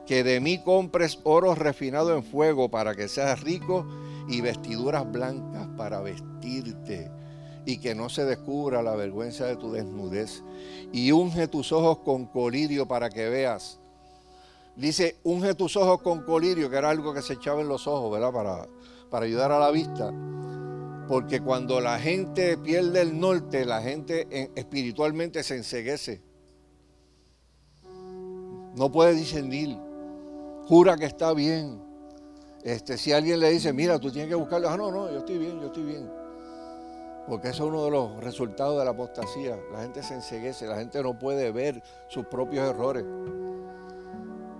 que 0.05 0.23
de 0.23 0.41
mí 0.41 0.61
compres 0.61 1.19
oro 1.23 1.55
refinado 1.55 2.13
en 2.13 2.23
fuego 2.23 2.69
para 2.69 2.93
que 2.93 3.07
seas 3.07 3.41
rico 3.41 3.85
y 4.27 4.41
vestiduras 4.41 5.09
blancas 5.11 5.67
para 5.77 6.01
vestirte 6.01 7.11
y 7.65 7.77
que 7.77 7.95
no 7.95 8.09
se 8.09 8.25
descubra 8.25 8.81
la 8.81 8.95
vergüenza 8.95 9.45
de 9.45 9.55
tu 9.55 9.71
desnudez. 9.71 10.43
Y 10.91 11.11
unge 11.11 11.47
tus 11.47 11.71
ojos 11.71 11.99
con 11.99 12.25
colirio 12.25 12.87
para 12.87 13.09
que 13.09 13.29
veas. 13.29 13.79
Dice, 14.75 15.17
unge 15.23 15.53
tus 15.53 15.77
ojos 15.77 16.01
con 16.01 16.23
colirio, 16.23 16.69
que 16.69 16.77
era 16.77 16.89
algo 16.89 17.13
que 17.13 17.21
se 17.21 17.33
echaba 17.33 17.61
en 17.61 17.67
los 17.67 17.87
ojos, 17.87 18.11
¿verdad? 18.11 18.33
Para, 18.33 18.67
para 19.09 19.25
ayudar 19.25 19.51
a 19.51 19.59
la 19.59 19.71
vista. 19.71 20.11
Porque 21.07 21.41
cuando 21.41 21.79
la 21.79 21.99
gente 21.99 22.57
pierde 22.57 23.01
el 23.01 23.19
norte, 23.19 23.65
la 23.65 23.81
gente 23.81 24.27
eh, 24.31 24.51
espiritualmente 24.55 25.43
se 25.43 25.55
enseguece. 25.55 26.21
No 28.75 28.91
puede 28.91 29.13
discernir. 29.13 29.77
Jura 30.67 30.97
que 30.97 31.05
está 31.05 31.33
bien 31.33 31.92
este, 32.63 32.97
si 32.97 33.11
alguien 33.11 33.39
le 33.39 33.49
dice, 33.49 33.73
mira, 33.73 33.99
tú 33.99 34.11
tienes 34.11 34.29
que 34.29 34.35
buscarlo, 34.35 34.69
ah, 34.69 34.77
no, 34.77 34.91
no, 34.91 35.11
yo 35.11 35.19
estoy 35.19 35.37
bien, 35.37 35.59
yo 35.59 35.67
estoy 35.67 35.83
bien. 35.83 36.09
Porque 37.27 37.49
eso 37.49 37.63
es 37.63 37.69
uno 37.69 37.85
de 37.85 37.91
los 37.91 38.23
resultados 38.23 38.77
de 38.79 38.85
la 38.85 38.91
apostasía. 38.91 39.57
La 39.71 39.81
gente 39.81 40.03
se 40.03 40.13
enseguece, 40.13 40.67
la 40.67 40.75
gente 40.75 41.01
no 41.01 41.17
puede 41.17 41.51
ver 41.51 41.81
sus 42.07 42.25
propios 42.25 42.67
errores. 42.69 43.05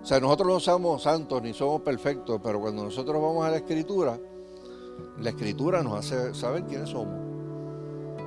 O 0.02 0.06
sea, 0.06 0.20
nosotros 0.20 0.48
no 0.48 0.60
somos 0.60 1.04
santos 1.04 1.42
ni 1.42 1.54
somos 1.54 1.82
perfectos, 1.82 2.40
pero 2.44 2.60
cuando 2.60 2.84
nosotros 2.84 3.22
vamos 3.22 3.46
a 3.46 3.52
la 3.52 3.58
escritura, 3.58 4.20
la 5.20 5.30
escritura 5.30 5.82
nos 5.82 6.00
hace 6.00 6.34
saber 6.34 6.64
quiénes 6.66 6.90
somos. 6.90 7.22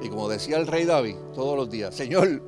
Y 0.02 0.08
como 0.08 0.28
decía 0.28 0.56
el 0.56 0.66
rey 0.66 0.84
David 0.84 1.16
todos 1.34 1.56
los 1.56 1.70
días, 1.70 1.94
Señor, 1.94 2.42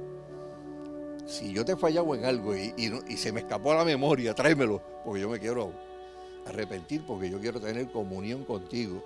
si 1.27 1.53
yo 1.53 1.65
te 1.65 1.73
he 1.73 1.77
fallado 1.77 2.15
en 2.15 2.25
algo 2.25 2.55
y, 2.57 2.73
se 3.17 3.33
me 3.33 3.41
escapó 3.41 3.75
la 3.75 3.85
memoria, 3.85 4.35
tráemelo, 4.35 4.81
porque 5.05 5.21
yo 5.21 5.29
me 5.29 5.39
quiero 5.39 5.73
arrepentir 6.49 7.05
porque 7.07 7.31
yo 7.31 7.41
quiero 7.41 7.61
tener 7.61 7.91
comunión 7.91 8.45
contigo. 8.45 9.03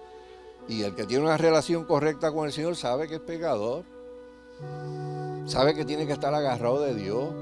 Y 0.68 0.82
el 0.82 0.94
que 0.94 1.06
tiene 1.06 1.24
una 1.24 1.36
relación 1.36 1.84
correcta 1.84 2.32
con 2.32 2.46
el 2.46 2.52
Señor 2.52 2.76
sabe 2.76 3.08
que 3.08 3.16
es 3.16 3.20
pecador. 3.20 3.84
Sabe 5.46 5.74
que 5.74 5.84
tiene 5.84 6.06
que 6.06 6.12
estar 6.12 6.32
agarrado 6.34 6.80
de 6.80 6.94
Dios. 6.94 7.32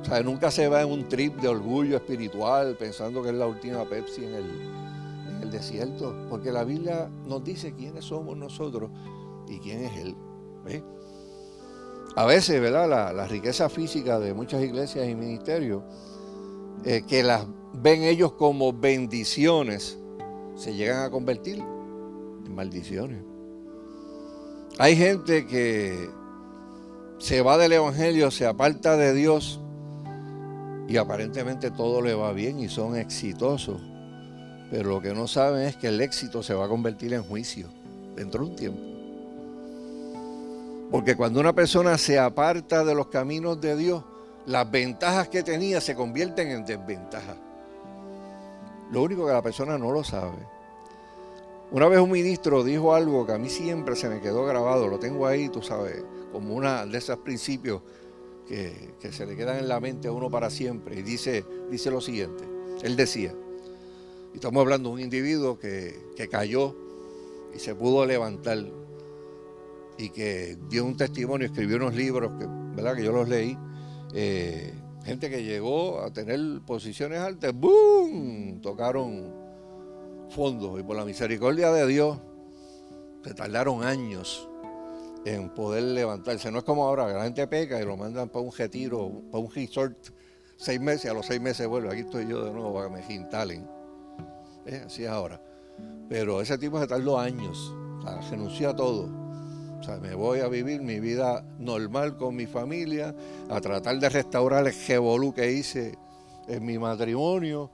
O 0.00 0.04
sea, 0.04 0.22
nunca 0.22 0.50
se 0.50 0.68
va 0.68 0.82
en 0.82 0.90
un 0.90 1.08
trip 1.08 1.36
de 1.40 1.48
orgullo 1.48 1.96
espiritual 1.96 2.76
pensando 2.78 3.22
que 3.22 3.30
es 3.30 3.34
la 3.34 3.46
última 3.46 3.84
Pepsi 3.84 4.24
en 4.24 4.34
el, 4.34 5.50
desierto. 5.50 6.14
Porque 6.30 6.52
la 6.52 6.62
Biblia 6.62 7.10
nos 7.26 7.42
dice 7.42 7.74
quiénes 7.74 8.04
somos 8.04 8.36
nosotros 8.36 8.90
y 9.48 9.58
quién 9.58 9.84
es 9.84 9.96
Él. 9.96 10.16
A 12.14 12.24
veces, 12.24 12.60
¿verdad? 12.60 12.88
La, 12.88 13.26
riqueza 13.26 13.68
física 13.68 14.20
de 14.20 14.32
muchas 14.32 14.62
iglesias 14.62 15.08
y 15.08 15.14
ministerios, 15.16 15.82
eh, 16.84 17.02
que 17.06 17.24
las 17.24 17.46
ven 17.72 18.02
ellos 18.02 18.32
como 18.32 18.72
bendiciones, 18.72 19.98
se 20.56 20.74
llegan 20.74 21.02
a 21.02 21.10
convertir 21.10 21.58
en 21.58 22.54
maldiciones. 22.54 23.22
Hay 24.78 24.96
gente 24.96 25.46
que 25.46 26.10
se 27.18 27.42
va 27.42 27.58
del 27.58 27.72
Evangelio, 27.72 28.30
se 28.30 28.46
aparta 28.46 28.96
de 28.96 29.12
Dios 29.12 29.60
y 30.88 30.96
aparentemente 30.96 31.70
todo 31.70 32.00
le 32.02 32.14
va 32.14 32.32
bien 32.32 32.60
y 32.60 32.68
son 32.68 32.96
exitosos. 32.96 33.80
Pero 34.70 34.90
lo 34.90 35.02
que 35.02 35.12
no 35.12 35.26
saben 35.26 35.62
es 35.62 35.76
que 35.76 35.88
el 35.88 36.00
éxito 36.00 36.42
se 36.42 36.54
va 36.54 36.66
a 36.66 36.68
convertir 36.68 37.12
en 37.12 37.22
juicio 37.22 37.68
dentro 38.14 38.44
de 38.44 38.50
un 38.50 38.56
tiempo. 38.56 38.80
Porque 40.90 41.14
cuando 41.14 41.40
una 41.40 41.52
persona 41.52 41.98
se 41.98 42.18
aparta 42.18 42.84
de 42.84 42.94
los 42.94 43.08
caminos 43.08 43.60
de 43.60 43.76
Dios, 43.76 44.02
las 44.46 44.68
ventajas 44.70 45.28
que 45.28 45.42
tenía 45.42 45.80
se 45.80 45.94
convierten 45.94 46.50
en 46.50 46.64
desventajas. 46.64 47.36
Lo 48.92 49.02
único 49.02 49.26
que 49.26 49.32
la 49.32 49.42
persona 49.42 49.78
no 49.78 49.92
lo 49.92 50.02
sabe. 50.02 50.46
Una 51.70 51.86
vez 51.86 52.00
un 52.00 52.10
ministro 52.10 52.64
dijo 52.64 52.94
algo 52.94 53.24
que 53.24 53.32
a 53.32 53.38
mí 53.38 53.48
siempre 53.48 53.94
se 53.94 54.08
me 54.08 54.20
quedó 54.20 54.44
grabado, 54.44 54.88
lo 54.88 54.98
tengo 54.98 55.26
ahí, 55.26 55.48
tú 55.48 55.62
sabes, 55.62 56.02
como 56.32 56.54
una 56.54 56.84
de 56.84 56.98
esos 56.98 57.18
principios 57.18 57.82
que, 58.48 59.12
se 59.12 59.24
le 59.24 59.36
quedan 59.36 59.58
en 59.58 59.68
la 59.68 59.78
mente 59.78 60.08
a 60.08 60.12
uno 60.12 60.28
para 60.28 60.50
siempre. 60.50 60.98
Y 60.98 61.02
dice, 61.02 61.44
dice 61.70 61.90
lo 61.92 62.00
siguiente, 62.00 62.44
él 62.82 62.96
decía, 62.96 63.32
y 64.32 64.36
estamos 64.36 64.60
hablando 64.60 64.88
de 64.88 64.94
un 64.96 65.00
individuo 65.00 65.58
que, 65.58 65.96
que 66.16 66.28
cayó 66.28 66.74
y 67.54 67.60
se 67.60 67.74
pudo 67.76 68.04
levantar 68.04 68.58
y 70.00 70.08
que 70.10 70.56
dio 70.68 70.84
un 70.84 70.96
testimonio, 70.96 71.46
escribió 71.46 71.76
unos 71.76 71.94
libros 71.94 72.32
que, 72.38 72.46
¿verdad? 72.74 72.96
que 72.96 73.04
yo 73.04 73.12
los 73.12 73.28
leí. 73.28 73.56
Eh, 74.14 74.72
gente 75.04 75.30
que 75.30 75.42
llegó 75.42 76.00
a 76.00 76.12
tener 76.12 76.60
posiciones 76.66 77.20
altas, 77.20 77.52
¡boom! 77.54 78.60
Tocaron 78.60 79.32
fondos 80.28 80.78
y 80.78 80.82
por 80.82 80.96
la 80.96 81.04
misericordia 81.04 81.72
de 81.72 81.86
Dios 81.86 82.18
se 83.24 83.34
tardaron 83.34 83.82
años 83.82 84.48
en 85.24 85.50
poder 85.50 85.82
levantarse. 85.82 86.50
No 86.50 86.58
es 86.58 86.64
como 86.64 86.86
ahora, 86.86 87.08
la 87.12 87.24
gente 87.24 87.46
peca 87.46 87.80
y 87.80 87.84
lo 87.84 87.96
mandan 87.96 88.28
para 88.28 88.44
un 88.44 88.52
retiro, 88.52 89.22
para 89.30 89.42
un 89.42 89.50
resort, 89.50 89.96
seis 90.56 90.80
meses, 90.80 91.10
a 91.10 91.14
los 91.14 91.26
seis 91.26 91.40
meses 91.40 91.66
vuelve. 91.66 91.90
Aquí 91.90 92.00
estoy 92.00 92.26
yo 92.28 92.44
de 92.44 92.52
nuevo 92.52 92.72
para 92.74 92.86
que 92.86 92.94
me 92.94 93.14
instalen. 93.14 93.66
Así 94.86 95.04
es 95.04 95.10
ahora. 95.10 95.42
Pero 96.08 96.40
ese 96.40 96.58
tipo 96.58 96.78
se 96.78 96.86
tardó 96.86 97.18
años, 97.18 97.74
renunció 98.30 98.70
a 98.70 98.76
todo 98.76 99.29
o 99.80 99.82
sea, 99.82 99.96
me 99.96 100.14
voy 100.14 100.40
a 100.40 100.48
vivir 100.48 100.82
mi 100.82 101.00
vida 101.00 101.42
normal 101.58 102.18
con 102.18 102.36
mi 102.36 102.46
familia, 102.46 103.14
a 103.48 103.60
tratar 103.62 103.98
de 103.98 104.10
restaurar 104.10 104.66
el 104.66 104.74
revolú 104.86 105.32
que 105.32 105.50
hice 105.50 105.96
en 106.48 106.66
mi 106.66 106.78
matrimonio, 106.78 107.70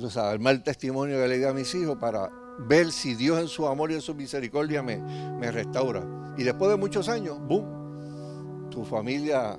o 0.00 0.10
sea, 0.10 0.32
el 0.32 0.38
mal 0.38 0.62
testimonio 0.62 1.18
que 1.18 1.26
le 1.26 1.38
di 1.38 1.44
a 1.44 1.52
mis 1.52 1.74
hijos 1.74 1.98
para 1.98 2.30
ver 2.68 2.92
si 2.92 3.14
Dios 3.14 3.40
en 3.40 3.48
su 3.48 3.66
amor 3.66 3.90
y 3.90 3.94
en 3.94 4.00
su 4.00 4.14
misericordia 4.14 4.80
me, 4.82 4.98
me 4.98 5.50
restaura. 5.50 6.06
Y 6.38 6.44
después 6.44 6.70
de 6.70 6.76
muchos 6.76 7.08
años, 7.08 7.40
¡boom! 7.40 8.70
Tu 8.70 8.84
familia 8.84 9.58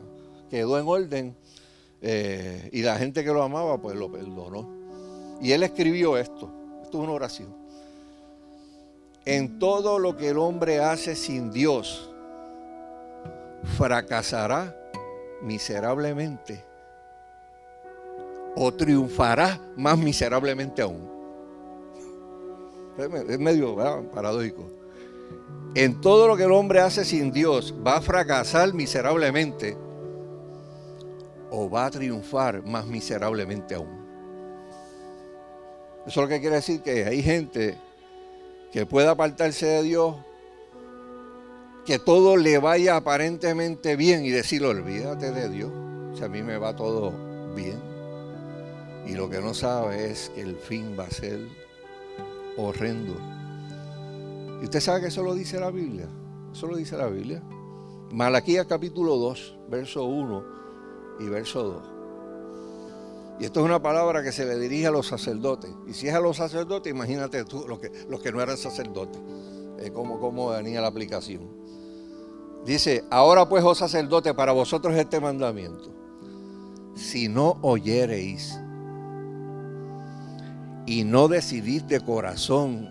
quedó 0.50 0.80
en 0.80 0.88
orden 0.88 1.38
eh, 2.02 2.70
y 2.72 2.84
la 2.84 2.98
gente 2.98 3.24
que 3.24 3.32
lo 3.32 3.44
amaba 3.44 3.82
pues 3.82 3.98
lo 3.98 4.10
perdonó. 4.10 5.38
Y 5.42 5.52
él 5.52 5.64
escribió 5.64 6.18
esto, 6.18 6.52
esto 6.84 6.98
es 6.98 7.04
una 7.04 7.12
oración 7.12 7.55
en 9.26 9.60
todo 9.60 9.98
lo 10.00 10.16
que 10.16 10.30
el 10.30 10.38
hombre 10.38 10.80
hace 10.80 11.16
sin 11.16 11.52
Dios, 11.52 12.10
fracasará 13.78 14.76
miserablemente 15.42 16.64
o 18.56 18.72
triunfará 18.74 19.60
más 19.76 19.98
miserablemente 19.98 20.82
aún. 20.82 21.10
Es 22.98 23.40
medio 23.40 23.76
paradójico. 24.14 24.70
En 25.74 26.00
todo 26.00 26.28
lo 26.28 26.38
que 26.38 26.44
el 26.44 26.52
hombre 26.54 26.80
hace 26.80 27.04
sin 27.04 27.34
Dios, 27.34 27.74
va 27.86 27.98
a 27.98 28.02
fracasar 28.02 28.74
miserablemente 28.74 29.78
o 31.50 31.70
va 31.70 31.88
a 31.88 31.92
triunfar 31.92 32.64
más 32.64 32.86
miserablemente 32.86 33.76
aún. 33.76 34.06
Eso 36.08 36.22
es 36.22 36.24
lo 36.24 36.28
que 36.28 36.40
quiere 36.40 36.56
decir 36.58 36.82
que 36.82 37.04
hay 37.04 37.22
gente 37.22 37.78
que 38.76 38.86
pueda 38.86 39.12
apartarse 39.12 39.66
de 39.68 39.84
Dios, 39.84 40.18
que 41.86 41.98
todo 41.98 42.36
le 42.36 42.58
vaya 42.58 42.98
aparentemente 42.98 43.96
bien 43.96 44.26
y 44.26 44.32
decirle, 44.32 44.68
olvídate 44.68 45.32
de 45.32 45.48
Dios, 45.48 45.72
si 46.14 46.26
a 46.26 46.28
mí 46.28 46.44
me 46.44 46.58
va 46.58 46.76
todo 46.76 47.14
bien. 47.56 47.80
Y 49.08 49.14
lo 49.14 49.30
que 49.30 49.40
no 49.40 49.54
sabe 49.54 50.12
es 50.12 50.30
que 50.36 50.42
el 50.42 50.58
fin 50.58 50.94
va 51.00 51.06
a 51.06 51.10
ser 51.10 51.40
horrendo. 52.58 53.16
Y 54.62 54.66
usted 54.66 54.82
sabe 54.82 55.00
que 55.00 55.08
eso 55.08 55.24
lo 55.24 55.36
dice 55.36 55.58
la 55.58 55.72
Biblia. 55.72 56.10
Eso 56.52 56.68
lo 56.68 56.76
dice 56.76 56.98
la 56.98 57.08
Biblia. 57.08 57.42
Malaquías 58.12 58.66
capítulo 58.66 59.16
2, 59.16 59.58
verso 59.70 60.04
1 60.04 60.44
y 61.22 61.30
verso 61.30 61.64
2. 61.64 61.95
Y 63.40 63.46
esto 63.46 63.60
es 63.60 63.66
una 63.66 63.82
palabra 63.82 64.24
que 64.24 64.32
se 64.32 64.46
le 64.46 64.58
dirige 64.58 64.88
a 64.88 64.92
los 64.92 65.08
sacerdotes. 65.08 65.72
Y 65.88 65.94
si 65.94 66.08
es 66.08 66.14
a 66.14 66.20
los 66.20 66.38
sacerdotes, 66.38 66.92
imagínate 66.92 67.44
tú, 67.44 67.66
los 67.68 67.80
que, 67.80 68.32
no 68.32 68.42
eran 68.42 68.58
sacerdotes, 68.58 69.22
eh, 69.80 69.92
cómo, 69.94 70.20
cómo 70.20 70.50
venía 70.50 70.80
la 70.82 70.88
aplicación. 70.88 71.50
Dice, 72.66 73.04
ahora 73.12 73.48
pues, 73.48 73.64
oh 73.64 73.76
sacerdote, 73.76 74.34
para 74.34 74.52
vosotros 74.52 74.96
este 74.96 75.20
mandamiento. 75.20 75.94
Si 76.96 77.28
no 77.28 77.58
oyereis 77.62 78.58
y 80.86 81.04
no 81.04 81.28
decidís 81.28 81.88
de 81.88 82.00
corazón 82.00 82.90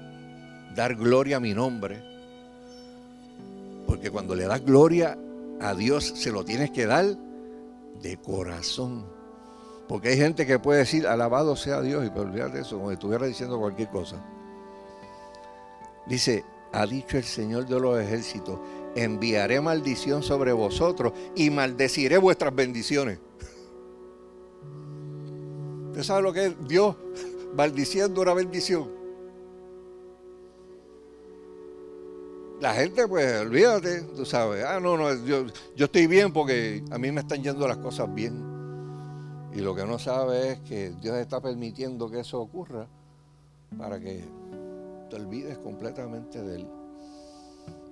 dar 0.76 0.94
gloria 0.94 1.38
a 1.38 1.40
mi 1.40 1.54
nombre, 1.54 2.02
porque 3.86 4.10
cuando 4.10 4.34
le 4.34 4.44
das 4.44 4.64
gloria 4.64 5.18
a 5.60 5.74
Dios 5.74 6.04
se 6.04 6.30
lo 6.30 6.44
tienes 6.44 6.70
que 6.70 6.86
dar 6.86 7.16
de 8.02 8.16
corazón. 8.18 9.13
Porque 9.88 10.08
hay 10.08 10.16
gente 10.16 10.46
que 10.46 10.58
puede 10.58 10.80
decir, 10.80 11.06
alabado 11.06 11.56
sea 11.56 11.82
Dios, 11.82 12.06
y 12.06 12.10
pero 12.10 12.22
olvídate 12.22 12.60
eso, 12.60 12.76
como 12.76 12.88
si 12.88 12.94
estuviera 12.94 13.26
diciendo 13.26 13.58
cualquier 13.58 13.90
cosa. 13.90 14.24
Dice, 16.06 16.44
ha 16.72 16.86
dicho 16.86 17.18
el 17.18 17.24
Señor 17.24 17.66
de 17.66 17.78
los 17.78 18.00
ejércitos, 18.00 18.58
enviaré 18.94 19.60
maldición 19.60 20.22
sobre 20.22 20.52
vosotros 20.52 21.12
y 21.34 21.50
maldeciré 21.50 22.18
vuestras 22.18 22.54
bendiciones. 22.54 23.18
¿Usted 25.90 26.02
sabe 26.02 26.22
lo 26.22 26.32
que 26.32 26.46
es 26.46 26.54
Dios 26.66 26.96
maldiciendo 27.54 28.22
una 28.22 28.34
bendición? 28.34 28.90
La 32.60 32.72
gente, 32.72 33.06
pues, 33.06 33.40
olvídate, 33.40 34.02
tú 34.16 34.24
sabes, 34.24 34.64
ah, 34.64 34.80
no, 34.80 34.96
no, 34.96 35.12
yo, 35.26 35.44
yo 35.76 35.84
estoy 35.84 36.06
bien 36.06 36.32
porque 36.32 36.82
a 36.90 36.98
mí 36.98 37.12
me 37.12 37.20
están 37.20 37.42
yendo 37.42 37.68
las 37.68 37.76
cosas 37.76 38.12
bien. 38.14 38.53
Y 39.54 39.60
lo 39.60 39.74
que 39.74 39.84
no 39.84 39.98
sabe 40.00 40.52
es 40.52 40.60
que 40.60 40.90
Dios 41.00 41.16
está 41.16 41.40
permitiendo 41.40 42.10
que 42.10 42.20
eso 42.20 42.40
ocurra 42.40 42.88
para 43.78 44.00
que 44.00 44.24
te 45.08 45.16
olvides 45.16 45.58
completamente 45.58 46.42
de 46.42 46.56
Él. 46.56 46.66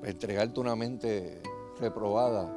Entregarte 0.02 0.58
una 0.58 0.74
mente 0.74 1.40
reprobada. 1.78 2.52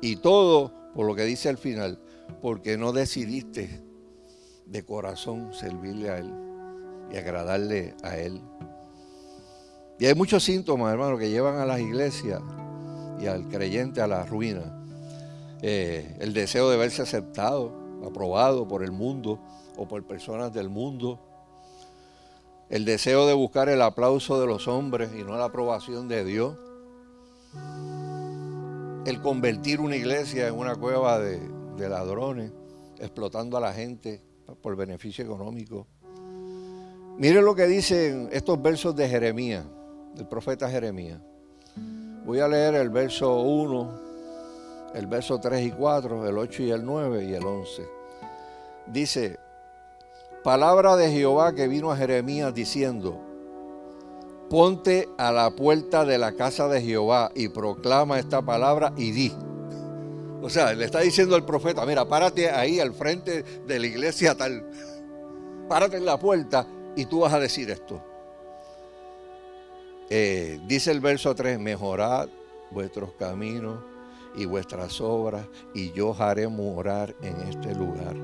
Y 0.00 0.16
todo 0.16 0.72
por 0.92 1.06
lo 1.06 1.14
que 1.14 1.24
dice 1.24 1.48
al 1.48 1.56
final, 1.56 2.00
porque 2.40 2.76
no 2.76 2.92
decidiste 2.92 3.80
de 4.66 4.84
corazón 4.84 5.54
servirle 5.54 6.10
a 6.10 6.18
Él 6.18 6.34
y 7.12 7.16
agradarle 7.16 7.94
a 8.02 8.16
Él. 8.16 8.40
Y 10.00 10.06
hay 10.06 10.14
muchos 10.16 10.42
síntomas, 10.42 10.92
hermano, 10.92 11.16
que 11.16 11.30
llevan 11.30 11.58
a 11.58 11.64
las 11.64 11.78
iglesias 11.78 12.42
y 13.20 13.26
al 13.26 13.46
creyente 13.48 14.00
a 14.00 14.08
la 14.08 14.26
ruina. 14.26 14.84
Eh, 15.60 16.16
el 16.18 16.32
deseo 16.32 16.68
de 16.70 16.76
verse 16.76 17.02
aceptado, 17.02 17.81
aprobado 18.04 18.66
por 18.66 18.82
el 18.82 18.92
mundo 18.92 19.38
o 19.76 19.86
por 19.86 20.02
personas 20.04 20.52
del 20.52 20.68
mundo. 20.68 21.20
El 22.68 22.84
deseo 22.84 23.26
de 23.26 23.34
buscar 23.34 23.68
el 23.68 23.82
aplauso 23.82 24.40
de 24.40 24.46
los 24.46 24.66
hombres 24.68 25.10
y 25.18 25.22
no 25.24 25.36
la 25.36 25.46
aprobación 25.46 26.08
de 26.08 26.24
Dios. 26.24 26.56
El 29.04 29.20
convertir 29.20 29.80
una 29.80 29.96
iglesia 29.96 30.48
en 30.48 30.54
una 30.54 30.76
cueva 30.76 31.18
de, 31.18 31.40
ladrones, 31.76 32.52
explotando 33.00 33.56
a 33.56 33.60
la 33.60 33.72
gente 33.72 34.22
por 34.62 34.76
beneficio 34.76 35.24
económico. 35.24 35.88
Miren 37.18 37.44
lo 37.44 37.54
que 37.54 37.66
dicen 37.66 38.28
estos 38.32 38.62
versos 38.62 38.94
de 38.94 39.08
Jeremías, 39.08 39.64
del 40.14 40.28
profeta 40.28 40.70
Jeremías. 40.70 41.20
Voy 42.24 42.38
a 42.38 42.46
leer 42.46 42.74
el 42.76 42.90
verso 42.90 43.40
1 43.40 44.01
el 44.94 45.06
verso 45.06 45.40
3 45.40 45.66
y 45.66 45.70
4, 45.70 46.28
el 46.28 46.38
8 46.38 46.62
y 46.64 46.70
el 46.70 46.84
9 46.84 47.24
y 47.24 47.34
el 47.34 47.44
11. 47.44 47.88
Dice, 48.86 49.38
palabra 50.42 50.96
de 50.96 51.10
Jehová 51.10 51.54
que 51.54 51.68
vino 51.68 51.90
a 51.90 51.96
Jeremías 51.96 52.52
diciendo, 52.52 53.18
ponte 54.50 55.08
a 55.16 55.32
la 55.32 55.50
puerta 55.50 56.04
de 56.04 56.18
la 56.18 56.32
casa 56.32 56.68
de 56.68 56.82
Jehová 56.82 57.30
y 57.34 57.48
proclama 57.48 58.18
esta 58.18 58.42
palabra 58.42 58.92
y 58.96 59.10
di. 59.12 59.32
O 60.44 60.50
sea, 60.50 60.74
le 60.74 60.84
está 60.84 60.98
diciendo 60.98 61.36
al 61.36 61.44
profeta, 61.44 61.86
mira, 61.86 62.04
párate 62.04 62.50
ahí 62.50 62.80
al 62.80 62.92
frente 62.92 63.44
de 63.44 63.78
la 63.78 63.86
iglesia 63.86 64.36
tal, 64.36 64.68
párate 65.68 65.98
en 65.98 66.04
la 66.04 66.18
puerta 66.18 66.66
y 66.96 67.06
tú 67.06 67.20
vas 67.20 67.32
a 67.32 67.38
decir 67.38 67.70
esto. 67.70 68.02
Eh, 70.10 70.60
dice 70.66 70.90
el 70.90 70.98
verso 70.98 71.32
3, 71.32 71.60
mejorad 71.60 72.28
vuestros 72.72 73.12
caminos 73.12 73.91
y 74.34 74.44
vuestras 74.46 75.00
obras, 75.00 75.46
y 75.74 75.92
yo 75.92 76.14
haré 76.18 76.48
morar 76.48 77.14
en 77.22 77.40
este 77.48 77.74
lugar. 77.74 78.14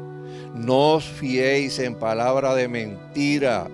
No 0.54 0.94
os 0.94 1.04
fiéis 1.04 1.78
en 1.78 1.94
palabra 1.94 2.54
de 2.54 2.68
mentira, 2.68 3.68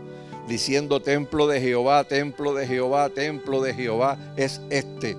diciendo 0.48 1.00
templo 1.00 1.46
de 1.46 1.60
Jehová, 1.60 2.04
templo 2.04 2.54
de 2.54 2.66
Jehová, 2.66 3.08
templo 3.10 3.60
de 3.62 3.74
Jehová, 3.74 4.18
es 4.36 4.60
este. 4.70 5.16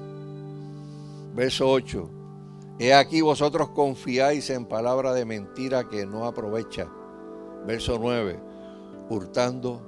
Verso 1.34 1.70
8. 1.70 2.10
He 2.80 2.94
aquí 2.94 3.22
vosotros 3.22 3.70
confiáis 3.70 4.50
en 4.50 4.66
palabra 4.66 5.14
de 5.14 5.26
mentira 5.26 5.88
que 5.88 6.06
no 6.06 6.26
aprovecha. 6.26 6.88
Verso 7.66 7.98
9. 8.00 8.40
Hurtando, 9.10 9.82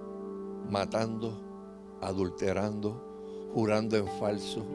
matando, 0.70 1.38
adulterando, 2.02 3.50
jurando 3.54 3.98
en 3.98 4.08
falso 4.20 4.66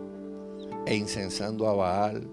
e 0.87 0.95
incensando 0.95 1.69
a 1.69 1.75
Baal 1.75 2.29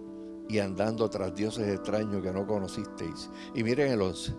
y 0.49 0.57
andando 0.57 1.09
tras 1.09 1.33
dioses 1.35 1.67
extraños 1.67 2.23
que 2.23 2.31
no 2.31 2.45
conocisteis. 2.45 3.29
Y 3.53 3.63
miren 3.63 3.91
el 3.91 4.01
11. 4.01 4.33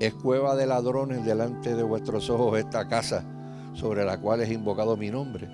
Es 0.00 0.12
cueva 0.14 0.56
de 0.56 0.66
ladrones 0.66 1.24
delante 1.24 1.76
de 1.76 1.82
vuestros 1.84 2.28
ojos 2.28 2.58
esta 2.58 2.88
casa 2.88 3.24
sobre 3.74 4.04
la 4.04 4.18
cual 4.18 4.40
es 4.40 4.50
invocado 4.50 4.96
mi 4.96 5.10
nombre. 5.10 5.48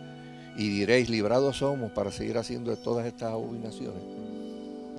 Y 0.56 0.70
diréis, 0.70 1.10
librados 1.10 1.58
somos 1.58 1.92
para 1.92 2.10
seguir 2.10 2.38
haciendo 2.38 2.74
todas 2.78 3.06
estas 3.06 3.30
abominaciones. 3.32 4.02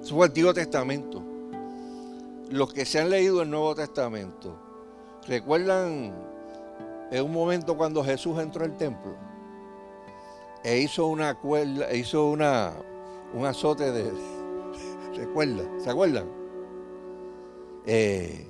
Eso 0.02 0.16
fue 0.16 0.28
el 0.28 0.32
Antiguo 0.32 0.54
Testamento. 0.54 1.24
Los 2.52 2.72
que 2.72 2.86
se 2.86 3.00
han 3.00 3.10
leído 3.10 3.42
el 3.42 3.50
Nuevo 3.50 3.74
Testamento, 3.76 4.56
¿recuerdan 5.28 6.14
en 7.12 7.24
un 7.26 7.34
momento 7.34 7.76
cuando 7.76 8.04
Jesús 8.04 8.40
entró 8.40 8.64
al 8.64 8.78
templo? 8.78 9.16
E 10.64 10.80
hizo 10.80 11.08
una 11.08 11.36
cuerda, 11.36 11.94
hizo 11.94 12.30
una, 12.30 12.74
un 13.34 13.46
azote 13.46 13.92
de. 13.92 14.12
¿Recuerda? 15.16 15.64
¿Se 15.80 15.90
acuerdan? 15.90 16.26
Eh, 17.86 18.46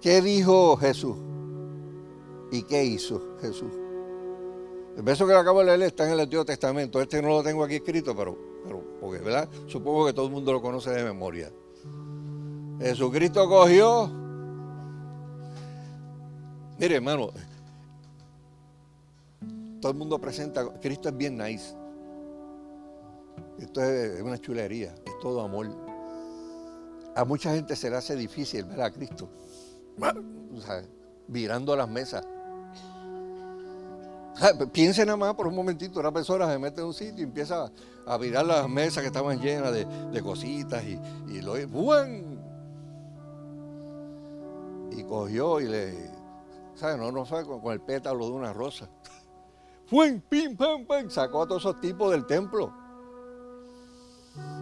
¿Qué 0.00 0.20
dijo 0.20 0.76
Jesús? 0.76 1.16
¿Y 2.50 2.62
qué 2.62 2.84
hizo 2.84 3.36
Jesús? 3.40 3.72
El 4.96 5.02
verso 5.02 5.26
que 5.26 5.32
le 5.32 5.38
acabo 5.38 5.60
de 5.60 5.66
leer 5.66 5.82
está 5.82 6.06
en 6.06 6.12
el 6.12 6.20
Antiguo 6.20 6.44
Testamento. 6.44 7.00
Este 7.00 7.20
no 7.20 7.28
lo 7.28 7.42
tengo 7.42 7.64
aquí 7.64 7.76
escrito, 7.76 8.14
pero, 8.14 8.38
pero 8.64 8.82
porque, 9.00 9.18
¿verdad? 9.18 9.48
Supongo 9.66 10.06
que 10.06 10.12
todo 10.12 10.26
el 10.26 10.32
mundo 10.32 10.52
lo 10.52 10.62
conoce 10.62 10.90
de 10.90 11.02
memoria. 11.02 11.50
Jesucristo 12.78 13.48
cogió. 13.48 14.10
Mire, 16.78 16.96
hermano, 16.96 17.30
todo 19.80 19.92
el 19.92 19.98
mundo 19.98 20.18
presenta, 20.18 20.66
Cristo 20.80 21.08
es 21.08 21.16
bien 21.16 21.36
nice. 21.36 21.74
Esto 23.64 23.82
es 23.82 24.20
una 24.20 24.38
chulería, 24.38 24.94
es 25.06 25.18
todo 25.20 25.40
amor. 25.40 25.68
A 27.16 27.24
mucha 27.24 27.54
gente 27.54 27.74
se 27.76 27.88
le 27.88 27.96
hace 27.96 28.14
difícil 28.14 28.64
ver 28.64 28.82
a 28.82 28.90
Cristo. 28.90 29.30
virando 31.26 31.74
las 31.74 31.88
mesas. 31.88 32.26
Piensen 34.72 35.06
nada 35.06 35.16
más 35.16 35.34
por 35.34 35.46
un 35.46 35.54
momentito, 35.54 36.00
una 36.00 36.12
persona 36.12 36.50
se 36.50 36.58
mete 36.58 36.80
en 36.80 36.88
un 36.88 36.94
sitio 36.94 37.20
y 37.20 37.22
empieza 37.22 37.70
a 38.04 38.18
virar 38.18 38.44
las 38.44 38.68
mesas 38.68 39.00
que 39.00 39.06
estaban 39.06 39.40
llenas 39.40 39.72
de, 39.72 40.22
cositas 40.22 40.84
y, 40.84 41.00
y 41.28 41.40
lo 41.40 41.54
¡buen! 41.68 42.38
Y 44.90 45.04
cogió 45.04 45.60
y 45.60 45.68
le, 45.68 46.10
¿sabes? 46.74 46.98
No, 46.98 47.10
no 47.10 47.24
fue 47.24 47.46
con, 47.46 47.72
el 47.72 47.80
pétalo 47.80 48.26
de 48.26 48.32
una 48.32 48.52
rosa. 48.52 48.90
¡Fue! 49.86 50.20
¡Pim, 50.28 50.54
pam, 50.54 50.84
pam! 50.84 51.08
Sacó 51.08 51.42
a 51.42 51.46
todos 51.46 51.62
esos 51.62 51.80
tipos 51.80 52.10
del 52.10 52.26
templo. 52.26 52.83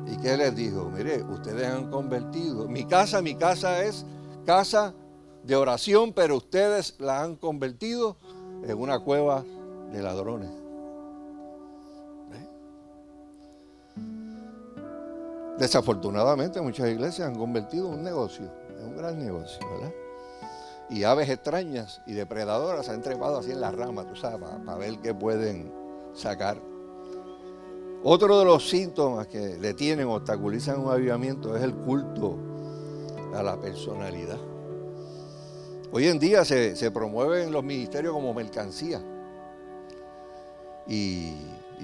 ¿Y 0.06 0.16
qué 0.18 0.36
les 0.36 0.54
dijo? 0.54 0.90
Mire, 0.90 1.22
ustedes 1.22 1.66
han 1.66 1.90
convertido. 1.90 2.68
Mi 2.68 2.84
casa, 2.84 3.22
mi 3.22 3.34
casa 3.34 3.82
es 3.82 4.04
casa 4.44 4.94
de 5.42 5.56
oración, 5.56 6.12
pero 6.12 6.36
ustedes 6.36 6.96
la 6.98 7.22
han 7.22 7.36
convertido 7.36 8.16
en 8.64 8.78
una 8.78 8.98
cueva 9.00 9.44
de 9.92 10.02
ladrones. 10.02 10.62
Desafortunadamente 15.58 16.60
muchas 16.60 16.88
iglesias 16.88 17.28
han 17.28 17.36
convertido 17.36 17.86
un 17.88 18.02
negocio, 18.02 18.50
en 18.78 18.86
un 18.86 18.96
gran 18.96 19.18
negocio, 19.18 19.60
¿verdad? 19.70 19.92
Y 20.90 21.04
aves 21.04 21.28
extrañas 21.28 22.00
y 22.06 22.14
depredadoras 22.14 22.86
se 22.86 22.92
han 22.92 23.00
trepado 23.00 23.38
así 23.38 23.52
en 23.52 23.60
las 23.60 23.74
ramas, 23.74 24.08
tú 24.08 24.16
sabes, 24.16 24.40
para 24.66 24.78
ver 24.78 24.98
qué 24.98 25.14
pueden 25.14 25.72
sacar. 26.14 26.60
Otro 28.04 28.40
de 28.40 28.44
los 28.44 28.68
síntomas 28.68 29.28
que 29.28 29.38
detienen 29.38 30.08
obstaculizan 30.08 30.80
un 30.80 30.90
avivamiento 30.90 31.56
es 31.56 31.62
el 31.62 31.72
culto 31.72 32.36
a 33.32 33.44
la 33.44 33.60
personalidad. 33.60 34.38
Hoy 35.92 36.08
en 36.08 36.18
día 36.18 36.44
se, 36.44 36.74
se 36.74 36.90
promueven 36.90 37.52
los 37.52 37.62
ministerios 37.62 38.12
como 38.12 38.34
mercancía. 38.34 39.00
Y, 40.88 41.32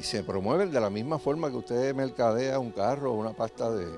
se 0.03 0.23
promueven 0.23 0.71
de 0.71 0.81
la 0.81 0.91
misma 0.91 1.19
forma 1.19 1.51
que 1.51 1.57
usted 1.57 1.93
mercadea 1.93 2.61
un 2.61 2.71
carro 2.71 3.13
o 3.13 3.17
una 3.17 3.33
pasta 3.33 3.69
de, 3.71 3.89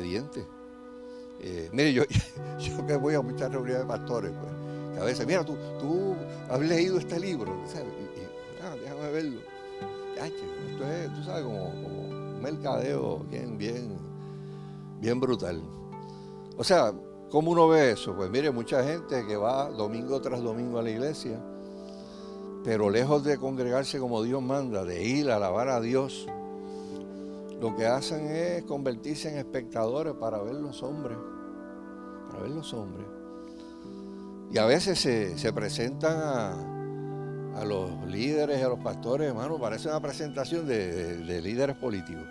dientes. 0.00 0.44
Eh, 1.40 1.68
mire, 1.72 1.92
yo, 1.92 2.04
yo 2.60 2.86
que 2.86 2.96
voy 2.96 3.14
a 3.14 3.20
muchas 3.20 3.50
reuniones 3.50 3.82
de 3.82 3.86
pastores, 3.86 4.30
pues, 4.30 4.52
que 4.94 5.00
a 5.00 5.04
veces, 5.04 5.26
mira, 5.26 5.44
tú, 5.44 5.56
tú 5.80 6.14
has 6.48 6.60
leído 6.60 6.98
este 6.98 7.18
libro, 7.18 7.52
ah, 8.62 8.74
déjame 8.80 9.10
verlo 9.10 9.57
esto 10.26 10.44
es, 10.84 11.14
tú 11.14 11.22
sabes, 11.22 11.44
como, 11.44 11.68
un 11.68 12.40
mercadeo 12.42 13.20
bien, 13.30 13.58
bien, 13.58 13.96
bien 15.00 15.20
brutal. 15.20 15.62
O 16.56 16.64
sea, 16.64 16.92
¿cómo 17.30 17.50
uno 17.52 17.68
ve 17.68 17.92
eso? 17.92 18.14
Pues 18.14 18.30
mire, 18.30 18.50
mucha 18.50 18.82
gente 18.84 19.26
que 19.26 19.36
va 19.36 19.70
domingo 19.70 20.20
tras 20.20 20.42
domingo 20.42 20.78
a 20.78 20.82
la 20.82 20.90
iglesia, 20.90 21.40
pero 22.64 22.90
lejos 22.90 23.24
de 23.24 23.38
congregarse 23.38 23.98
como 23.98 24.22
Dios 24.22 24.42
manda, 24.42 24.84
de 24.84 25.04
ir 25.04 25.30
a 25.30 25.36
alabar 25.36 25.68
a 25.68 25.80
Dios, 25.80 26.26
lo 27.60 27.74
que 27.76 27.86
hacen 27.86 28.26
es 28.26 28.64
convertirse 28.64 29.30
en 29.30 29.38
espectadores 29.38 30.14
para 30.14 30.38
ver 30.42 30.54
los 30.54 30.82
hombres, 30.82 31.18
para 32.28 32.42
ver 32.42 32.50
los 32.50 32.72
hombres. 32.72 33.06
Y 34.50 34.58
a 34.58 34.64
veces 34.64 34.98
se, 34.98 35.36
se 35.36 35.52
presentan 35.52 36.16
a, 36.22 36.77
a 37.58 37.64
los 37.64 37.90
líderes 38.06 38.62
a 38.62 38.68
los 38.68 38.78
pastores, 38.78 39.28
hermano, 39.28 39.58
parece 39.58 39.88
una 39.88 40.00
presentación 40.00 40.66
de, 40.66 41.40
líderes 41.42 41.76
políticos. 41.76 42.24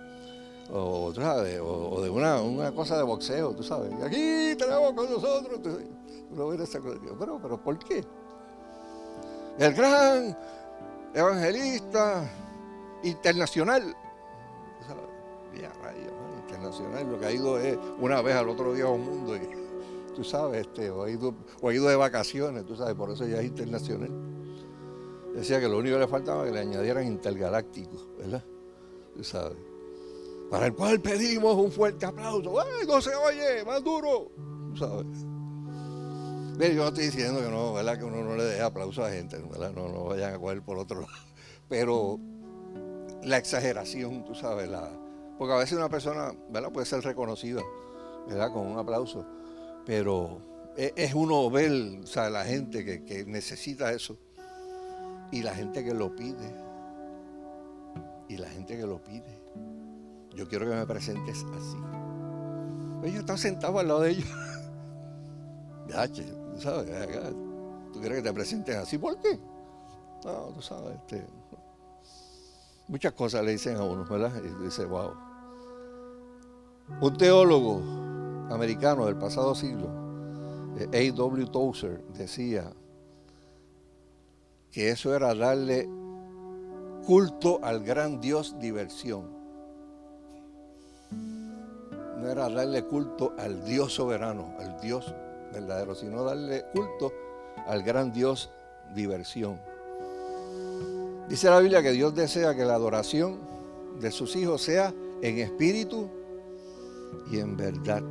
O, 0.70 1.14
de 1.14 2.10
una, 2.10 2.42
una, 2.42 2.72
cosa 2.74 2.98
de 2.98 3.04
boxeo, 3.04 3.54
tú 3.54 3.64
sabes. 3.64 3.92
Aquí 4.04 4.56
tenemos 4.58 4.94
con 4.94 5.10
nosotros. 5.10 5.60
pero, 7.20 7.40
pero, 7.42 7.64
¿por 7.64 7.80
qué? 7.80 8.04
El 9.58 9.74
gran 9.74 10.38
evangelista 11.14 12.30
internacional. 13.04 13.96
internacional, 16.48 17.12
lo 17.12 17.20
que 17.20 17.26
ha 17.26 17.32
ido 17.32 17.58
es 17.60 17.78
una 18.00 18.22
vez 18.22 18.36
al 18.36 18.50
otro 18.50 18.72
un 18.72 19.06
mundo. 19.06 19.36
Y, 19.38 19.50
tú 20.16 20.24
sabes, 20.24 20.68
este, 20.68 20.90
o, 20.90 21.04
ha 21.04 21.10
ido, 21.10 21.34
o 21.62 21.70
ha 21.70 21.74
ido 21.74 21.88
de 21.88 21.96
vacaciones, 21.96 22.66
tú 22.66 22.76
sabes, 22.76 22.96
por 22.96 23.10
eso 23.10 23.26
ya 23.26 23.38
es 23.38 23.46
internacional. 23.46 24.37
Decía 25.38 25.60
que 25.60 25.68
lo 25.68 25.78
único 25.78 25.98
que 25.98 26.00
le 26.00 26.08
faltaba 26.08 26.46
que 26.46 26.52
le 26.52 26.62
añadieran 26.62 27.06
intergaláctico, 27.06 28.08
¿verdad? 28.18 28.44
Tú 29.16 29.24
sabes. 29.24 29.60
Para 30.50 30.66
el 30.66 30.74
cual 30.74 31.00
pedimos 31.00 31.56
un 31.56 31.72
fuerte 31.72 32.08
aplauso. 32.08 32.60
¡Ay, 32.60 32.88
no 32.88 33.00
se 33.00 33.14
oye! 33.14 33.64
¡Más 33.64 33.84
duro! 33.84 34.32
¿Tú 34.72 34.78
sabes? 34.78 35.06
Mire, 36.58 36.74
yo 36.74 36.82
no 36.82 36.88
estoy 36.88 37.06
diciendo 37.06 37.40
que 37.40 37.52
no, 37.52 37.72
¿verdad? 37.72 38.00
Que 38.00 38.06
uno 38.06 38.24
no 38.24 38.36
le 38.36 38.46
dé 38.46 38.62
aplauso 38.62 39.06
a 39.06 39.12
gente, 39.12 39.38
¿verdad? 39.38 39.72
No, 39.74 39.88
no 39.90 40.06
vayan 40.06 40.34
a 40.34 40.40
coger 40.40 40.64
por 40.64 40.80
otro 40.80 41.02
lado. 41.02 41.14
Pero 41.70 42.20
la 43.22 43.38
exageración, 43.38 44.26
tú 44.26 44.34
sabes, 44.34 44.68
la, 44.68 44.90
porque 45.38 45.54
a 45.54 45.58
veces 45.58 45.78
una 45.78 45.90
persona, 45.90 46.34
¿verdad? 46.50 46.72
Puede 46.72 46.88
ser 46.88 47.04
reconocida, 47.04 47.62
¿verdad? 48.28 48.52
Con 48.52 48.66
un 48.66 48.80
aplauso. 48.80 49.24
Pero 49.86 50.42
es, 50.76 51.14
uno 51.14 51.48
ver, 51.52 52.00
o 52.04 52.08
sea, 52.08 52.32
la 52.32 52.44
gente 52.44 52.84
que, 52.84 53.06
que 53.06 53.24
necesita 53.24 53.94
eso 53.94 54.18
y 55.32 55.42
la 55.42 55.54
gente 55.54 55.84
que 55.84 55.94
lo 55.94 56.16
pide. 56.16 56.56
Y 58.30 58.38
la 58.38 58.50
gente 58.50 58.78
que 58.78 58.86
lo 58.86 59.02
pide. 59.02 59.42
Yo 60.36 60.48
quiero 60.48 60.66
que 60.70 60.76
me 60.76 60.86
presentes 60.86 61.44
así. 61.56 61.78
Ellos 63.04 63.20
están 63.20 63.38
sentados 63.38 63.80
al 63.80 63.88
lado 63.88 64.02
de 64.02 64.12
ellos. 64.12 64.30
Ya, 65.88 66.06
tú 66.06 66.22
sabes, 66.60 66.90
tú 67.94 68.02
quieres 68.02 68.18
que 68.18 68.24
te 68.24 68.34
presentes 68.34 68.76
así. 68.76 68.98
¿Por 68.98 69.18
qué? 69.22 69.40
No, 70.26 70.48
tú 70.54 70.62
sabes, 70.62 70.96
este, 70.96 71.26
muchas 72.90 73.14
cosas 73.14 73.46
le 73.46 73.52
dicen 73.52 73.78
a 73.78 73.84
uno, 73.84 74.04
¿verdad? 74.04 74.34
Y 74.44 74.64
dice, 74.64 74.84
wow. 74.84 75.14
Un 77.02 77.18
teólogo 77.18 77.82
americano 78.50 79.06
del 79.06 79.18
pasado 79.18 79.56
siglo, 79.56 79.88
eh, 80.78 81.10
A.W. 81.10 81.46
Tozer, 81.48 82.04
decía, 82.18 82.72
que 84.78 84.92
eso 84.92 85.16
era 85.16 85.34
darle 85.34 85.90
culto 87.08 87.60
al 87.64 87.84
gran 87.84 88.22
Dios 88.22 88.58
diversión. 88.60 89.26
No 92.22 92.30
era 92.30 92.48
darle 92.48 92.84
culto 92.84 93.34
al 93.40 93.66
Dios 93.66 93.94
soberano, 93.94 94.54
al 94.60 94.80
Dios 94.80 95.16
verdadero, 95.52 95.96
sino 95.96 96.24
darle 96.24 96.64
culto 96.76 97.12
al 97.66 97.82
gran 97.82 98.14
Dios 98.14 98.52
diversión. 98.94 99.60
Dice 101.28 101.50
la 101.50 101.60
Biblia 101.60 101.82
que 101.82 101.94
Dios 101.94 102.14
desea 102.14 102.54
que 102.54 102.64
la 102.64 102.76
adoración 102.76 103.40
de 104.00 104.12
sus 104.12 104.36
hijos 104.36 104.62
sea 104.62 104.94
en 105.24 105.40
espíritu 105.40 106.08
y 107.32 107.40
en 107.40 107.58
verdad. 107.58 108.04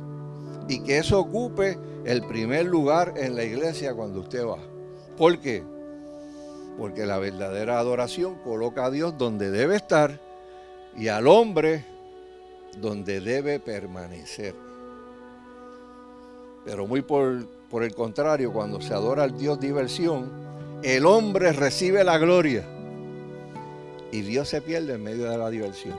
Y 0.67 0.81
que 0.81 0.97
eso 0.97 1.17
ocupe 1.17 1.79
el 2.03 2.25
primer 2.25 2.65
lugar 2.65 3.13
en 3.15 3.37
la 3.37 3.45
iglesia 3.45 3.93
cuando 3.93 4.19
usted 4.19 4.45
va. 4.45 4.57
¿Por 5.15 5.39
qué? 5.39 5.76
Porque 6.77 7.05
la 7.05 7.17
verdadera 7.17 7.79
adoración 7.79 8.35
coloca 8.43 8.85
a 8.85 8.91
Dios 8.91 9.17
donde 9.17 9.49
debe 9.49 9.75
estar 9.75 10.19
y 10.95 11.07
al 11.07 11.27
hombre 11.27 11.85
donde 12.79 13.19
debe 13.19 13.59
permanecer. 13.59 14.55
Pero 16.65 16.85
muy 16.85 17.01
por, 17.01 17.47
el 17.81 17.95
contrario, 17.95 18.51
cuando 18.51 18.81
se 18.81 18.93
adora 18.93 19.23
al 19.23 19.37
Dios 19.37 19.59
diversión, 19.59 20.29
el 20.83 21.05
hombre 21.05 21.53
recibe 21.53 22.03
la 22.03 22.17
gloria 22.17 22.65
y 24.11 24.21
Dios 24.21 24.49
se 24.49 24.61
pierde 24.61 24.93
en 24.93 25.03
medio 25.03 25.29
de 25.29 25.37
la 25.37 25.49
diversión 25.49 25.95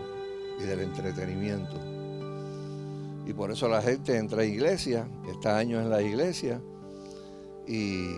y 0.60 0.64
del 0.64 0.80
entretenimiento. 0.80 1.76
Y 3.26 3.32
por 3.32 3.50
eso 3.50 3.68
la 3.68 3.82
gente 3.82 4.16
entra 4.16 4.42
a 4.42 4.44
iglesia, 4.44 5.08
está 5.30 5.58
años 5.58 5.82
en 5.82 5.90
la 5.90 6.02
iglesia 6.02 6.60
y 7.66 8.10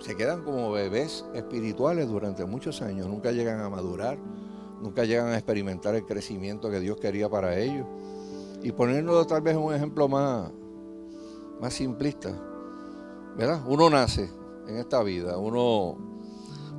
se 0.00 0.16
quedan 0.16 0.42
como 0.42 0.70
bebés 0.70 1.24
espirituales 1.34 2.08
durante 2.08 2.44
muchos 2.44 2.82
años, 2.82 3.06
nunca 3.06 3.32
llegan 3.32 3.60
a 3.60 3.68
madurar, 3.68 4.18
nunca 4.80 5.04
llegan 5.04 5.28
a 5.28 5.36
experimentar 5.36 5.94
el 5.94 6.04
crecimiento 6.04 6.70
que 6.70 6.80
Dios 6.80 6.98
quería 6.98 7.28
para 7.28 7.58
ellos. 7.58 7.86
Y 8.62 8.72
poniéndolo 8.72 9.26
tal 9.26 9.42
vez 9.42 9.56
un 9.56 9.74
ejemplo 9.74 10.08
más, 10.08 10.50
más 11.60 11.74
simplista, 11.74 12.30
¿verdad? 13.36 13.60
Uno 13.66 13.90
nace 13.90 14.28
en 14.66 14.76
esta 14.76 15.02
vida, 15.02 15.38
uno 15.38 15.96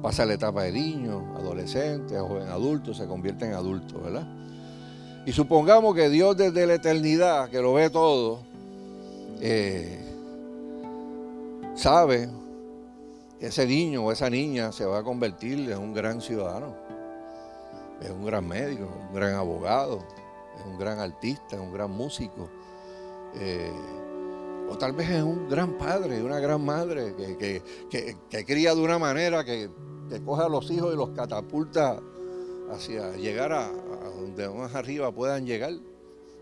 pasa 0.02 0.26
la 0.26 0.34
etapa 0.34 0.64
de 0.64 0.72
niño, 0.72 1.36
adolescente, 1.36 2.18
joven 2.18 2.48
adulto, 2.48 2.94
se 2.94 3.06
convierte 3.06 3.46
en 3.46 3.54
adulto, 3.54 4.00
¿verdad? 4.02 4.28
Y 5.26 5.32
supongamos 5.34 5.94
que 5.96 6.10
Dios 6.10 6.38
desde 6.38 6.66
la 6.66 6.76
eternidad, 6.76 7.50
que 7.50 7.62
lo 7.62 7.74
ve 7.74 7.90
todo, 7.90 8.40
eh, 9.42 10.06
sabe 11.76 12.30
ese 13.40 13.66
niño 13.66 14.06
o 14.06 14.12
esa 14.12 14.30
niña 14.30 14.72
se 14.72 14.86
va 14.86 15.00
a 15.00 15.04
convertir 15.04 15.72
en 15.72 15.78
un 15.78 15.94
gran 15.94 16.22
ciudadano, 16.22 16.76
en 18.02 18.12
un 18.12 18.26
gran 18.26 18.48
médico, 18.48 18.90
un 19.10 19.14
gran 19.14 19.36
abogado, 19.36 20.00
en 20.60 20.72
un 20.72 20.80
gran 20.80 21.00
artista, 21.00 21.56
en 21.56 21.62
un 21.62 21.74
gran 21.74 21.92
músico. 21.92 22.50
Eh, 23.36 23.72
o 24.70 24.78
tal 24.78 24.94
vez 24.94 25.10
es 25.10 25.24
un 25.24 25.50
gran 25.50 25.78
padre, 25.78 26.22
una 26.22 26.40
gran 26.40 26.64
madre 26.64 27.16
que, 27.16 28.46
cría 28.46 28.76
de 28.76 28.82
una 28.82 29.00
manera 29.00 29.44
que, 29.44 29.70
que 30.10 30.24
coge 30.24 30.44
a 30.44 30.50
los 30.50 30.70
hijos 30.70 30.94
y 30.94 30.98
los 30.98 31.10
catapulta 31.10 32.00
hacia 32.72 33.16
llegar 33.16 33.52
a, 33.52 33.72
donde 34.20 34.50
más 34.50 34.76
arriba 34.76 35.12
puedan 35.12 35.46
llegar. 35.46 35.74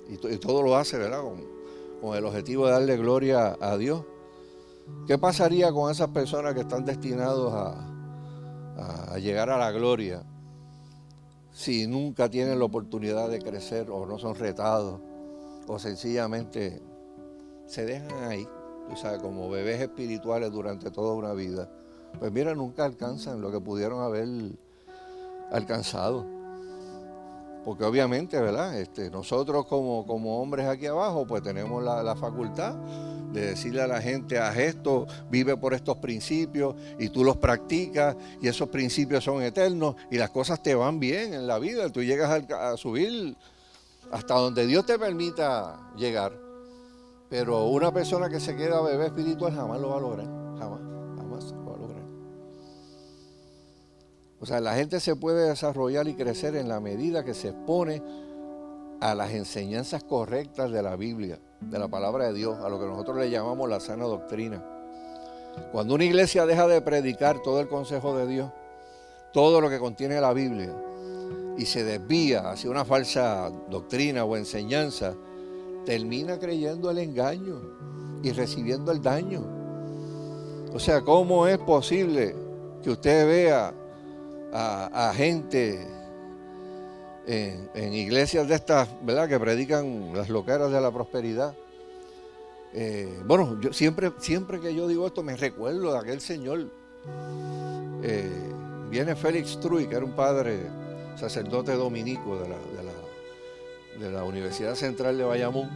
Y, 0.10 0.18
todo 0.38 0.62
lo 0.62 0.76
hace, 0.78 0.98
¿verdad? 0.98 1.22
Con, 1.22 2.16
el 2.16 2.26
objetivo 2.26 2.68
de 2.68 2.72
darle 2.74 2.98
gloria 2.98 3.58
a 3.60 3.78
Dios. 3.78 4.04
¿Qué 5.08 5.18
pasaría 5.18 5.72
con 5.72 5.90
esas 5.90 6.10
personas 6.10 6.54
que 6.54 6.62
están 6.62 6.84
destinados 6.84 7.54
a, 7.54 7.94
llegar 9.18 9.50
a 9.50 9.58
la 9.58 9.72
gloria 9.72 10.22
si 11.52 11.88
nunca 11.88 12.30
tienen 12.30 12.60
la 12.60 12.66
oportunidad 12.66 13.30
de 13.30 13.40
crecer 13.40 13.90
o 13.90 14.06
no 14.06 14.20
son 14.20 14.36
retados 14.36 15.02
o 15.68 15.80
sencillamente 15.80 16.80
se 17.66 17.86
dejan 17.86 18.26
ahí, 18.26 18.48
tú 18.88 18.96
sabes, 18.96 19.20
como 19.20 19.50
bebés 19.50 19.82
espirituales 19.82 20.52
durante 20.52 20.92
toda 20.92 21.16
una 21.16 21.34
vida? 21.34 21.72
Pues 22.20 22.32
mira, 22.32 22.54
nunca 22.54 22.86
alcanzan 22.86 23.42
lo 23.42 23.52
que 23.52 23.60
pudieron 23.60 24.02
haber 24.02 24.28
alcanzado. 25.52 26.37
Porque 27.68 27.84
obviamente, 27.84 28.40
¿verdad? 28.40 28.80
Este, 28.80 29.12
nosotros 29.12 29.66
como, 29.66 30.06
como 30.08 30.42
hombres 30.42 30.68
aquí 30.68 30.86
abajo, 30.86 31.28
pues 31.28 31.44
tenemos 31.44 31.84
la, 31.84 32.16
facultad 32.16 32.76
de 33.34 33.48
decirle 33.48 33.82
a 33.82 33.88
la 33.88 34.02
gente, 34.02 34.40
haz 34.40 34.56
esto, 34.56 35.06
vive 35.30 35.58
por 35.58 35.74
estos 35.74 35.98
principios 35.98 36.76
y 36.98 37.10
tú 37.10 37.26
los 37.26 37.36
practicas 37.36 38.16
y 38.42 38.48
esos 38.48 38.70
principios 38.70 39.26
son 39.26 39.42
eternos 39.44 39.98
y 40.10 40.18
las 40.18 40.30
cosas 40.30 40.64
te 40.64 40.76
van 40.76 40.98
bien 40.98 41.34
en 41.34 41.46
la 41.46 41.60
vida. 41.60 41.90
Tú 41.90 42.02
llegas 42.02 42.42
a, 42.50 42.72
a 42.72 42.78
subir 42.78 43.36
hasta 44.14 44.36
donde 44.36 44.66
Dios 44.66 44.86
te 44.86 44.98
permita 44.98 45.92
llegar. 45.98 46.32
Pero 47.30 47.66
una 47.66 47.92
persona 47.92 48.30
que 48.30 48.40
se 48.40 48.56
queda 48.56 48.80
bebé 48.80 49.08
espiritual 49.08 49.54
jamás 49.54 49.82
lo 49.82 49.90
va 49.90 49.98
a 49.98 50.00
lograr, 50.00 50.26
jamás. 50.58 50.97
O 54.40 54.46
sea, 54.46 54.60
la 54.62 54.76
gente 54.76 55.00
se 55.00 55.16
puede 55.16 55.50
desarrollar 55.50 56.08
y 56.08 56.14
crecer 56.14 56.56
en 56.56 56.70
la 56.70 56.80
medida 56.80 57.24
que 57.24 57.34
se 57.34 57.50
expone 57.50 58.02
a 59.00 59.16
las 59.16 59.32
enseñanzas 59.32 60.04
correctas 60.04 60.72
de 60.72 60.82
la 60.84 60.96
Biblia, 60.96 61.40
de 61.62 61.80
la 61.80 61.88
palabra 61.88 62.28
de 62.28 62.34
Dios, 62.34 62.58
a 62.60 62.70
lo 62.70 62.80
que 62.80 62.86
nosotros 62.86 63.18
le 63.18 63.30
llamamos 63.30 63.68
la 63.68 63.80
sana 63.80 64.06
doctrina. 64.06 64.64
Cuando 65.72 65.96
una 65.96 66.04
iglesia 66.04 66.46
deja 66.46 66.68
de 66.68 66.82
predicar 66.82 67.42
todo 67.42 67.60
el 67.60 67.68
consejo 67.68 68.16
de 68.16 68.28
Dios, 68.28 68.52
todo 69.34 69.60
lo 69.60 69.70
que 69.70 69.80
contiene 69.80 70.22
la 70.22 70.34
Biblia, 70.34 70.72
y 71.58 71.66
se 71.66 71.84
desvía 71.84 72.52
hacia 72.52 72.70
una 72.70 72.86
falsa 72.86 73.50
doctrina 73.70 74.24
o 74.24 74.38
enseñanza, 74.38 75.16
termina 75.86 76.38
creyendo 76.38 76.92
el 76.92 77.00
engaño 77.00 77.60
y 78.22 78.32
recibiendo 78.32 78.92
el 78.92 79.02
daño. 79.02 79.42
O 80.74 80.80
sea, 80.80 81.02
¿cómo 81.02 81.48
es 81.48 81.58
posible 81.58 82.36
que 82.84 82.92
usted 82.92 83.28
vea 83.28 83.74
a, 84.54 85.14
gente 85.16 85.88
en, 87.26 87.94
iglesias 87.94 88.48
de 88.48 88.56
estas, 88.56 88.90
¿verdad? 89.04 89.28
Que 89.28 89.40
predican 89.40 90.14
las 90.16 90.30
loqueras 90.30 90.72
de 90.72 90.82
la 90.82 90.92
prosperidad. 90.92 91.54
Eh, 92.74 93.22
bueno, 93.26 93.60
yo 93.62 93.74
siempre, 93.74 94.12
siempre 94.20 94.60
que 94.60 94.76
yo 94.76 94.88
digo 94.88 95.08
esto 95.08 95.24
me 95.24 95.36
recuerdo 95.36 95.94
de 95.94 96.00
aquel 96.00 96.22
señor. 96.22 96.68
Eh, 98.04 98.30
viene 98.90 99.16
Félix 99.16 99.60
Truy, 99.60 99.88
que 99.88 99.96
era 99.96 100.06
un 100.06 100.16
padre 100.16 100.60
sacerdote 101.16 101.74
dominico 101.74 102.38
de 102.38 102.50
la, 102.50 102.56
de 104.00 104.12
la, 104.12 104.24
Universidad 104.24 104.76
Central 104.76 105.18
de 105.18 105.24
Bayamón. 105.24 105.70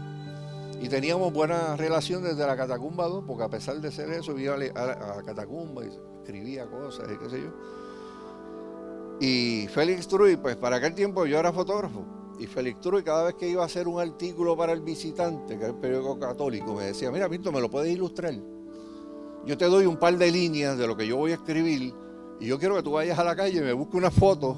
Y 0.82 0.89
teníamos 0.89 1.32
buena 1.34 1.76
relación 1.76 2.24
desde 2.24 2.45
la 2.45 2.55
Catacumba 2.55 3.07
2, 3.07 3.24
porque 3.26 3.43
a 3.43 3.49
pesar 3.49 3.80
de 3.82 3.91
ser 3.91 4.09
eso, 4.11 4.38
iba 4.38 4.55
a, 4.55 4.57
la 4.57 5.24
Catacumba 5.26 5.84
y 5.86 5.89
escribía 6.22 6.65
cosas 6.67 7.07
y 7.11 7.17
qué 7.17 7.30
sé 7.30 7.41
yo. 7.41 7.80
Y 9.22 9.67
Félix 9.67 10.07
Truy, 10.07 10.36
pues 10.36 10.55
para 10.55 10.78
aquel 10.78 10.95
tiempo 10.95 11.28
yo 11.28 11.38
era 11.38 11.53
fotógrafo. 11.53 12.03
Y 12.39 12.47
Félix 12.47 12.82
Truy, 12.82 13.03
cada 13.03 13.26
vez 13.26 13.36
que 13.36 13.47
iba 13.47 13.61
a 13.61 13.67
hacer 13.67 13.88
un 13.88 14.01
artículo 14.01 14.57
para 14.57 14.74
el 14.74 14.82
visitante, 14.82 15.59
que 15.59 15.63
era 15.63 15.74
el 15.74 15.80
periódico 15.80 16.17
católico, 16.17 16.74
me 16.74 16.86
decía, 16.86 17.11
mira, 17.11 17.30
Pinto, 17.30 17.51
¿me 17.51 17.61
lo 17.61 17.69
puedes 17.69 17.93
ilustrar? 17.93 18.34
Yo 19.45 19.55
te 19.59 19.65
doy 19.65 19.86
un 19.86 19.97
par 19.97 20.17
de 20.17 20.32
líneas 20.32 20.76
de 20.76 20.88
lo 20.88 20.97
que 20.97 21.05
yo 21.05 21.17
voy 21.17 21.34
a 21.34 21.36
escribir 21.36 21.93
y 22.39 22.47
yo 22.47 22.57
quiero 22.57 22.76
que 22.76 22.82
tú 22.82 22.93
vayas 22.93 23.19
a 23.19 23.24
la 23.24 23.36
calle 23.36 23.59
y 23.59 23.61
me 23.61 23.74
busques 23.74 23.93
una 23.93 24.09
foto 24.09 24.57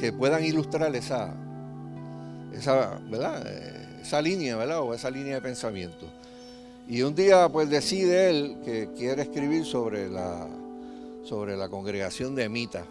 que 0.00 0.10
puedan 0.10 0.42
ilustrar 0.42 0.96
esa, 0.96 1.36
esa, 2.50 2.98
¿verdad? 3.10 3.46
esa 4.00 4.22
línea, 4.22 4.56
¿verdad? 4.56 4.80
O 4.80 4.94
esa 4.94 5.10
línea 5.10 5.34
de 5.34 5.42
pensamiento. 5.42 6.06
Y 6.88 7.02
un 7.02 7.14
día 7.14 7.50
pues 7.50 7.68
decide 7.68 8.30
él 8.30 8.56
que 8.64 8.88
quiere 8.96 9.20
escribir 9.20 9.66
sobre 9.66 10.08
la, 10.08 10.48
sobre 11.24 11.58
la 11.58 11.68
congregación 11.68 12.34
de 12.34 12.48
Mita 12.48 12.86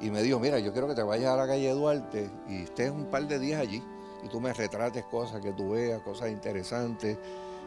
y 0.00 0.10
me 0.10 0.22
dijo, 0.22 0.38
mira, 0.38 0.58
yo 0.58 0.72
quiero 0.72 0.88
que 0.88 0.94
te 0.94 1.02
vayas 1.02 1.32
a 1.32 1.36
la 1.36 1.46
calle 1.46 1.70
Duarte 1.72 2.30
y 2.48 2.62
estés 2.62 2.90
un 2.90 3.06
par 3.06 3.26
de 3.26 3.38
días 3.38 3.60
allí 3.60 3.82
y 4.24 4.28
tú 4.28 4.40
me 4.40 4.52
retrates 4.52 5.04
cosas 5.04 5.40
que 5.40 5.52
tú 5.52 5.70
veas, 5.70 6.02
cosas 6.02 6.30
interesantes. 6.30 7.16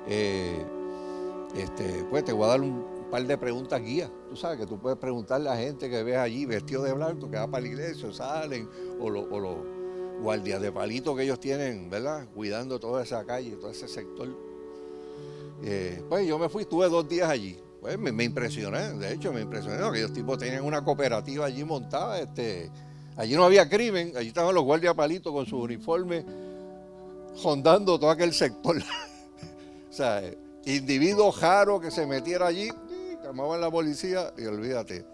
Eh, 0.08 0.66
este, 1.56 2.06
pues 2.10 2.24
te 2.26 2.34
voy 2.34 2.46
a 2.46 2.48
dar 2.48 2.62
un 2.62 2.86
par 3.10 3.26
de 3.26 3.38
preguntas 3.38 3.82
guías. 3.82 4.10
Tú 4.30 4.36
sabes 4.36 4.60
que 4.60 4.68
tú 4.68 4.78
puedes 4.78 4.98
preguntarle 5.00 5.50
a 5.50 5.54
la 5.56 5.60
gente 5.60 5.90
que 5.90 6.04
ves 6.04 6.18
allí 6.18 6.46
vestido 6.46 6.84
de 6.84 6.94
blanco, 6.94 7.30
que 7.30 7.38
va 7.38 7.48
para 7.48 7.62
la 7.62 7.68
iglesia, 7.70 8.08
o 8.08 8.14
salen, 8.14 8.70
o, 9.00 9.10
los 9.10 9.58
guardias 10.22 10.62
de 10.62 10.72
palito 10.72 11.16
que 11.16 11.24
ellos 11.24 11.40
tienen, 11.40 11.90
¿verdad? 11.90 12.28
Cuidando 12.36 12.80
toda 12.80 13.04
esa 13.04 13.26
calle, 13.26 13.56
todo 13.56 13.72
ese 13.72 13.88
sector. 13.88 14.28
Eh, 15.64 16.04
pues 16.08 16.28
yo 16.28 16.38
me 16.38 16.50
fui, 16.50 16.64
estuve 16.64 16.88
dos 16.90 17.08
días 17.08 17.30
allí. 17.30 17.58
Pues 17.82 17.98
me, 17.98 18.24
impresioné, 18.24 18.94
de 18.94 19.14
hecho 19.14 19.32
me 19.32 19.42
impresioné, 19.42 19.84
aquellos 19.84 20.12
tipos 20.12 20.38
tenían 20.38 20.66
una 20.66 20.84
cooperativa 20.84 21.46
allí 21.46 21.64
montada, 21.64 22.20
este, 22.20 22.70
allí 23.16 23.36
no 23.36 23.46
había 23.46 23.70
crimen, 23.70 24.12
allí 24.18 24.28
estaban 24.28 24.54
los 24.54 24.66
guardias 24.66 24.96
palitos 24.96 25.32
con 25.32 25.46
sus 25.46 25.64
uniformes, 25.64 26.26
rondando 27.42 27.98
todo 27.98 28.10
aquel 28.10 28.34
sector. 28.34 28.76
o 29.90 29.94
sea, 29.94 30.22
individuo 30.66 31.34
raro 31.40 31.80
que 31.80 31.90
se 31.90 32.06
metiera 32.06 32.48
allí, 32.48 32.70
llamaban 33.24 33.62
la 33.62 33.72
policía 33.72 34.34
y 34.38 34.46
olvídate, 34.46 35.06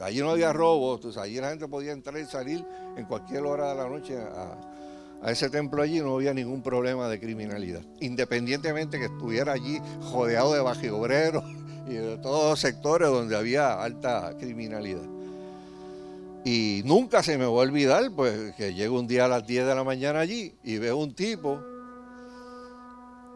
Allí 0.00 0.20
no 0.20 0.30
había 0.30 0.52
robos, 0.52 1.16
allí 1.16 1.40
la 1.40 1.50
gente 1.50 1.66
podía 1.66 1.92
entrar 1.92 2.16
y 2.18 2.24
salir 2.24 2.64
en 2.96 3.04
cualquier 3.04 3.44
hora 3.44 3.70
de 3.70 3.74
la 3.74 3.88
noche 3.88 4.16
a, 4.16 4.56
ese 5.28 5.50
templo 5.50 5.82
allí, 5.82 5.98
no 5.98 6.14
había 6.14 6.32
ningún 6.32 6.62
problema 6.62 7.08
de 7.08 7.18
criminalidad. 7.18 7.82
Independientemente 7.98 9.00
que 9.00 9.06
estuviera 9.06 9.52
allí 9.52 9.80
jodeado 10.00 10.54
de 10.54 10.60
bajobreros 10.60 11.42
y 11.88 11.94
de 11.94 12.18
todos 12.18 12.50
los 12.50 12.60
sectores 12.60 13.08
donde 13.08 13.36
había 13.36 13.82
alta 13.82 14.34
criminalidad. 14.38 15.06
Y 16.44 16.82
nunca 16.84 17.22
se 17.22 17.36
me 17.36 17.44
va 17.44 17.50
a 17.50 17.54
olvidar, 17.54 18.10
pues, 18.14 18.54
que 18.54 18.74
llego 18.74 18.98
un 18.98 19.06
día 19.06 19.24
a 19.24 19.28
las 19.28 19.46
10 19.46 19.66
de 19.66 19.74
la 19.74 19.84
mañana 19.84 20.20
allí 20.20 20.54
y 20.62 20.78
veo 20.78 20.96
un 20.96 21.14
tipo 21.14 21.60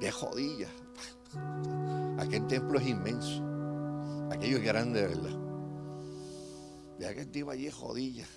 de 0.01 0.11
jodillas. 0.11 0.71
Aquel 2.19 2.47
templo 2.47 2.79
es 2.79 2.87
inmenso. 2.87 3.43
Aquello 4.31 4.59
es 4.59 4.65
grande, 4.65 5.03
¿verdad? 5.03 5.39
Ve 6.99 7.07
aquel 7.07 7.29
tipo 7.31 7.51
allí 7.51 7.65
de 7.65 7.73
jodillas. 7.73 8.29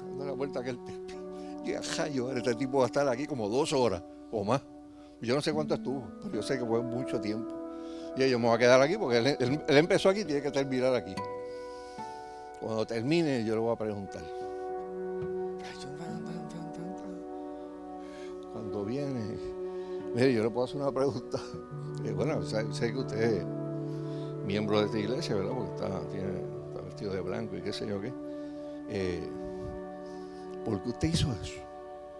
Dando 0.00 0.24
la 0.24 0.32
vuelta 0.32 0.58
a 0.58 0.62
aquel 0.62 0.82
templo. 0.84 1.16
Y 1.64 2.14
yo, 2.14 2.32
este 2.32 2.54
tipo 2.54 2.78
va 2.78 2.84
a 2.84 2.86
estar 2.86 3.08
aquí 3.08 3.26
como 3.26 3.48
dos 3.48 3.72
horas 3.72 4.02
o 4.30 4.44
más. 4.44 4.62
Yo 5.20 5.34
no 5.34 5.42
sé 5.42 5.52
cuánto 5.52 5.74
estuvo, 5.74 6.08
pero 6.22 6.34
yo 6.34 6.42
sé 6.42 6.58
que 6.58 6.64
fue 6.64 6.80
mucho 6.82 7.20
tiempo. 7.20 7.57
Y 8.18 8.30
yo 8.30 8.38
me 8.40 8.46
voy 8.46 8.56
a 8.56 8.58
quedar 8.58 8.82
aquí 8.82 8.96
porque 8.98 9.18
él, 9.18 9.60
empezó 9.68 10.08
aquí 10.08 10.24
tiene 10.24 10.42
que 10.42 10.50
terminar 10.50 10.92
aquí. 10.92 11.14
Cuando 12.60 12.84
termine, 12.84 13.44
yo 13.44 13.54
le 13.54 13.60
voy 13.60 13.72
a 13.72 13.76
preguntar. 13.76 14.22
Cuando 18.52 18.84
viene, 18.84 19.38
mire, 20.16 20.32
yo 20.32 20.42
le 20.42 20.50
puedo 20.50 20.64
hacer 20.64 20.80
una 20.80 20.90
pregunta. 20.90 21.38
Eh, 22.04 22.12
bueno, 22.12 22.42
sé, 22.42 22.92
que 22.92 22.98
usted 22.98 23.20
es 23.20 23.44
miembro 24.44 24.80
de 24.80 24.86
esta 24.86 24.98
iglesia, 24.98 25.36
¿verdad? 25.36 25.52
Porque 25.52 25.74
está, 25.74 26.80
vestido 26.82 27.12
de 27.12 27.20
blanco 27.20 27.56
y 27.56 27.62
qué 27.62 27.72
sé 27.72 27.86
yo 27.86 28.00
qué. 28.00 28.12
Eh, 28.88 29.28
¿Por 30.64 30.82
qué 30.82 30.88
usted 30.88 31.08
hizo 31.08 31.28
eso? 31.40 31.60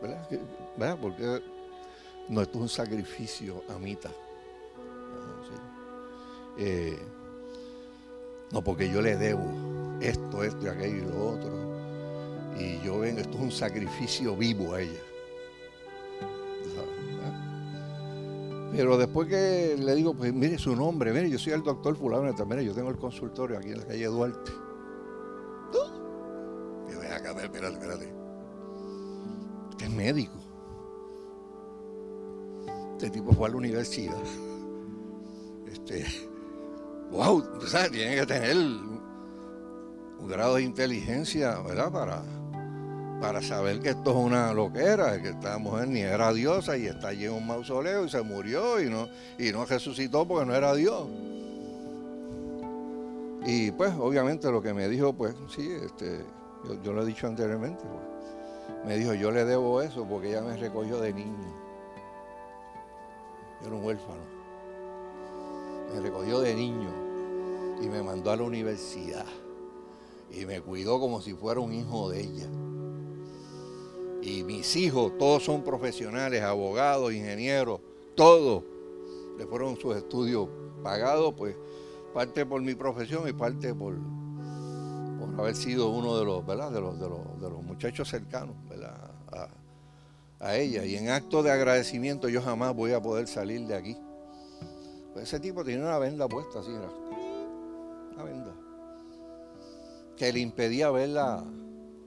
¿Verdad? 0.00 0.28
¿Verdad? 0.76 0.98
Porque 1.00 1.42
no, 2.28 2.42
es 2.42 2.48
un 2.54 2.68
sacrificio 2.68 3.64
a 3.68 3.78
mitad. 3.78 4.12
Eh, 6.58 6.98
no, 8.52 8.62
porque 8.62 8.90
yo 8.90 9.00
le 9.00 9.16
debo 9.16 9.44
esto, 10.00 10.42
esto 10.42 10.66
y 10.66 10.68
aquello 10.68 10.96
y 10.96 11.00
lo 11.00 11.28
otro. 11.28 11.50
Y 12.58 12.80
yo 12.84 12.98
ven, 12.98 13.18
esto 13.18 13.36
es 13.36 13.42
un 13.42 13.52
sacrificio 13.52 14.36
vivo 14.36 14.74
a 14.74 14.80
ella. 14.80 15.00
Pero 18.72 18.98
después 18.98 19.28
que 19.28 19.76
le 19.78 19.94
digo, 19.94 20.14
pues 20.14 20.32
mire 20.32 20.58
su 20.58 20.76
nombre, 20.76 21.12
mire, 21.12 21.30
yo 21.30 21.38
soy 21.38 21.54
el 21.54 21.62
doctor 21.62 21.96
fulano, 21.96 22.34
también 22.34 22.62
yo 22.62 22.74
tengo 22.74 22.90
el 22.90 22.96
consultorio 22.96 23.58
aquí 23.58 23.70
en 23.70 23.78
la 23.78 23.86
calle 23.86 24.06
Duarte. 24.06 24.52
Este 29.70 29.84
es 29.84 29.90
médico. 29.90 30.34
Este 32.92 33.10
tipo 33.10 33.32
fue 33.32 33.48
a 33.48 33.50
la 33.50 33.56
universidad. 33.56 34.22
Este, 35.66 36.04
wow, 37.10 37.44
¿sabes? 37.66 37.90
tiene 37.92 38.16
que 38.16 38.26
tener 38.26 38.56
un 38.56 40.28
grado 40.28 40.56
de 40.56 40.62
inteligencia, 40.62 41.58
¿verdad? 41.60 41.90
Para, 41.90 42.22
para 43.20 43.42
saber 43.42 43.80
que 43.80 43.90
esto 43.90 44.10
es 44.10 44.16
una 44.16 44.52
loquera, 44.52 45.20
que 45.20 45.30
esta 45.30 45.58
mujer 45.58 45.88
ni 45.88 46.00
era 46.00 46.32
diosa 46.32 46.76
y 46.76 46.86
está 46.86 47.08
allí 47.08 47.24
en 47.24 47.32
un 47.32 47.46
mausoleo 47.46 48.04
y 48.04 48.10
se 48.10 48.22
murió 48.22 48.80
y 48.80 48.90
no, 48.90 49.08
y 49.38 49.52
no 49.52 49.64
resucitó 49.64 50.26
porque 50.26 50.46
no 50.46 50.54
era 50.54 50.74
Dios. 50.74 51.06
Y 53.46 53.70
pues 53.70 53.94
obviamente 53.98 54.50
lo 54.50 54.60
que 54.60 54.74
me 54.74 54.88
dijo, 54.88 55.12
pues 55.12 55.34
sí, 55.54 55.70
este, 55.82 56.24
yo, 56.84 56.92
lo 56.92 57.02
he 57.02 57.06
dicho 57.06 57.26
anteriormente, 57.26 57.82
pues, 57.82 58.86
me 58.86 58.96
dijo, 58.96 59.14
yo 59.14 59.30
le 59.30 59.44
debo 59.44 59.80
eso 59.80 60.04
porque 60.04 60.30
ella 60.30 60.42
me 60.42 60.56
recogió 60.56 61.00
de 61.00 61.14
niño. 61.14 61.54
Yo 63.60 63.68
era 63.68 63.76
un 63.76 63.84
huérfano 63.84 64.37
me 65.92 66.00
recogió 66.00 66.40
de 66.40 66.54
niño 66.54 66.90
y 67.80 67.88
me 67.88 68.02
mandó 68.02 68.30
a 68.30 68.36
la 68.36 68.42
universidad. 68.42 69.26
Y 70.30 70.44
me 70.44 70.60
cuidó 70.60 71.00
como 71.00 71.20
si 71.20 71.32
fuera 71.32 71.60
un 71.60 71.72
hijo 71.72 72.10
de 72.10 72.20
ella. 72.20 72.46
Y 74.20 74.42
mis 74.42 74.76
hijos, 74.76 75.16
todos 75.18 75.44
son 75.44 75.62
profesionales, 75.62 76.42
abogados, 76.42 77.12
ingenieros, 77.12 77.80
todos. 78.14 78.64
Le 79.38 79.46
fueron 79.46 79.76
sus 79.78 79.96
estudios 79.96 80.48
pagados, 80.82 81.34
pues 81.34 81.56
parte 82.12 82.44
por 82.44 82.60
mi 82.60 82.74
profesión 82.74 83.28
y 83.28 83.32
parte 83.32 83.74
por, 83.74 83.94
por 85.18 85.40
haber 85.40 85.54
sido 85.54 85.88
uno 85.90 86.18
de 86.18 86.24
los, 86.24 86.44
¿verdad? 86.44 86.72
De 86.72 86.80
los, 86.80 86.98
de 86.98 87.08
los, 87.08 87.62
muchachos 87.62 88.08
cercanos 88.08 88.56
A, 89.32 89.48
a 90.40 90.56
ella. 90.56 90.84
Y 90.84 90.96
en 90.96 91.10
acto 91.10 91.42
de 91.42 91.52
agradecimiento 91.52 92.28
yo 92.28 92.42
jamás 92.42 92.74
voy 92.74 92.92
a 92.92 93.00
poder 93.00 93.28
salir 93.28 93.66
de 93.66 93.74
aquí 93.76 93.96
ese 95.20 95.40
tipo 95.40 95.64
tenía 95.64 95.84
una 95.84 95.98
venda 95.98 96.28
puesta 96.28 96.60
así, 96.60 96.70
era. 96.70 96.88
Una 98.14 98.24
venda. 98.24 98.54
Que 100.16 100.32
le 100.32 100.40
impedía 100.40 100.90
ver 100.90 101.10
la, 101.10 101.44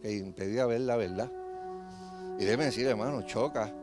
que 0.01 0.17
impedía 0.17 0.65
ver 0.65 0.81
la 0.81 0.95
verdad. 0.95 1.31
Y 2.39 2.45
déjeme 2.45 2.65
decir, 2.65 2.87
hermano, 2.87 3.21
choca. 3.23 3.73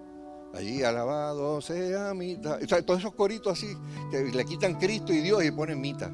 Allí 0.54 0.82
alabado 0.82 1.60
sea 1.60 2.14
mitad. 2.14 2.58
todos 2.84 3.00
esos 3.00 3.14
coritos 3.14 3.52
así, 3.52 3.76
que 4.10 4.24
le 4.24 4.44
quitan 4.44 4.74
Cristo 4.78 5.12
y 5.12 5.20
Dios 5.20 5.44
y 5.44 5.50
ponen 5.50 5.80
mitad. 5.80 6.10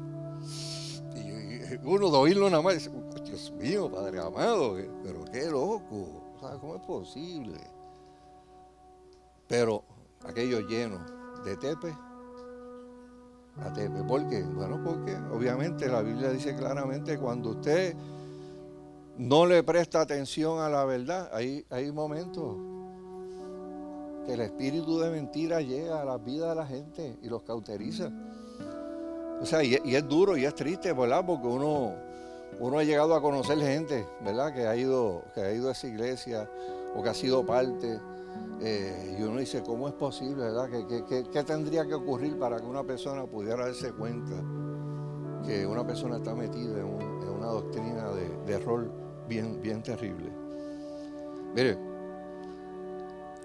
Y, 1.15 1.77
uno 1.87 2.11
de 2.11 2.17
oírlo 2.17 2.49
nada 2.49 2.61
más 2.61 2.89
Dios 3.23 3.51
mío, 3.53 3.89
Padre 3.89 4.19
amado, 4.19 4.77
pero 5.03 5.25
qué 5.25 5.49
loco. 5.49 6.21
¿Cómo 6.61 6.75
es 6.75 6.81
posible? 6.81 7.59
Pero 9.47 9.83
aquello 10.23 10.59
lleno 10.59 10.99
de 11.43 11.57
tepe 11.57 11.95
¿Por 14.07 14.27
qué? 14.27 14.43
Bueno, 14.43 14.81
porque 14.83 15.15
obviamente 15.31 15.87
la 15.87 16.01
Biblia 16.01 16.29
dice 16.29 16.55
claramente 16.55 17.17
cuando 17.17 17.51
usted 17.51 17.95
no 19.17 19.45
le 19.45 19.63
presta 19.63 20.01
atención 20.01 20.59
a 20.59 20.69
la 20.69 20.83
verdad, 20.83 21.29
hay, 21.33 21.65
hay 21.69 21.91
momentos 21.91 22.57
que 24.25 24.33
el 24.33 24.41
espíritu 24.41 24.99
de 24.99 25.09
mentira 25.09 25.61
llega 25.61 26.01
a 26.01 26.05
la 26.05 26.17
vida 26.17 26.49
de 26.49 26.55
la 26.55 26.65
gente 26.65 27.17
y 27.21 27.29
los 27.29 27.43
cauteriza. 27.43 28.11
O 29.41 29.45
sea, 29.45 29.63
y, 29.63 29.75
es 29.75 30.07
duro 30.07 30.35
y 30.35 30.45
es 30.45 30.53
triste, 30.53 30.91
¿verdad? 30.91 31.25
Porque 31.25 31.47
uno, 31.47 31.93
uno 32.59 32.79
ha 32.79 32.83
llegado 32.83 33.15
a 33.15 33.21
conocer 33.21 33.57
gente, 33.59 34.05
¿verdad? 34.23 34.53
Que 34.53 34.67
ha 34.67 34.75
ido, 34.75 35.23
que 35.33 35.41
ha 35.41 35.53
ido 35.53 35.69
a 35.69 35.71
esa 35.71 35.87
iglesia 35.87 36.49
o 36.95 37.01
que 37.01 37.09
ha 37.09 37.13
sido 37.13 37.45
parte 37.45 37.99
eh, 38.61 39.17
y 39.19 39.21
uno 39.21 39.39
dice, 39.39 39.61
¿cómo 39.63 39.87
es 39.87 39.93
posible, 39.93 40.43
verdad? 40.43 40.69
¿Qué, 40.69 41.43
tendría 41.43 41.85
que 41.85 41.93
ocurrir 41.93 42.37
para 42.39 42.59
que 42.59 42.65
una 42.65 42.83
persona 42.83 43.25
pudiera 43.25 43.65
darse 43.65 43.91
cuenta 43.91 44.35
que 45.45 45.67
una 45.67 45.85
persona 45.85 46.17
está 46.17 46.33
metida 46.33 46.79
en, 46.79 46.85
una 46.85 47.47
doctrina 47.47 48.09
de, 48.11 48.53
error 48.53 48.89
bien, 49.27 49.61
bien 49.61 49.83
terrible? 49.83 50.31
Mire, 51.53 51.77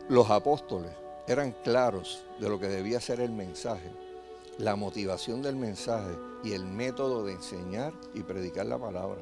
los 0.09 0.31
apóstoles 0.31 0.91
eran 1.27 1.53
claros 1.65 2.25
de 2.41 2.49
lo 2.49 2.59
que 2.59 2.69
debía 2.69 3.01
ser 3.01 3.21
el 3.21 3.33
mensaje, 3.33 3.91
la 4.59 4.77
motivación 4.77 5.43
del 5.43 5.57
mensaje 5.57 6.17
y 6.43 6.53
el 6.53 6.65
método 6.65 7.25
de 7.25 7.33
enseñar 7.33 7.93
y 8.15 8.23
predicar 8.23 8.67
la 8.67 8.79
palabra. 8.79 9.21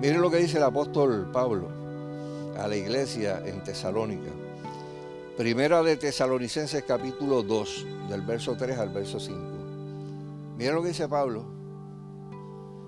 Mire 0.00 0.18
lo 0.18 0.30
que 0.30 0.38
dice 0.38 0.58
el 0.58 0.64
apóstol 0.64 1.30
Pablo 1.32 1.68
a 2.58 2.66
la 2.66 2.76
iglesia 2.76 3.42
en 3.44 3.62
Tesalónica. 3.62 4.45
Primera 5.36 5.82
de 5.82 5.98
Tesalonicenses 5.98 6.82
capítulo 6.84 7.42
2, 7.42 7.86
del 8.08 8.22
verso 8.22 8.56
3 8.56 8.78
al 8.78 8.88
verso 8.88 9.20
5. 9.20 9.38
Mira 10.56 10.72
lo 10.72 10.80
que 10.80 10.88
dice 10.88 11.06
Pablo. 11.08 11.44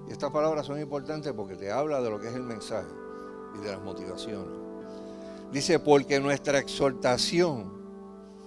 Estas 0.09 0.31
palabras 0.31 0.65
son 0.65 0.81
importantes 0.81 1.31
porque 1.35 1.57
te 1.57 1.71
habla 1.71 2.01
de 2.01 2.09
lo 2.09 2.19
que 2.19 2.29
es 2.29 2.35
el 2.35 2.45
mensaje 2.45 2.89
y 3.55 3.63
de 3.63 3.71
las 3.71 3.83
motivaciones. 3.83 4.49
Dice, 5.53 5.79
porque 5.79 6.21
nuestra 6.21 6.59
exhortación, 6.59 7.71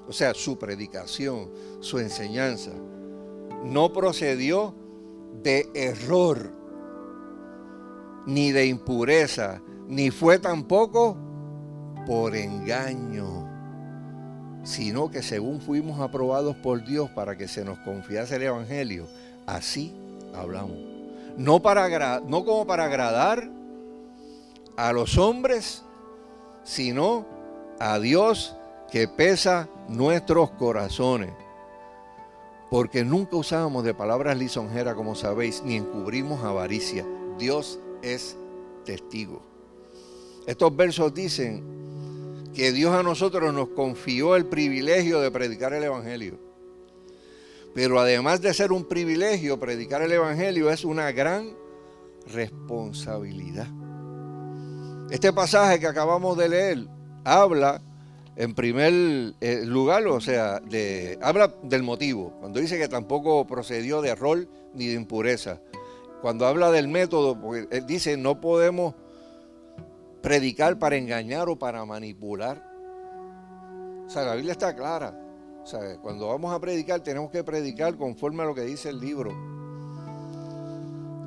o 0.08 0.12
sea, 0.12 0.34
su 0.34 0.58
predicación, 0.58 1.52
su 1.80 2.00
enseñanza, 2.00 2.72
no 3.64 3.94
procedió 3.94 4.74
de 5.44 5.70
error, 5.76 6.52
ni 8.26 8.52
de 8.52 8.66
impureza, 8.66 9.62
ni 9.88 10.10
fue 10.10 10.40
tampoco 10.40 11.16
por 12.08 12.36
engaño 12.36 13.41
sino 14.64 15.10
que 15.10 15.24
según 15.24 15.62
fuimos 15.62 16.00
aprobados 16.00 16.56
por 16.56 16.84
Dios 16.84 17.10
para 17.12 17.38
que 17.38 17.48
se 17.48 17.66
nos 17.66 17.80
confiase 17.80 18.36
el 18.36 18.44
Evangelio, 18.44 19.08
así 19.48 19.94
hablamos. 20.34 20.78
No, 21.38 21.62
para, 21.62 22.20
no 22.20 22.46
como 22.46 22.68
para 22.68 22.86
agradar 22.86 23.50
a 24.78 24.94
los 24.94 25.18
hombres, 25.18 25.84
sino 26.64 27.26
a 27.80 28.00
Dios 28.00 28.56
que 28.92 29.08
pesa 29.08 29.70
nuestros 29.88 30.52
corazones. 30.52 31.32
Porque 32.70 33.04
nunca 33.04 33.36
usábamos 33.36 33.84
de 33.84 33.94
palabras 33.94 34.38
lisonjeras, 34.38 34.96
como 34.96 35.16
sabéis, 35.16 35.62
ni 35.64 35.76
encubrimos 35.76 36.44
avaricia. 36.44 37.06
Dios 37.38 37.80
es 38.02 38.38
testigo. 38.86 39.42
Estos 40.48 40.76
versos 40.76 41.14
dicen 41.14 41.64
que 42.54 42.72
Dios 42.72 42.94
a 42.94 43.04
nosotros 43.04 43.54
nos 43.54 43.70
confió 43.70 44.36
el 44.36 44.46
privilegio 44.46 45.22
de 45.22 45.32
predicar 45.32 45.74
el 45.74 45.84
Evangelio. 45.84 46.40
Pero 47.74 48.00
además 48.00 48.42
de 48.42 48.54
ser 48.54 48.72
un 48.72 48.86
privilegio, 48.86 49.60
predicar 49.60 50.02
el 50.02 50.12
Evangelio 50.12 50.70
es 50.70 50.84
una 50.84 51.12
gran 51.12 51.56
responsabilidad. 52.28 53.68
Este 55.10 55.32
pasaje 55.32 55.80
que 55.80 55.88
acabamos 55.88 56.38
de 56.38 56.50
leer 56.50 56.88
habla 57.24 57.82
en 58.36 58.54
primer 58.56 59.36
eh, 59.42 59.62
lugar, 59.66 60.08
o 60.08 60.22
sea, 60.22 60.62
habla 61.22 61.54
del 61.64 61.84
motivo, 61.84 62.34
cuando 62.40 62.60
dice 62.60 62.78
que 62.78 62.88
tampoco 62.88 63.46
procedió 63.46 64.02
de 64.02 64.10
error 64.10 64.48
ni 64.74 64.88
de 64.88 64.94
impureza. 64.94 65.62
Cuando 66.22 66.46
habla 66.46 66.72
del 66.72 66.88
método, 66.88 67.40
porque 67.40 67.68
él 67.72 67.86
dice, 67.86 68.16
no 68.16 68.40
podemos 68.40 68.96
predicar 70.22 70.78
para 70.78 70.96
engañar 70.96 71.50
o 71.50 71.58
para 71.58 71.84
manipular. 71.86 72.62
O 74.06 74.10
sea, 74.10 74.24
la 74.24 74.36
Biblia 74.36 74.54
está 74.54 74.76
clara. 74.76 75.18
O 75.64 75.66
sea, 75.66 75.98
cuando 76.02 76.28
vamos 76.28 76.54
a 76.54 76.60
predicar 76.60 77.02
tenemos 77.02 77.32
que 77.32 77.44
predicar 77.44 77.96
conforme 77.96 78.44
a 78.44 78.46
lo 78.46 78.56
que 78.56 78.62
dice 78.62 78.90
el 78.90 79.00
libro. 79.00 79.32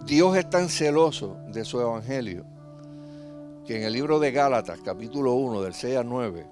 Dios 0.07 0.37
es 0.37 0.51
tan 0.51 0.69
celoso 0.69 1.39
de 1.49 1.65
su 1.65 1.81
evangelio 1.81 2.45
que 3.67 3.79
en 3.79 3.85
el 3.85 3.95
libro 3.95 4.19
de 4.19 4.31
Gálatas, 4.31 4.81
capítulo 4.85 5.33
1, 5.33 5.63
del 5.63 5.73
6 5.73 5.97
al 5.97 6.09
9, 6.09 6.47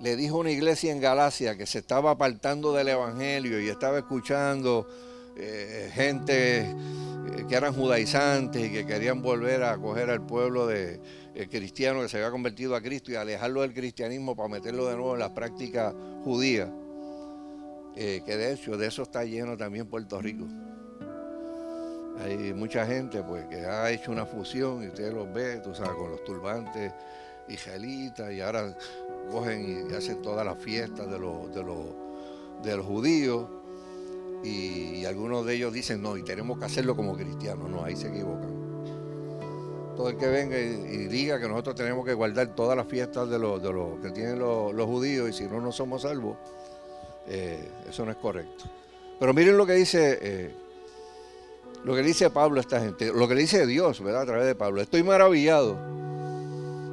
le 0.00 0.16
dijo 0.16 0.36
a 0.36 0.40
una 0.40 0.50
iglesia 0.50 0.92
en 0.92 1.00
Galacia 1.00 1.56
que 1.56 1.66
se 1.66 1.78
estaba 1.78 2.10
apartando 2.10 2.72
del 2.72 2.88
evangelio 2.88 3.60
y 3.60 3.68
estaba 3.68 3.98
escuchando 3.98 4.86
eh, 5.38 5.90
gente 5.92 6.60
eh, 6.60 6.74
que 7.46 7.54
eran 7.54 7.74
judaizantes 7.74 8.64
y 8.64 8.72
que 8.72 8.86
querían 8.86 9.20
volver 9.20 9.62
a 9.64 9.72
acoger 9.72 10.08
al 10.08 10.24
pueblo 10.24 10.66
de 10.66 10.98
eh, 11.34 11.48
cristiano 11.48 12.00
que 12.00 12.08
se 12.08 12.16
había 12.16 12.30
convertido 12.30 12.74
a 12.74 12.80
Cristo 12.80 13.12
y 13.12 13.16
alejarlo 13.16 13.60
del 13.60 13.74
cristianismo 13.74 14.34
para 14.34 14.48
meterlo 14.48 14.86
de 14.86 14.96
nuevo 14.96 15.12
en 15.12 15.20
las 15.20 15.30
prácticas 15.30 15.94
judías. 16.24 16.70
que 17.94 18.22
de 18.36 18.52
hecho 18.52 18.78
de 18.78 18.86
eso 18.86 19.02
está 19.02 19.24
lleno 19.24 19.56
también 19.56 19.86
Puerto 19.86 20.20
Rico. 20.20 20.46
Hay 22.18 22.54
mucha 22.54 22.86
gente 22.86 23.22
pues 23.22 23.44
que 23.46 23.56
ha 23.56 23.90
hecho 23.90 24.12
una 24.12 24.24
fusión 24.24 24.82
y 24.82 24.86
usted 24.86 25.12
los 25.12 25.30
ve, 25.34 25.58
tú 25.58 25.74
sabes, 25.74 25.92
con 25.96 26.12
los 26.12 26.24
turbantes 26.24 26.92
y 27.46 27.56
gelitas 27.58 28.32
y 28.32 28.40
ahora 28.40 28.74
cogen 29.30 29.90
y 29.90 29.94
hacen 29.94 30.22
todas 30.22 30.46
las 30.46 30.56
fiestas 30.62 31.10
de 31.10 31.18
los, 31.18 31.54
de 31.54 31.62
los, 31.62 31.84
de 32.62 32.76
los 32.76 32.86
judíos 32.86 33.46
y, 34.46 35.04
algunos 35.04 35.46
de 35.46 35.54
ellos 35.54 35.72
dicen, 35.72 36.02
no, 36.02 36.16
y 36.16 36.22
tenemos 36.22 36.58
que 36.58 36.64
hacerlo 36.64 36.96
como 36.96 37.16
cristianos. 37.16 37.68
No, 37.70 37.84
ahí 37.84 37.96
se 37.96 38.08
equivocan. 38.08 38.66
Todo 39.96 40.10
el 40.10 40.16
que 40.16 40.26
venga 40.26 40.58
y, 40.58 41.06
diga 41.06 41.40
que 41.40 41.48
nosotros 41.48 41.76
tenemos 41.76 42.04
que 42.04 42.12
guardar 42.12 42.54
todas 42.54 42.76
las 42.76 42.86
fiestas 42.86 43.28
de 43.30 43.38
los, 43.38 43.62
de 43.62 43.70
que 44.02 44.10
tienen 44.10 44.38
los, 44.38 44.86
judíos 44.86 45.30
y 45.30 45.32
si 45.32 45.44
no, 45.44 45.60
no 45.60 45.72
somos 45.72 46.02
salvos, 46.02 46.36
eh, 47.28 47.68
eso 47.88 48.04
no 48.04 48.10
es 48.10 48.16
correcto. 48.18 48.64
Pero 49.18 49.32
miren 49.32 49.56
lo 49.56 49.64
que 49.64 49.72
dice, 49.74 50.18
eh, 50.20 50.54
lo 51.84 51.94
que 51.94 52.02
dice 52.02 52.28
Pablo 52.30 52.58
a 52.58 52.60
esta 52.60 52.80
gente, 52.80 53.12
lo 53.12 53.26
que 53.26 53.34
dice 53.34 53.66
Dios, 53.66 54.02
¿verdad? 54.02 54.22
A 54.22 54.26
través 54.26 54.46
de 54.46 54.54
Pablo. 54.54 54.82
Estoy 54.82 55.02
maravillado 55.02 55.78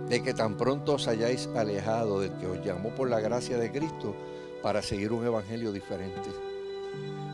de 0.08 0.22
que 0.22 0.34
tan 0.34 0.56
pronto 0.56 0.94
os 0.94 1.08
hayáis 1.08 1.50
alejado 1.56 2.22
del 2.22 2.32
que 2.38 2.48
os 2.48 2.64
llamó 2.64 2.90
por 2.96 3.10
la 3.10 3.20
gracia 3.20 3.58
de 3.58 3.72
Cristo 3.72 4.16
para 4.62 4.82
seguir 4.82 5.12
un 5.12 5.26
evangelio 5.26 5.72
diferente. 5.72 6.30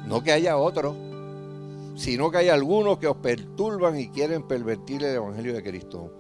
No 0.10 0.24
que 0.24 0.32
haya 0.32 0.57
otro, 0.57 0.95
sino 1.95 2.32
que 2.32 2.38
hay 2.38 2.49
algunos 2.49 2.97
que 2.97 3.05
os 3.05 3.18
perturban 3.18 3.99
y 3.99 4.10
quieren 4.10 4.41
pervertir 4.41 5.03
el 5.03 5.14
Evangelio 5.14 5.53
de 5.53 5.62
Cristo. 5.62 6.12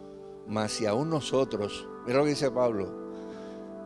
Mas 0.47 0.73
si 0.73 0.85
aún 0.85 1.09
nosotros, 1.09 1.87
mira 2.05 2.19
lo 2.19 2.25
que 2.25 2.29
dice 2.29 2.51
Pablo. 2.51 2.87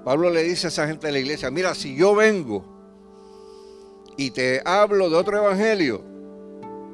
Pablo 0.04 0.30
le 0.30 0.44
dice 0.44 0.68
a 0.68 0.70
esa 0.70 0.88
gente 0.88 1.08
de 1.08 1.14
la 1.14 1.20
iglesia, 1.20 1.50
mira, 1.52 1.74
si 1.74 1.96
yo 1.96 2.14
vengo 2.16 2.66
y 4.18 4.32
te 4.32 4.62
hablo 4.66 5.10
de 5.10 5.16
otro 5.16 5.38
Evangelio, 5.38 6.04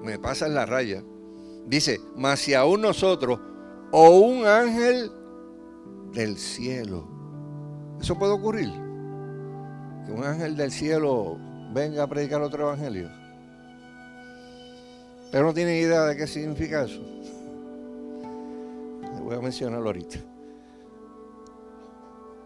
me 0.04 0.20
pasa 0.20 0.46
en 0.46 0.54
la 0.54 0.68
raya. 0.68 1.04
Dice, 1.66 2.00
mas 2.16 2.42
si 2.42 2.54
aún 2.54 2.80
nosotros 2.82 3.40
o 3.92 4.20
un 4.20 4.46
ángel 4.46 5.12
del 6.14 6.38
cielo. 6.38 7.08
¿Eso 8.00 8.20
puede 8.20 8.34
ocurrir? 8.34 8.70
Que 10.06 10.12
un 10.12 10.24
ángel 10.24 10.56
del 10.56 10.72
cielo 10.72 11.49
venga 11.74 12.04
a 12.04 12.08
predicar 12.08 12.42
otro 12.42 12.64
evangelio. 12.64 13.10
Pero 15.32 15.46
no 15.46 15.54
tiene 15.54 15.78
idea 15.78 16.04
de 16.06 16.18
qué 16.18 16.28
significa 16.28 16.84
eso. 16.84 17.02
voy 19.24 19.36
a 19.36 19.42
mencionarlo 19.42 19.88
ahorita. 19.88 20.18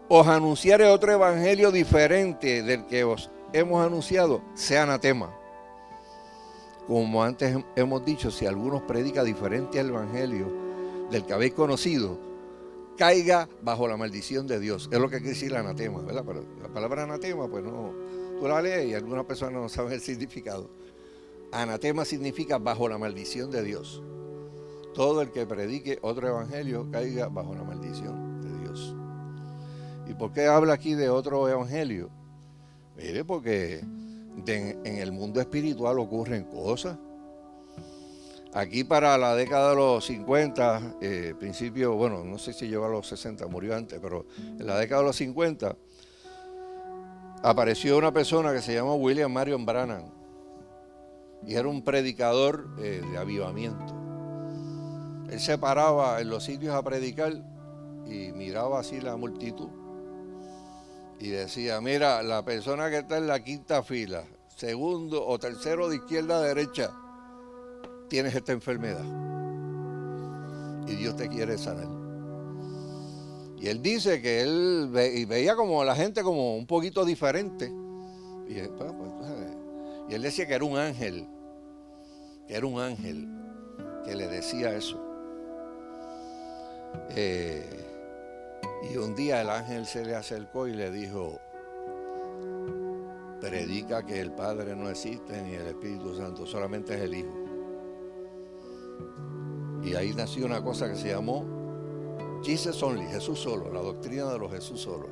Os 0.08 0.26
anunciaré 0.26 0.86
otro 0.86 1.12
evangelio 1.12 1.72
diferente 1.72 2.62
del 2.62 2.86
que 2.86 3.04
os 3.04 3.30
hemos 3.54 3.84
anunciado, 3.84 4.42
sea 4.54 4.82
anatema. 4.82 5.34
Como 6.86 7.22
antes 7.22 7.56
hemos 7.76 8.04
dicho, 8.04 8.30
si 8.30 8.44
algunos 8.44 8.82
predica 8.82 9.24
diferente 9.24 9.80
al 9.80 9.88
evangelio 9.88 10.52
del 11.10 11.24
que 11.24 11.32
habéis 11.32 11.54
conocido, 11.54 12.18
caiga 12.98 13.48
bajo 13.62 13.88
la 13.88 13.96
maldición 13.96 14.46
de 14.46 14.60
Dios. 14.60 14.90
Es 14.92 14.98
lo 14.98 15.08
que 15.08 15.16
quiere 15.16 15.30
decir 15.30 15.56
anatema, 15.56 16.02
¿verdad? 16.02 16.24
Pero 16.26 16.44
la 16.60 16.68
palabra 16.68 17.04
anatema, 17.04 17.48
pues 17.48 17.64
no, 17.64 17.92
Tú 18.40 18.46
y 18.66 18.94
algunas 18.94 19.24
personas 19.24 19.60
no 19.60 19.68
saben 19.68 19.92
el 19.92 20.00
significado. 20.00 20.68
Anatema 21.52 22.04
significa 22.04 22.58
bajo 22.58 22.88
la 22.88 22.98
maldición 22.98 23.50
de 23.50 23.62
Dios. 23.62 24.02
Todo 24.92 25.22
el 25.22 25.30
que 25.30 25.46
predique 25.46 25.98
otro 26.02 26.28
evangelio 26.28 26.88
caiga 26.90 27.28
bajo 27.28 27.54
la 27.54 27.62
maldición 27.62 28.42
de 28.42 28.58
Dios. 28.60 28.94
¿Y 30.08 30.14
por 30.14 30.32
qué 30.32 30.46
habla 30.46 30.74
aquí 30.74 30.94
de 30.94 31.08
otro 31.08 31.48
evangelio? 31.48 32.10
Mire, 32.96 33.24
porque 33.24 33.84
en 34.46 34.98
el 34.98 35.12
mundo 35.12 35.40
espiritual 35.40 35.98
ocurren 35.98 36.44
cosas. 36.44 36.96
Aquí 38.52 38.84
para 38.84 39.18
la 39.18 39.34
década 39.34 39.70
de 39.70 39.76
los 39.76 40.04
50, 40.06 40.96
eh, 41.00 41.34
principio, 41.38 41.94
bueno, 41.94 42.22
no 42.22 42.38
sé 42.38 42.52
si 42.52 42.68
llegó 42.68 42.84
a 42.84 42.88
los 42.88 43.08
60, 43.08 43.46
murió 43.48 43.74
antes, 43.74 43.98
pero 44.00 44.26
en 44.38 44.64
la 44.64 44.78
década 44.78 45.00
de 45.00 45.06
los 45.08 45.16
50 45.16 45.76
apareció 47.44 47.98
una 47.98 48.10
persona 48.10 48.54
que 48.54 48.62
se 48.62 48.74
llamó 48.74 48.94
William 48.94 49.30
Marion 49.30 49.66
Branham 49.66 50.04
y 51.46 51.54
era 51.54 51.68
un 51.68 51.84
predicador 51.84 52.70
eh, 52.78 53.02
de 53.10 53.18
avivamiento. 53.18 53.94
Él 55.28 55.38
se 55.38 55.58
paraba 55.58 56.22
en 56.22 56.30
los 56.30 56.42
sitios 56.42 56.74
a 56.74 56.82
predicar 56.82 57.34
y 58.06 58.32
miraba 58.32 58.80
así 58.80 58.98
la 58.98 59.16
multitud 59.16 59.68
y 61.20 61.28
decía, 61.28 61.82
mira, 61.82 62.22
la 62.22 62.44
persona 62.46 62.88
que 62.88 62.98
está 62.98 63.18
en 63.18 63.26
la 63.26 63.44
quinta 63.44 63.82
fila, 63.82 64.24
segundo 64.56 65.26
o 65.26 65.38
tercero 65.38 65.90
de 65.90 65.96
izquierda 65.96 66.38
a 66.38 66.40
derecha, 66.40 66.92
tienes 68.08 68.34
esta 68.34 68.52
enfermedad 68.52 69.04
y 70.86 70.94
Dios 70.94 71.14
te 71.16 71.28
quiere 71.28 71.58
sanar. 71.58 71.93
Y 73.64 73.68
él 73.68 73.80
dice 73.80 74.20
que 74.20 74.42
él 74.42 74.90
veía 74.92 75.56
como 75.56 75.80
a 75.80 75.86
la 75.86 75.96
gente 75.96 76.22
como 76.22 76.54
un 76.54 76.66
poquito 76.66 77.02
diferente. 77.02 77.72
Y, 78.46 78.58
él, 78.58 78.68
pues, 78.76 78.92
pues, 78.92 79.10
y 80.06 80.14
él 80.14 80.20
decía 80.20 80.46
que 80.46 80.52
era 80.52 80.66
un 80.66 80.76
ángel, 80.76 81.26
que 82.46 82.56
era 82.56 82.66
un 82.66 82.78
ángel 82.78 83.26
que 84.04 84.16
le 84.16 84.28
decía 84.28 84.76
eso. 84.76 85.02
Eh, 87.16 87.64
y 88.92 88.98
un 88.98 89.14
día 89.14 89.40
el 89.40 89.48
ángel 89.48 89.86
se 89.86 90.04
le 90.04 90.14
acercó 90.14 90.68
y 90.68 90.74
le 90.74 90.90
dijo, 90.90 91.40
predica 93.40 94.04
que 94.04 94.20
el 94.20 94.32
Padre 94.32 94.76
no 94.76 94.90
existe 94.90 95.40
ni 95.40 95.54
el 95.54 95.68
Espíritu 95.68 96.14
Santo, 96.14 96.44
solamente 96.44 96.96
es 96.96 97.00
el 97.00 97.14
Hijo. 97.14 97.44
Y 99.82 99.94
ahí 99.94 100.12
nació 100.12 100.44
una 100.44 100.62
cosa 100.62 100.86
que 100.86 100.96
se 100.96 101.08
llamó 101.08 101.63
Jesus 102.44 102.82
only, 102.82 103.06
Jesús 103.06 103.40
solo, 103.40 103.72
la 103.72 103.80
doctrina 103.80 104.30
de 104.30 104.38
los 104.38 104.52
Jesús 104.52 104.80
solo. 104.82 105.08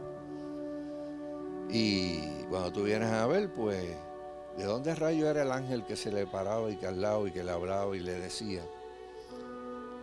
Y 1.71 2.21
cuando 2.51 2.71
tú 2.71 2.83
vienes 2.83 3.11
a 3.11 3.27
ver, 3.27 3.51
pues, 3.55 3.97
¿de 4.59 4.65
dónde 4.65 4.95
rayo 4.95 5.29
era 5.29 5.43
el 5.43 5.51
ángel 5.51 5.87
que 5.87 5.97
se 5.97 6.13
le 6.13 6.27
paraba 6.27 6.71
y 6.71 6.77
que 6.77 6.87
al 6.87 7.01
lado 7.01 7.27
y 7.27 7.33
que 7.33 7.43
le 7.43 7.51
hablaba 7.51 7.97
y 7.97 8.01
le 8.01 8.21
decía? 8.21 8.63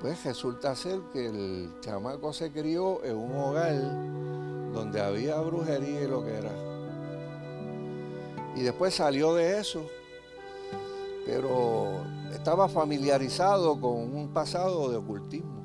Pues 0.01 0.23
resulta 0.23 0.75
ser 0.75 0.99
que 1.13 1.27
el 1.27 1.75
chamaco 1.81 2.33
se 2.33 2.51
crió 2.51 3.03
en 3.03 3.17
un 3.17 3.35
hogar 3.35 3.75
donde 4.73 4.99
había 4.99 5.39
brujería 5.39 6.01
y 6.01 6.07
lo 6.07 6.23
que 6.23 6.35
era. 6.35 6.51
Y 8.55 8.63
después 8.63 8.95
salió 8.95 9.35
de 9.35 9.59
eso, 9.59 9.85
pero 11.25 12.01
estaba 12.33 12.67
familiarizado 12.67 13.79
con 13.79 14.15
un 14.15 14.33
pasado 14.33 14.89
de 14.89 14.97
ocultismo. 14.97 15.58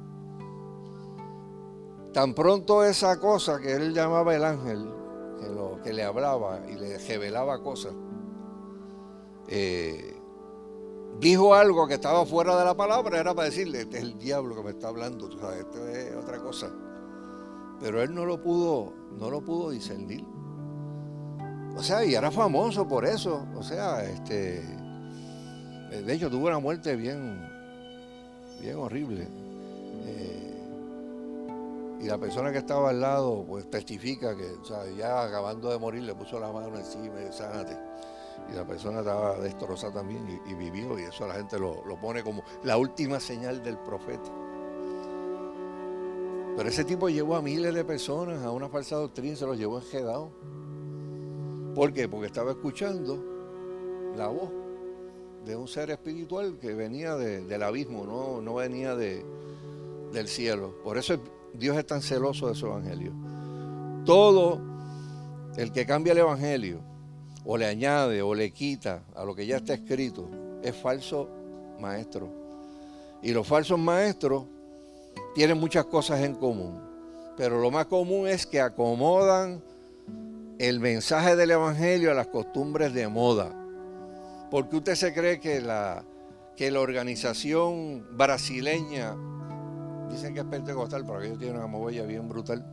Tan 2.14 2.32
pronto 2.32 2.84
esa 2.84 3.18
cosa 3.18 3.60
que 3.60 3.72
él 3.72 3.92
llamaba 3.92 4.36
el 4.36 4.44
ángel, 4.44 4.88
que, 5.82 5.92
le 5.92 6.04
hablaba 6.04 6.60
y 6.70 6.76
le 6.76 6.96
revelaba 6.96 7.60
cosas, 7.60 7.92
eh, 9.48 10.16
dijo 11.18 11.54
algo 11.54 11.88
que 11.88 11.94
estaba 11.94 12.24
fuera 12.24 12.56
de 12.56 12.64
la 12.64 12.74
palabra, 12.74 13.18
era 13.18 13.34
para 13.34 13.50
decirle, 13.50 13.80
este 13.80 13.98
es 13.98 14.04
el 14.04 14.16
diablo 14.16 14.54
que 14.54 14.62
me 14.62 14.70
está 14.70 14.88
hablando, 14.88 15.28
tú 15.28 15.38
sabes, 15.40 15.58
esto 15.58 15.88
es 15.88 16.14
otra 16.14 16.38
cosa. 16.38 16.70
Pero 17.80 18.00
él 18.00 18.14
no 18.14 18.24
lo 18.24 18.40
pudo, 18.40 18.94
no 19.18 19.28
lo 19.28 19.42
pudo 19.42 19.70
discernir. 19.70 20.24
O 21.76 21.82
sea, 21.82 22.04
y 22.04 22.14
era 22.14 22.30
famoso 22.30 22.86
por 22.86 23.04
eso. 23.04 23.44
O 23.56 23.62
sea, 23.64 24.04
este. 24.04 24.62
De 25.90 26.14
hecho, 26.14 26.30
tuvo 26.30 26.46
una 26.46 26.60
muerte 26.60 26.94
bien, 26.94 27.40
bien 28.60 28.76
horrible. 28.76 29.26
Eh, 30.06 30.53
y 32.04 32.06
la 32.06 32.18
persona 32.18 32.52
que 32.52 32.58
estaba 32.58 32.90
al 32.90 33.00
lado, 33.00 33.46
pues 33.48 33.70
testifica 33.70 34.36
que, 34.36 34.44
o 34.44 34.64
sea, 34.64 34.84
ya 34.90 35.22
acabando 35.22 35.70
de 35.70 35.78
morir, 35.78 36.02
le 36.02 36.14
puso 36.14 36.38
la 36.38 36.52
mano 36.52 36.76
encima 36.76 37.14
y 37.22 37.32
sánate. 37.32 37.78
Y 38.50 38.54
la 38.54 38.66
persona 38.66 38.98
estaba 38.98 39.38
destrozada 39.38 39.94
también 39.94 40.42
y, 40.46 40.52
vivió, 40.52 40.98
y 40.98 41.04
eso 41.04 41.26
la 41.26 41.34
gente 41.34 41.58
lo, 41.58 41.82
lo 41.86 41.98
pone 41.98 42.22
como 42.22 42.42
la 42.62 42.76
última 42.76 43.20
señal 43.20 43.62
del 43.62 43.78
profeta. 43.78 44.30
Pero 46.54 46.68
ese 46.68 46.84
tipo 46.84 47.08
llevó 47.08 47.36
a 47.36 47.42
miles 47.42 47.72
de 47.72 47.84
personas 47.86 48.44
a 48.44 48.50
una 48.50 48.68
falsa 48.68 48.96
doctrina, 48.96 49.34
se 49.34 49.46
los 49.46 49.56
llevó 49.56 49.78
enjedado. 49.78 50.30
¿Por 51.74 51.94
qué? 51.94 52.06
Porque 52.06 52.26
estaba 52.26 52.50
escuchando 52.50 53.18
la 54.14 54.28
voz 54.28 54.50
de 55.46 55.56
un 55.56 55.68
ser 55.68 55.90
espiritual 55.90 56.58
que 56.58 56.74
venía 56.74 57.16
del 57.16 57.62
abismo, 57.62 58.04
no, 58.04 58.42
no 58.42 58.56
venía 58.56 58.94
de, 58.94 59.24
del 60.12 60.28
cielo. 60.28 60.74
Por 60.84 60.98
eso 60.98 61.18
Dios 61.54 61.76
es 61.76 61.86
tan 61.86 62.02
celoso 62.02 62.48
de 62.48 62.54
su 62.54 62.66
evangelio. 62.66 63.12
Todo 64.04 64.60
el 65.56 65.72
que 65.72 65.86
cambia 65.86 66.12
el 66.12 66.18
evangelio, 66.18 66.80
o 67.44 67.56
le 67.56 67.66
añade, 67.66 68.22
o 68.22 68.34
le 68.34 68.50
quita 68.50 69.02
a 69.14 69.24
lo 69.24 69.34
que 69.34 69.46
ya 69.46 69.56
está 69.56 69.74
escrito, 69.74 70.28
es 70.62 70.74
falso 70.74 71.28
maestro. 71.80 72.28
Y 73.22 73.32
los 73.32 73.46
falsos 73.46 73.78
maestros 73.78 74.44
tienen 75.34 75.58
muchas 75.58 75.84
cosas 75.86 76.20
en 76.22 76.34
común, 76.34 76.80
pero 77.36 77.60
lo 77.60 77.70
más 77.70 77.86
común 77.86 78.28
es 78.28 78.46
que 78.46 78.60
acomodan 78.60 79.62
el 80.58 80.80
mensaje 80.80 81.36
del 81.36 81.50
Evangelio 81.50 82.10
a 82.10 82.14
las 82.14 82.28
costumbres 82.28 82.92
de 82.94 83.08
moda. 83.08 83.52
Porque 84.50 84.76
usted 84.76 84.94
se 84.94 85.12
cree 85.12 85.40
que 85.40 85.60
la, 85.60 86.04
que 86.56 86.70
la 86.70 86.80
organización 86.80 88.06
brasileña, 88.16 89.16
dicen 90.10 90.34
que 90.34 90.40
es 90.40 90.46
pentecostal, 90.46 91.04
pero 91.04 91.22
ellos 91.22 91.38
tienen 91.38 91.56
una 91.56 91.66
movella 91.66 92.04
bien 92.04 92.28
brutal, 92.28 92.64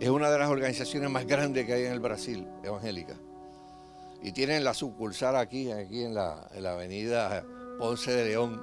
es 0.00 0.08
una 0.08 0.30
de 0.30 0.38
las 0.38 0.50
organizaciones 0.50 1.10
más 1.10 1.26
grandes 1.26 1.66
que 1.66 1.72
hay 1.72 1.84
en 1.84 1.92
el 1.92 2.00
Brasil, 2.00 2.46
evangélica. 2.62 3.14
Y 4.22 4.32
tienen 4.32 4.64
la 4.64 4.74
sucursal 4.74 5.36
aquí, 5.36 5.70
aquí 5.70 6.02
en 6.02 6.14
la, 6.14 6.48
avenida 6.66 7.44
Ponce 7.78 8.10
de 8.12 8.24
León. 8.24 8.60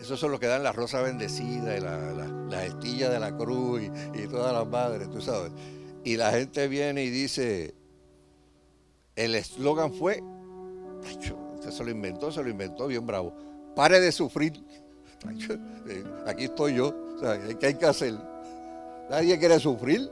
Esos 0.00 0.18
son 0.18 0.32
los 0.32 0.40
que 0.40 0.46
dan 0.46 0.62
la 0.62 0.72
rosa 0.72 1.02
bendecida 1.02 1.76
y 1.76 1.80
la, 1.80 2.64
estilla 2.64 3.10
de 3.10 3.20
la 3.20 3.36
cruz 3.36 3.82
y, 3.82 4.18
y 4.18 4.26
todas 4.26 4.52
las 4.52 4.66
madres, 4.66 5.10
tú 5.10 5.20
sabes 5.20 5.52
y 6.04 6.16
la 6.16 6.30
gente 6.32 6.68
viene 6.68 7.04
y 7.04 7.10
dice, 7.10 7.74
el 9.16 9.34
eslogan 9.34 9.92
fue, 9.92 10.22
usted 11.02 11.70
se 11.70 11.84
lo 11.84 11.90
inventó, 11.90 12.32
se 12.32 12.42
lo 12.42 12.48
inventó 12.48 12.86
bien 12.86 13.06
bravo, 13.06 13.34
pare 13.76 14.00
de 14.00 14.12
sufrir. 14.12 14.64
Aquí 16.26 16.44
estoy 16.44 16.74
yo, 16.74 16.94
¿qué 17.58 17.66
hay 17.66 17.74
que 17.74 17.86
hacer? 17.86 18.14
Nadie 19.10 19.38
quiere 19.38 19.58
sufrir. 19.58 20.10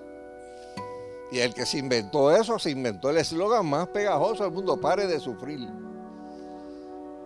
Y 1.31 1.41
el 1.41 1.53
que 1.53 1.67
se 1.67 1.79
inventó 1.79 2.31
eso, 2.35 2.59
se 2.59 2.71
inventó 2.71 3.11
el 3.11 3.19
eslogan 3.19 3.67
más 3.67 3.89
pegajoso 3.89 4.45
del 4.45 4.53
mundo, 4.53 4.81
pare 4.81 5.07
de 5.07 5.21
sufrir. 5.21 5.69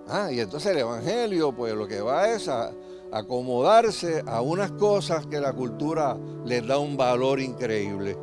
Ah, 0.08 0.30
y 0.32 0.40
entonces 0.40 0.72
el 0.72 0.78
Evangelio, 0.78 1.52
pues 1.52 1.74
lo 1.74 1.86
que 1.86 2.00
va 2.00 2.28
es 2.28 2.48
a 2.48 2.72
acomodarse 3.12 4.22
a 4.26 4.40
unas 4.40 4.72
cosas 4.72 5.26
que 5.26 5.38
la 5.38 5.52
cultura 5.52 6.16
les 6.44 6.66
da 6.66 6.78
un 6.78 6.96
valor 6.96 7.40
increíble. 7.40 8.16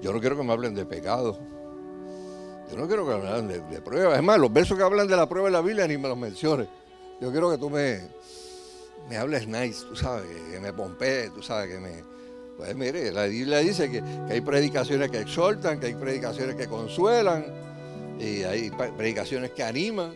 Yo 0.00 0.12
no 0.12 0.20
quiero 0.20 0.36
que 0.36 0.42
me 0.42 0.52
hablen 0.52 0.74
de 0.74 0.84
pecado. 0.84 1.38
Yo 2.70 2.76
no 2.76 2.86
quiero 2.86 3.06
que 3.06 3.14
me 3.14 3.28
hablen 3.28 3.48
de, 3.70 3.80
pruebas. 3.80 4.16
Es 4.16 4.22
más, 4.22 4.38
los 4.38 4.52
versos 4.52 4.76
que 4.76 4.82
hablan 4.82 5.06
de 5.06 5.16
la 5.16 5.28
prueba 5.28 5.48
de 5.48 5.52
la 5.52 5.60
Biblia 5.60 5.86
ni 5.86 5.96
me 5.96 6.08
los 6.08 6.18
menciones. 6.18 6.68
Yo 7.20 7.30
quiero 7.30 7.50
que 7.50 7.58
tú 7.58 7.70
me, 7.70 8.00
me 9.08 9.16
hables 9.16 9.46
nice, 9.46 9.84
tú 9.86 9.96
sabes, 9.96 10.26
que, 10.50 10.60
me 10.60 10.72
pompees, 10.72 11.32
tú 11.32 11.42
sabes, 11.42 11.70
que 11.70 11.80
me... 11.80 12.04
Pues 12.56 12.74
mire, 12.76 13.10
la 13.12 13.24
Biblia 13.24 13.58
dice 13.58 13.90
que, 13.90 14.02
hay 14.28 14.40
predicaciones 14.40 15.10
que 15.10 15.20
exhortan, 15.20 15.80
que 15.80 15.86
hay 15.86 15.94
predicaciones 15.94 16.54
que 16.54 16.68
consuelan, 16.68 17.44
y 18.18 18.42
hay 18.44 18.70
predicaciones 18.70 19.50
que 19.50 19.64
animan, 19.64 20.14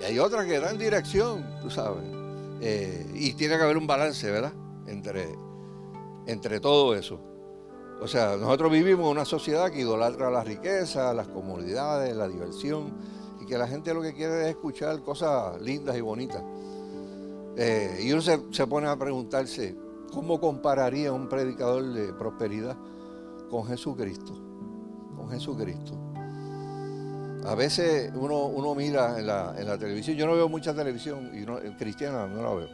y 0.00 0.04
hay 0.04 0.18
otras 0.18 0.46
que 0.46 0.58
dan 0.58 0.76
dirección, 0.76 1.44
tú 1.62 1.70
sabes. 1.70 2.02
Eh, 2.60 3.06
y 3.14 3.32
tiene 3.34 3.56
que 3.56 3.62
haber 3.62 3.76
un 3.76 3.86
balance, 3.86 4.30
¿verdad? 4.30 4.52
Entre, 4.86 5.28
entre 6.26 6.60
todo 6.60 6.94
eso. 6.94 7.20
O 8.00 8.08
sea, 8.08 8.36
nosotros 8.36 8.72
vivimos 8.72 9.04
en 9.06 9.12
una 9.12 9.24
sociedad 9.24 9.70
que 9.70 9.80
idolatra 9.80 10.30
la 10.30 10.42
riqueza, 10.42 11.12
las 11.14 11.28
comodidades, 11.28 12.16
la 12.16 12.28
diversión, 12.28 12.92
que 13.50 13.58
la 13.58 13.66
gente 13.66 13.92
lo 13.92 14.00
que 14.00 14.14
quiere 14.14 14.42
es 14.44 14.50
escuchar 14.50 15.02
cosas 15.02 15.60
lindas 15.60 15.96
y 15.96 16.00
bonitas. 16.00 16.40
Eh, 17.56 17.98
y 18.04 18.12
uno 18.12 18.22
se, 18.22 18.66
pone 18.68 18.86
a 18.86 18.96
preguntarse, 18.96 19.76
¿cómo 20.12 20.40
compararía 20.40 21.12
un 21.12 21.28
predicador 21.28 21.92
de 21.92 22.12
prosperidad 22.12 22.76
con 23.50 23.66
Jesucristo? 23.66 24.32
Con 25.16 25.28
Jesucristo. 25.30 25.98
A 27.44 27.56
veces 27.56 28.12
uno, 28.14 28.46
uno 28.46 28.74
mira 28.76 29.18
en 29.18 29.26
la, 29.26 29.54
en 29.58 29.66
la, 29.66 29.76
televisión, 29.76 30.16
yo 30.16 30.26
no 30.26 30.34
veo 30.34 30.48
mucha 30.48 30.72
televisión, 30.72 31.32
y 31.34 31.40
no, 31.40 31.58
cristiana 31.76 32.28
no 32.28 32.42
la 32.42 32.54
veo. 32.54 32.68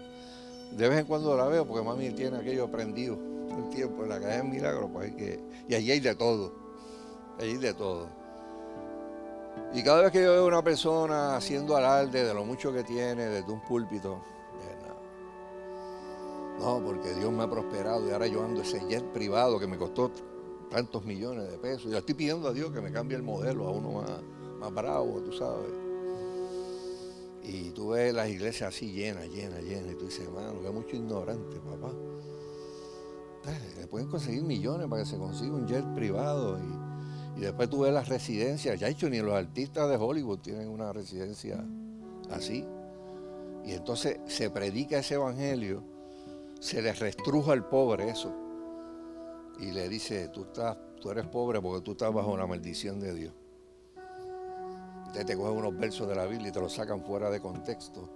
De 0.72 0.88
vez 0.90 0.98
en 1.00 1.06
cuando 1.06 1.34
la 1.36 1.46
veo 1.46 1.66
porque 1.66 1.82
mami 1.82 2.10
tiene 2.10 2.36
aquello 2.36 2.70
prendido 2.70 3.16
el 3.48 3.70
tiempo 3.70 4.02
en 4.02 4.10
la 4.10 4.20
calle 4.20 4.36
de 4.38 4.42
Milagro, 4.42 4.90
pues. 4.92 5.10
Y 5.68 5.74
allí 5.74 5.90
hay 5.90 6.00
de 6.00 6.14
todo. 6.14 6.52
Allí 7.38 7.52
hay 7.52 7.56
de 7.56 7.72
todo. 7.72 8.25
Y 9.72 9.82
cada 9.82 10.02
vez 10.02 10.12
que 10.12 10.22
yo 10.22 10.32
veo 10.32 10.44
a 10.44 10.46
una 10.46 10.62
persona 10.62 11.36
haciendo 11.36 11.76
alarde 11.76 12.24
de 12.24 12.34
lo 12.34 12.44
mucho 12.44 12.72
que 12.72 12.82
tiene 12.82 13.26
desde 13.26 13.52
un 13.52 13.60
púlpito, 13.60 14.20
no, 16.58 16.82
porque 16.82 17.12
Dios 17.14 17.30
me 17.32 17.42
ha 17.42 17.50
prosperado 17.50 18.08
y 18.08 18.12
ahora 18.12 18.26
yo 18.26 18.42
ando 18.42 18.62
ese 18.62 18.80
jet 18.88 19.04
privado 19.12 19.58
que 19.58 19.66
me 19.66 19.76
costó 19.76 20.10
tantos 20.70 21.04
millones 21.04 21.50
de 21.50 21.58
pesos. 21.58 21.86
Y 21.86 21.90
le 21.90 21.98
estoy 21.98 22.14
pidiendo 22.14 22.48
a 22.48 22.52
Dios 22.52 22.72
que 22.72 22.80
me 22.80 22.90
cambie 22.90 23.16
el 23.16 23.22
modelo 23.22 23.66
a 23.66 23.70
uno 23.70 23.92
más, 23.92 24.10
más 24.58 24.74
bravo, 24.74 25.20
tú 25.20 25.32
sabes. 25.32 25.70
Y 27.42 27.70
tú 27.70 27.90
ves 27.90 28.12
las 28.12 28.28
iglesias 28.28 28.74
así 28.74 28.90
llenas, 28.90 29.28
llenas, 29.28 29.62
llenas. 29.62 29.92
Y 29.92 29.94
tú 29.94 30.06
dices, 30.06 30.26
hermano, 30.26 30.60
que 30.62 30.70
mucho 30.70 30.96
ignorante, 30.96 31.56
papá. 31.60 31.92
Le 33.78 33.86
pueden 33.86 34.08
conseguir 34.08 34.42
millones 34.42 34.88
para 34.88 35.02
que 35.02 35.08
se 35.08 35.16
consiga 35.18 35.54
un 35.54 35.68
jet 35.68 35.84
privado 35.94 36.58
y, 36.58 36.85
después 37.40 37.68
tú 37.68 37.80
ves 37.80 37.92
las 37.92 38.08
residencias. 38.08 38.78
Ya 38.78 38.88
hecho, 38.88 39.08
ni 39.08 39.20
los 39.20 39.34
artistas 39.34 39.88
de 39.88 39.96
Hollywood 39.96 40.38
tienen 40.38 40.68
una 40.68 40.92
residencia 40.92 41.64
así. 42.30 42.64
Y 43.64 43.72
entonces 43.72 44.18
se 44.26 44.50
predica 44.50 44.98
ese 44.98 45.14
evangelio, 45.14 45.82
se 46.60 46.80
le 46.80 46.92
restruja 46.92 47.52
al 47.52 47.68
pobre 47.68 48.08
eso. 48.08 48.34
Y 49.58 49.72
le 49.72 49.88
dice, 49.88 50.28
tú, 50.28 50.42
estás, 50.42 50.76
tú 51.00 51.10
eres 51.10 51.26
pobre 51.26 51.60
porque 51.60 51.82
tú 51.82 51.92
estás 51.92 52.12
bajo 52.12 52.32
una 52.32 52.46
maldición 52.46 53.00
de 53.00 53.14
Dios. 53.14 53.34
Entonces 54.98 55.26
te 55.26 55.36
cogen 55.36 55.56
unos 55.56 55.76
versos 55.76 56.08
de 56.08 56.14
la 56.14 56.26
Biblia 56.26 56.48
y 56.48 56.52
te 56.52 56.60
los 56.60 56.72
sacan 56.72 57.02
fuera 57.02 57.30
de 57.30 57.40
contexto. 57.40 58.08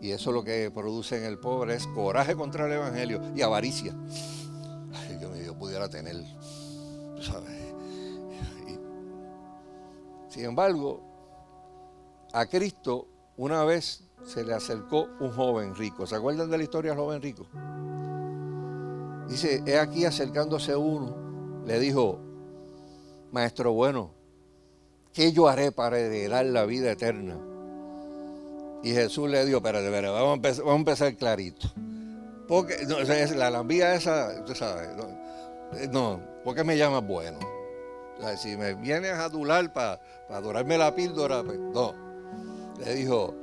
Y 0.00 0.10
eso 0.10 0.32
lo 0.32 0.42
que 0.42 0.70
produce 0.70 1.16
en 1.16 1.24
el 1.24 1.38
pobre 1.38 1.74
es 1.74 1.86
coraje 1.88 2.34
contra 2.34 2.66
el 2.66 2.72
Evangelio 2.72 3.20
y 3.36 3.42
avaricia 3.42 3.94
pudiera 5.62 5.88
tener. 5.88 6.16
Sin 10.32 10.46
embargo, 10.46 11.02
a 12.32 12.46
Cristo 12.46 13.06
una 13.36 13.64
vez 13.64 14.02
se 14.24 14.42
le 14.42 14.54
acercó 14.54 15.06
un 15.20 15.30
joven 15.30 15.74
rico. 15.74 16.06
¿Se 16.06 16.16
acuerdan 16.16 16.50
de 16.50 16.56
la 16.56 16.62
historia 16.62 16.92
del 16.92 17.00
joven 17.00 17.20
rico? 17.20 17.46
Dice, 19.28 19.62
he 19.66 19.78
aquí 19.78 20.06
acercándose 20.06 20.74
uno, 20.74 21.62
le 21.66 21.78
dijo, 21.78 22.18
maestro 23.30 23.74
bueno, 23.74 24.10
¿qué 25.12 25.32
yo 25.32 25.48
haré 25.48 25.70
para 25.70 25.98
heredar 25.98 26.46
la 26.46 26.64
vida 26.64 26.92
eterna? 26.92 27.38
Y 28.82 28.92
Jesús 28.92 29.28
le 29.28 29.44
dijo, 29.44 29.58
espérate, 29.58 29.84
espérate, 29.84 30.14
vamos 30.14 30.30
a 30.30 30.34
empezar, 30.36 30.64
vamos 30.64 30.76
a 30.76 30.78
empezar 30.78 31.16
clarito. 31.16 31.68
Porque 32.48 32.86
no, 32.88 33.00
la 33.02 33.50
lambía 33.50 33.94
esa, 33.94 34.34
usted 34.40 34.54
sabe, 34.54 34.88
eh, 35.74 35.88
no, 35.92 36.22
¿por 36.42 36.54
qué 36.54 36.64
me 36.64 36.78
llamas 36.78 37.06
bueno? 37.06 37.51
Si 38.36 38.56
me 38.56 38.74
vienes 38.74 39.12
a 39.12 39.24
adular 39.24 39.72
para 39.72 40.00
adorarme 40.30 40.78
la 40.78 40.94
píldora, 40.94 41.42
pues 41.42 41.58
no. 41.58 41.94
Le 42.78 42.94
dijo, 42.94 43.34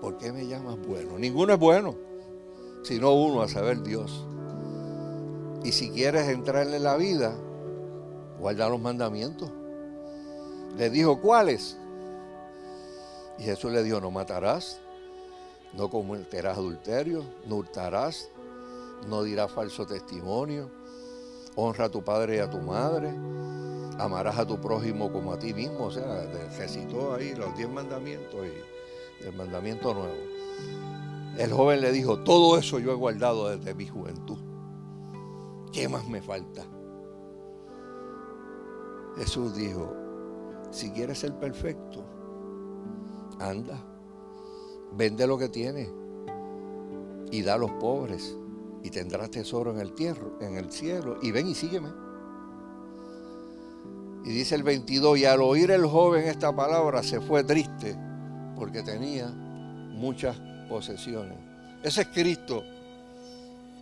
¿por 0.00 0.18
qué 0.18 0.32
me 0.32 0.46
llamas 0.46 0.76
bueno? 0.86 1.18
Ninguno 1.18 1.54
es 1.54 1.58
bueno, 1.58 1.94
sino 2.82 3.12
uno, 3.14 3.42
a 3.42 3.48
saber 3.48 3.82
Dios. 3.82 4.26
Y 5.64 5.72
si 5.72 5.90
quieres 5.90 6.28
entrarle 6.28 6.76
en 6.76 6.84
la 6.84 6.96
vida, 6.96 7.34
guarda 8.38 8.68
los 8.68 8.80
mandamientos. 8.80 9.50
Le 10.76 10.90
dijo, 10.90 11.20
¿cuáles? 11.20 11.76
Y 13.38 13.44
Jesús 13.44 13.72
le 13.72 13.82
dijo, 13.82 14.00
no 14.00 14.10
matarás, 14.10 14.80
no 15.74 15.90
cometerás 15.90 16.58
adulterio, 16.58 17.24
no 17.46 17.56
hurtarás, 17.56 18.28
no 19.08 19.22
dirás 19.22 19.50
falso 19.50 19.86
testimonio, 19.86 20.70
honra 21.60 21.86
a 21.86 21.88
tu 21.88 22.02
padre 22.02 22.36
y 22.36 22.38
a 22.38 22.48
tu 22.48 22.58
madre, 22.58 23.12
amarás 23.98 24.38
a 24.38 24.46
tu 24.46 24.60
prójimo 24.60 25.12
como 25.12 25.32
a 25.32 25.38
ti 25.38 25.52
mismo. 25.52 25.86
O 25.86 25.90
sea, 25.90 26.24
recitó 26.56 27.14
ahí 27.14 27.34
los 27.34 27.56
diez 27.56 27.68
mandamientos 27.68 28.46
y 28.46 29.24
el 29.26 29.34
mandamiento 29.34 29.92
nuevo. 29.92 30.14
El 31.36 31.52
joven 31.52 31.80
le 31.80 31.90
dijo, 31.90 32.20
todo 32.20 32.56
eso 32.58 32.78
yo 32.78 32.92
he 32.92 32.94
guardado 32.94 33.48
desde 33.48 33.74
mi 33.74 33.86
juventud. 33.86 34.38
¿Qué 35.72 35.88
más 35.88 36.08
me 36.08 36.22
falta? 36.22 36.64
Jesús 39.16 39.56
dijo, 39.56 39.92
si 40.70 40.90
quieres 40.92 41.18
ser 41.18 41.34
perfecto, 41.34 42.04
anda, 43.40 43.84
vende 44.92 45.26
lo 45.26 45.36
que 45.36 45.48
tienes 45.48 45.90
y 47.32 47.42
da 47.42 47.54
a 47.54 47.58
los 47.58 47.72
pobres 47.72 48.37
y 48.82 48.90
tendrás 48.90 49.30
tesoro 49.30 49.72
en 49.72 49.80
el, 49.80 49.94
tierra, 49.94 50.26
en 50.40 50.56
el 50.56 50.70
cielo 50.70 51.18
y 51.22 51.30
ven 51.30 51.48
y 51.48 51.54
sígueme. 51.54 51.88
Y 54.24 54.30
dice 54.30 54.54
el 54.54 54.62
22, 54.62 55.18
y 55.18 55.24
al 55.24 55.40
oír 55.40 55.70
el 55.70 55.86
joven 55.86 56.24
esta 56.24 56.54
palabra 56.54 57.02
se 57.02 57.20
fue 57.20 57.44
triste 57.44 57.96
porque 58.56 58.82
tenía 58.82 59.28
muchas 59.28 60.36
posesiones. 60.68 61.38
Ese 61.82 62.02
es 62.02 62.08
Cristo 62.08 62.62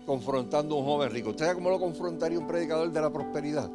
confrontando 0.05 0.77
a 0.77 0.79
un 0.79 0.85
joven 0.85 1.11
rico. 1.11 1.31
¿Usted 1.31 1.55
cómo 1.55 1.71
lo 1.71 1.81
confrontaría 1.81 2.39
un 2.39 2.47
predicador 2.47 2.93
de 2.93 3.01
la 3.01 3.11
prosperidad? 3.11 3.69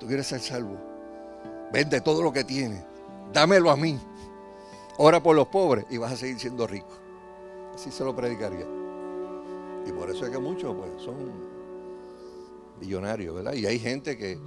Tú 0.00 0.06
quieres 0.06 0.26
ser 0.26 0.40
salvo. 0.40 0.76
Vende 1.72 2.00
todo 2.00 2.22
lo 2.22 2.32
que 2.32 2.44
tienes. 2.44 2.82
Dámelo 3.32 3.70
a 3.70 3.76
mí. 3.76 3.98
Ora 4.96 5.22
por 5.22 5.34
los 5.36 5.48
pobres 5.48 5.84
y 5.90 5.98
vas 5.98 6.12
a 6.12 6.16
seguir 6.16 6.38
siendo 6.38 6.66
rico. 6.66 7.03
Así 7.74 7.90
se 7.90 8.04
lo 8.04 8.14
predicaría. 8.14 8.66
Y 9.86 9.92
por 9.92 10.10
eso 10.10 10.24
es 10.24 10.30
que 10.30 10.38
muchos 10.38 10.74
pues, 10.74 11.02
son 11.02 11.16
millonarios, 12.80 13.34
¿verdad? 13.34 13.54
Y 13.54 13.66
hay 13.66 13.78
gente 13.78 14.16
que, 14.16 14.38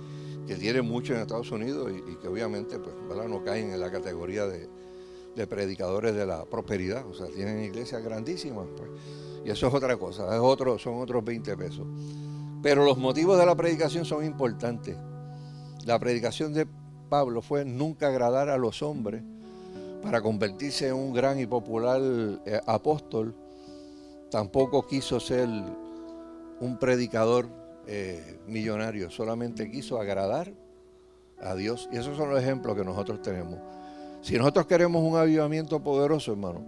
tiene 0.60 0.82
mucho 0.82 1.14
en 1.14 1.20
Estados 1.20 1.52
Unidos 1.52 1.92
y, 1.92 2.16
que 2.16 2.28
obviamente 2.30 2.80
pues, 2.80 2.96
¿verdad? 3.10 3.28
no 3.28 3.44
caen 3.44 3.72
en 3.72 3.82
la 3.82 3.92
categoría 3.92 4.46
de, 4.48 4.68
predicadores 5.48 6.16
de 6.16 6.26
la 6.26 6.46
prosperidad. 6.46 7.06
O 7.06 7.14
sea, 7.14 7.28
tienen 7.28 7.64
iglesias 7.64 8.02
grandísimas. 8.04 8.66
Pues. 8.76 8.90
Y 9.46 9.52
eso 9.52 9.68
es 9.68 9.74
otra 9.74 9.98
cosa, 9.98 10.34
es 10.34 10.42
otro, 10.42 10.80
son 10.80 11.00
otros 11.00 11.24
20 11.24 11.56
pesos. 11.58 11.86
Pero 12.64 12.84
los 12.84 12.98
motivos 12.98 13.38
de 13.38 13.46
la 13.46 13.56
predicación 13.56 14.04
son 14.04 14.26
importantes. 14.26 14.98
La 15.86 16.00
predicación 16.00 16.54
de 16.54 16.68
Pablo 17.10 17.42
fue 17.42 17.64
nunca 17.64 18.08
agradar 18.08 18.50
a 18.50 18.58
los 18.58 18.82
hombres 18.82 19.24
para 20.02 20.22
convertirse 20.22 20.88
en 20.88 20.96
un 20.96 21.14
gran 21.14 21.40
y 21.40 21.46
popular 21.46 22.02
eh, 22.46 22.60
apóstol. 22.66 23.36
Tampoco 24.30 24.86
quiso 24.86 25.20
ser 25.20 25.48
un 26.60 26.78
predicador 26.80 27.48
eh, 27.88 28.40
millonario, 28.48 29.10
solamente 29.10 29.70
quiso 29.72 30.00
agradar 30.00 30.52
a 31.40 31.56
Dios. 31.56 31.88
Y 31.92 31.98
esos 31.98 32.18
son 32.18 32.30
los 32.30 32.42
ejemplos 32.42 32.76
que 32.76 32.84
nosotros 32.84 33.22
tenemos. 33.22 33.60
Si 34.22 34.38
nosotros 34.38 34.66
queremos 34.66 35.04
un 35.04 35.18
avivamiento 35.18 35.82
poderoso, 35.82 36.32
hermano, 36.32 36.66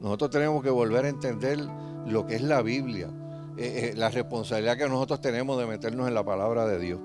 nosotros 0.00 0.30
tenemos 0.30 0.62
que 0.62 0.70
volver 0.70 1.04
a 1.06 1.08
entender 1.08 1.58
lo 2.06 2.26
que 2.26 2.36
es 2.36 2.42
la 2.42 2.62
Biblia, 2.62 3.08
eh, 3.56 3.92
la 3.96 4.10
responsabilidad 4.10 4.76
que 4.76 4.88
nosotros 4.88 5.20
tenemos 5.20 5.58
de 5.58 5.66
meternos 5.66 6.06
en 6.06 6.14
la 6.14 6.24
palabra 6.24 6.66
de 6.66 6.78
Dios. 6.78 7.00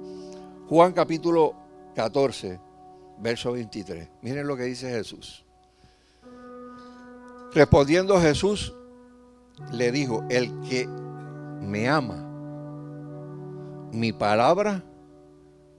Juan 0.68 0.94
capítulo 0.94 1.56
14, 1.95 2.60
verso 3.19 3.53
23. 3.53 4.10
Miren 4.22 4.48
lo 4.48 4.56
que 4.57 4.64
dice 4.64 4.89
Jesús. 4.89 5.47
Respondiendo 7.57 8.21
Jesús, 8.21 8.71
le 9.71 9.91
dijo, 9.91 10.23
el 10.29 10.61
que 10.61 10.85
me 10.85 11.89
ama, 11.89 12.23
mi 13.91 14.13
palabra 14.13 14.84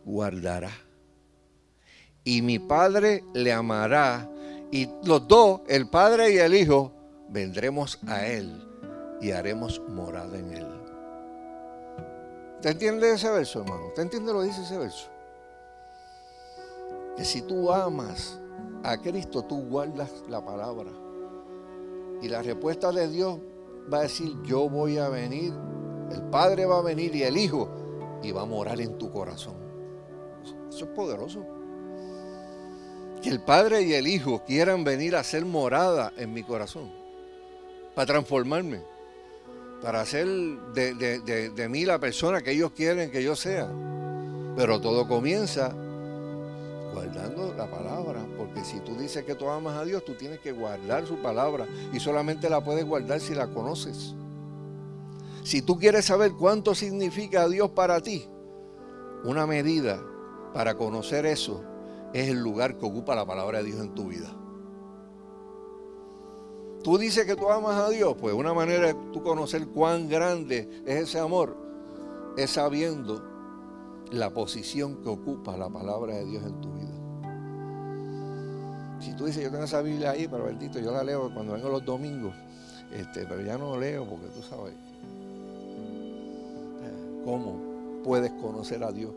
guardará. 0.05 0.72
Y 2.24 2.42
mi 2.42 2.59
Padre 2.59 3.22
le 3.32 3.52
amará. 3.52 4.28
Y 4.72 4.88
los 5.05 5.28
dos, 5.28 5.60
el 5.68 5.88
Padre 5.88 6.32
y 6.32 6.38
el 6.38 6.56
Hijo, 6.56 6.92
vendremos 7.28 8.00
a 8.09 8.26
Él 8.26 8.60
y 9.20 9.30
haremos 9.30 9.80
morada 9.88 10.36
en 10.36 10.50
Él. 10.50 10.66
¿Te 12.60 12.70
entiende 12.70 13.12
ese 13.12 13.30
verso, 13.30 13.60
hermano? 13.60 13.92
¿Te 13.94 14.02
entiende 14.02 14.32
lo 14.32 14.40
que 14.40 14.46
dice 14.46 14.62
ese 14.62 14.78
verso? 14.78 15.06
Que 17.16 17.24
si 17.24 17.40
tú 17.42 17.70
amas 17.70 18.36
a 18.82 18.96
Cristo, 18.96 19.44
tú 19.44 19.60
guardas 19.68 20.10
la 20.28 20.44
palabra. 20.44 20.90
Y 22.20 22.28
la 22.28 22.43
respuesta 22.43 22.90
de 22.93 23.09
Dios 23.09 23.39
va 23.93 23.99
a 23.99 24.03
decir, 24.03 24.35
yo 24.45 24.69
voy 24.69 24.99
a 24.99 25.09
venir, 25.09 25.53
el 26.11 26.23
Padre 26.31 26.66
va 26.66 26.78
a 26.78 26.82
venir 26.82 27.15
y 27.15 27.23
el 27.23 27.36
Hijo, 27.36 27.69
y 28.23 28.32
va 28.32 28.43
a 28.43 28.47
morar 28.47 28.81
en 28.81 28.99
tu 28.99 29.11
corazón. 29.11 29.57
Eso 30.69 30.85
es 30.85 30.90
poderoso. 30.90 31.45
Que 33.23 33.31
el 33.31 33.40
Padre 33.43 33.82
y 33.82 33.95
el 33.95 34.07
Hijo 34.07 34.43
quieran 34.45 34.85
venir 34.85 35.16
a 35.16 35.24
ser 35.24 35.45
morada 35.45 36.12
en 36.16 36.32
mi 36.32 36.43
corazón, 36.43 36.90
para 37.95 38.07
transformarme 38.07 38.82
para 39.82 40.01
hacer 40.01 40.27
de, 40.27 41.69
mí 41.70 41.85
la 41.85 41.99
persona 41.99 42.40
que 42.43 42.53
ellos 42.53 42.73
quieren 42.73 43.11
que 43.11 43.23
yo 43.23 43.36
sea. 43.36 43.69
Pero 44.57 44.81
todo 44.81 45.07
comienza 45.07 45.73
guardando 46.99 47.55
la 47.57 47.70
palabra, 47.70 48.27
porque 48.37 48.65
si 48.65 48.81
tú 48.81 48.97
dices 48.97 49.25
que 49.25 49.37
tú 49.37 49.49
amas 49.49 49.77
a 49.77 49.85
Dios, 49.85 50.05
tú 50.05 50.15
tienes 50.15 50.41
que 50.41 50.51
guardar 50.51 51.07
su 51.07 51.16
palabra 51.16 51.66
y 51.93 52.01
solamente 52.01 52.51
la 52.51 52.62
puedes 52.62 52.85
guardar 52.85 53.20
si 53.20 53.35
la 53.35 53.47
conoces. 53.49 54.15
Si 55.45 55.62
tú 55.62 55.79
quieres 55.79 56.07
saber 56.07 56.33
cuánto 56.33 56.75
significa 56.75 57.49
Dios 57.49 57.70
para 57.70 58.01
ti, 58.01 58.29
una 59.25 59.47
medida 59.47 60.03
para 60.53 60.75
conocer 60.75 61.25
eso 61.25 61.62
es 62.12 62.29
el 62.29 62.41
lugar 62.41 62.79
que 62.79 62.87
ocupa 62.87 63.15
la 63.15 63.25
palabra 63.25 63.59
de 63.59 63.65
Dios 63.66 63.81
en 63.81 63.95
tu 63.95 64.09
vida. 64.09 64.35
Tú 66.83 66.99
dices 66.99 67.27
que 67.27 67.37
tú 67.37 67.49
amas 67.49 67.77
a 67.77 67.91
Dios, 67.91 68.16
pues 68.20 68.35
una 68.35 68.55
manera 68.55 68.89
de 68.89 68.95
tú 69.12 69.23
conocer 69.23 69.69
cuán 69.69 70.09
grande 70.09 70.83
es 70.85 71.03
ese 71.03 71.20
amor 71.20 71.57
es 72.37 72.51
sabiendo 72.51 73.23
la 74.12 74.30
posición 74.30 75.02
que 75.02 75.09
ocupa 75.09 75.56
la 75.56 75.68
palabra 75.68 76.14
de 76.14 76.24
Dios 76.24 76.44
en 76.44 76.60
tu 76.60 76.72
vida. 76.72 76.89
Si 79.01 79.14
tú 79.14 79.26
dices, 79.26 79.43
yo 79.43 79.51
tengo 79.51 79.64
esa 79.64 79.80
Biblia 79.82 80.10
ahí, 80.10 80.26
pero 80.28 80.44
bendito, 80.44 80.78
yo 80.78 80.90
la 80.90 81.05
leo 81.05 81.32
cuando 81.32 81.52
vengo 81.52 81.68
los 81.68 81.85
domingos, 81.85 82.35
este, 82.93 83.26
pero 83.26 83.40
ya 83.43 83.56
no 83.56 83.78
leo 83.78 84.05
porque 84.05 84.26
tú 84.28 84.43
sabes 84.43 84.74
cómo 87.28 88.02
puedes 88.02 88.32
conocer 88.32 88.82
a 88.82 88.90
Dios, 88.90 89.12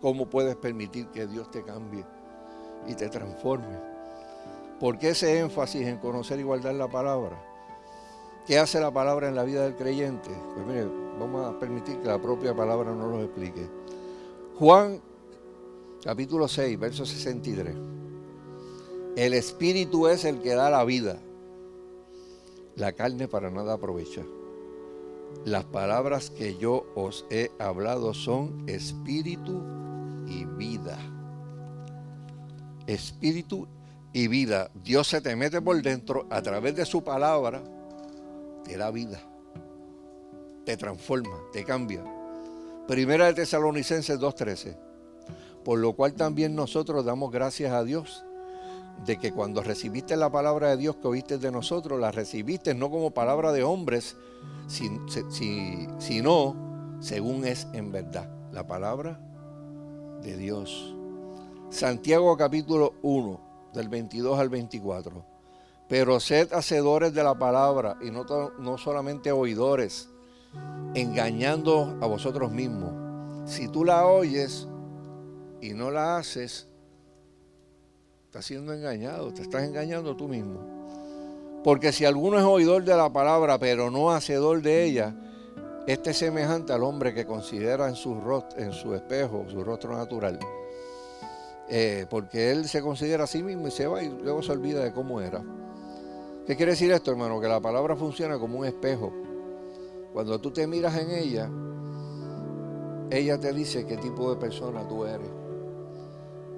cómo 0.00 0.26
puedes 0.26 0.56
permitir 0.56 1.08
que 1.08 1.26
Dios 1.26 1.50
te 1.50 1.62
cambie 1.62 2.04
y 2.88 2.94
te 2.94 3.08
transforme. 3.10 3.78
¿Por 4.80 4.98
qué 4.98 5.10
ese 5.10 5.38
énfasis 5.38 5.86
en 5.86 5.98
conocer 5.98 6.40
y 6.40 6.42
guardar 6.42 6.74
la 6.74 6.88
palabra? 6.88 7.40
¿Qué 8.46 8.58
hace 8.58 8.80
la 8.80 8.90
palabra 8.90 9.28
en 9.28 9.36
la 9.36 9.44
vida 9.44 9.64
del 9.64 9.76
creyente? 9.76 10.30
Pues 10.54 10.66
mire, 10.66 10.86
vamos 11.20 11.46
a 11.46 11.58
permitir 11.58 11.98
que 12.00 12.08
la 12.08 12.20
propia 12.20 12.54
palabra 12.56 12.90
nos 12.92 13.10
lo 13.10 13.22
explique. 13.22 13.68
Juan 14.62 15.02
capítulo 16.04 16.46
6, 16.46 16.78
verso 16.78 17.04
63. 17.04 17.74
El 19.16 19.34
espíritu 19.34 20.06
es 20.06 20.24
el 20.24 20.40
que 20.40 20.54
da 20.54 20.70
la 20.70 20.84
vida. 20.84 21.18
La 22.76 22.92
carne 22.92 23.26
para 23.26 23.50
nada 23.50 23.72
aprovecha. 23.72 24.22
Las 25.44 25.64
palabras 25.64 26.30
que 26.30 26.56
yo 26.58 26.86
os 26.94 27.26
he 27.28 27.50
hablado 27.58 28.14
son 28.14 28.62
espíritu 28.68 29.64
y 30.28 30.44
vida. 30.44 30.96
Espíritu 32.86 33.66
y 34.12 34.28
vida. 34.28 34.70
Dios 34.84 35.08
se 35.08 35.20
te 35.20 35.34
mete 35.34 35.60
por 35.60 35.82
dentro 35.82 36.28
a 36.30 36.40
través 36.40 36.76
de 36.76 36.86
su 36.86 37.02
palabra, 37.02 37.64
te 38.62 38.76
da 38.76 38.92
vida, 38.92 39.20
te 40.64 40.76
transforma, 40.76 41.36
te 41.52 41.64
cambia. 41.64 42.11
Primera 42.86 43.26
de 43.26 43.34
Tesalonicenses 43.34 44.18
2.13. 44.18 44.76
Por 45.64 45.78
lo 45.78 45.92
cual 45.92 46.14
también 46.14 46.56
nosotros 46.56 47.04
damos 47.04 47.30
gracias 47.30 47.72
a 47.72 47.84
Dios 47.84 48.24
de 49.06 49.18
que 49.18 49.32
cuando 49.32 49.62
recibiste 49.62 50.16
la 50.16 50.30
palabra 50.30 50.70
de 50.70 50.76
Dios 50.76 50.96
que 50.96 51.08
oíste 51.08 51.38
de 51.38 51.52
nosotros, 51.52 52.00
la 52.00 52.10
recibiste 52.10 52.74
no 52.74 52.90
como 52.90 53.12
palabra 53.12 53.52
de 53.52 53.62
hombres, 53.62 54.16
sino 54.66 56.56
según 57.00 57.44
es 57.44 57.66
en 57.72 57.92
verdad 57.92 58.28
la 58.52 58.66
palabra 58.66 59.20
de 60.22 60.36
Dios. 60.36 60.94
Santiago 61.70 62.36
capítulo 62.36 62.94
1, 63.02 63.70
del 63.74 63.88
22 63.88 64.38
al 64.38 64.48
24. 64.48 65.24
Pero 65.88 66.20
sed 66.20 66.52
hacedores 66.52 67.14
de 67.14 67.22
la 67.22 67.38
palabra 67.38 67.96
y 68.00 68.10
no, 68.10 68.24
no 68.58 68.78
solamente 68.78 69.32
oidores, 69.32 70.08
engañando 70.94 71.98
a 72.00 72.06
vosotros 72.06 72.50
mismos. 72.52 72.92
Si 73.50 73.68
tú 73.68 73.84
la 73.84 74.06
oyes 74.06 74.68
y 75.60 75.70
no 75.70 75.90
la 75.90 76.16
haces, 76.16 76.68
estás 78.26 78.44
siendo 78.44 78.72
engañado, 78.72 79.32
te 79.32 79.42
estás 79.42 79.64
engañando 79.64 80.16
tú 80.16 80.28
mismo. 80.28 80.60
Porque 81.64 81.92
si 81.92 82.04
alguno 82.04 82.38
es 82.38 82.44
oidor 82.44 82.84
de 82.84 82.96
la 82.96 83.12
palabra, 83.12 83.58
pero 83.58 83.90
no 83.90 84.10
hacedor 84.10 84.62
de 84.62 84.84
ella, 84.84 85.14
este 85.86 86.10
es 86.10 86.18
semejante 86.18 86.72
al 86.72 86.82
hombre 86.82 87.14
que 87.14 87.26
considera 87.26 87.88
en 87.88 87.94
su, 87.94 88.20
rostro, 88.20 88.58
en 88.58 88.72
su 88.72 88.94
espejo, 88.94 89.46
su 89.48 89.62
rostro 89.62 89.96
natural. 89.96 90.38
Eh, 91.68 92.06
porque 92.10 92.50
él 92.50 92.68
se 92.68 92.82
considera 92.82 93.24
a 93.24 93.26
sí 93.26 93.42
mismo 93.42 93.68
y 93.68 93.70
se 93.70 93.86
va 93.86 94.02
y 94.02 94.08
luego 94.08 94.42
se 94.42 94.52
olvida 94.52 94.82
de 94.82 94.92
cómo 94.92 95.20
era. 95.20 95.42
¿Qué 96.46 96.56
quiere 96.56 96.72
decir 96.72 96.90
esto, 96.90 97.12
hermano? 97.12 97.40
Que 97.40 97.48
la 97.48 97.60
palabra 97.60 97.96
funciona 97.96 98.38
como 98.38 98.58
un 98.58 98.66
espejo. 98.66 99.12
Cuando 100.12 100.40
tú 100.40 100.50
te 100.50 100.66
miras 100.66 100.96
en 100.96 101.10
ella, 101.10 101.50
ella 103.10 103.38
te 103.38 103.52
dice 103.52 103.86
qué 103.86 103.96
tipo 103.96 104.34
de 104.34 104.40
persona 104.40 104.86
tú 104.86 105.04
eres. 105.04 105.30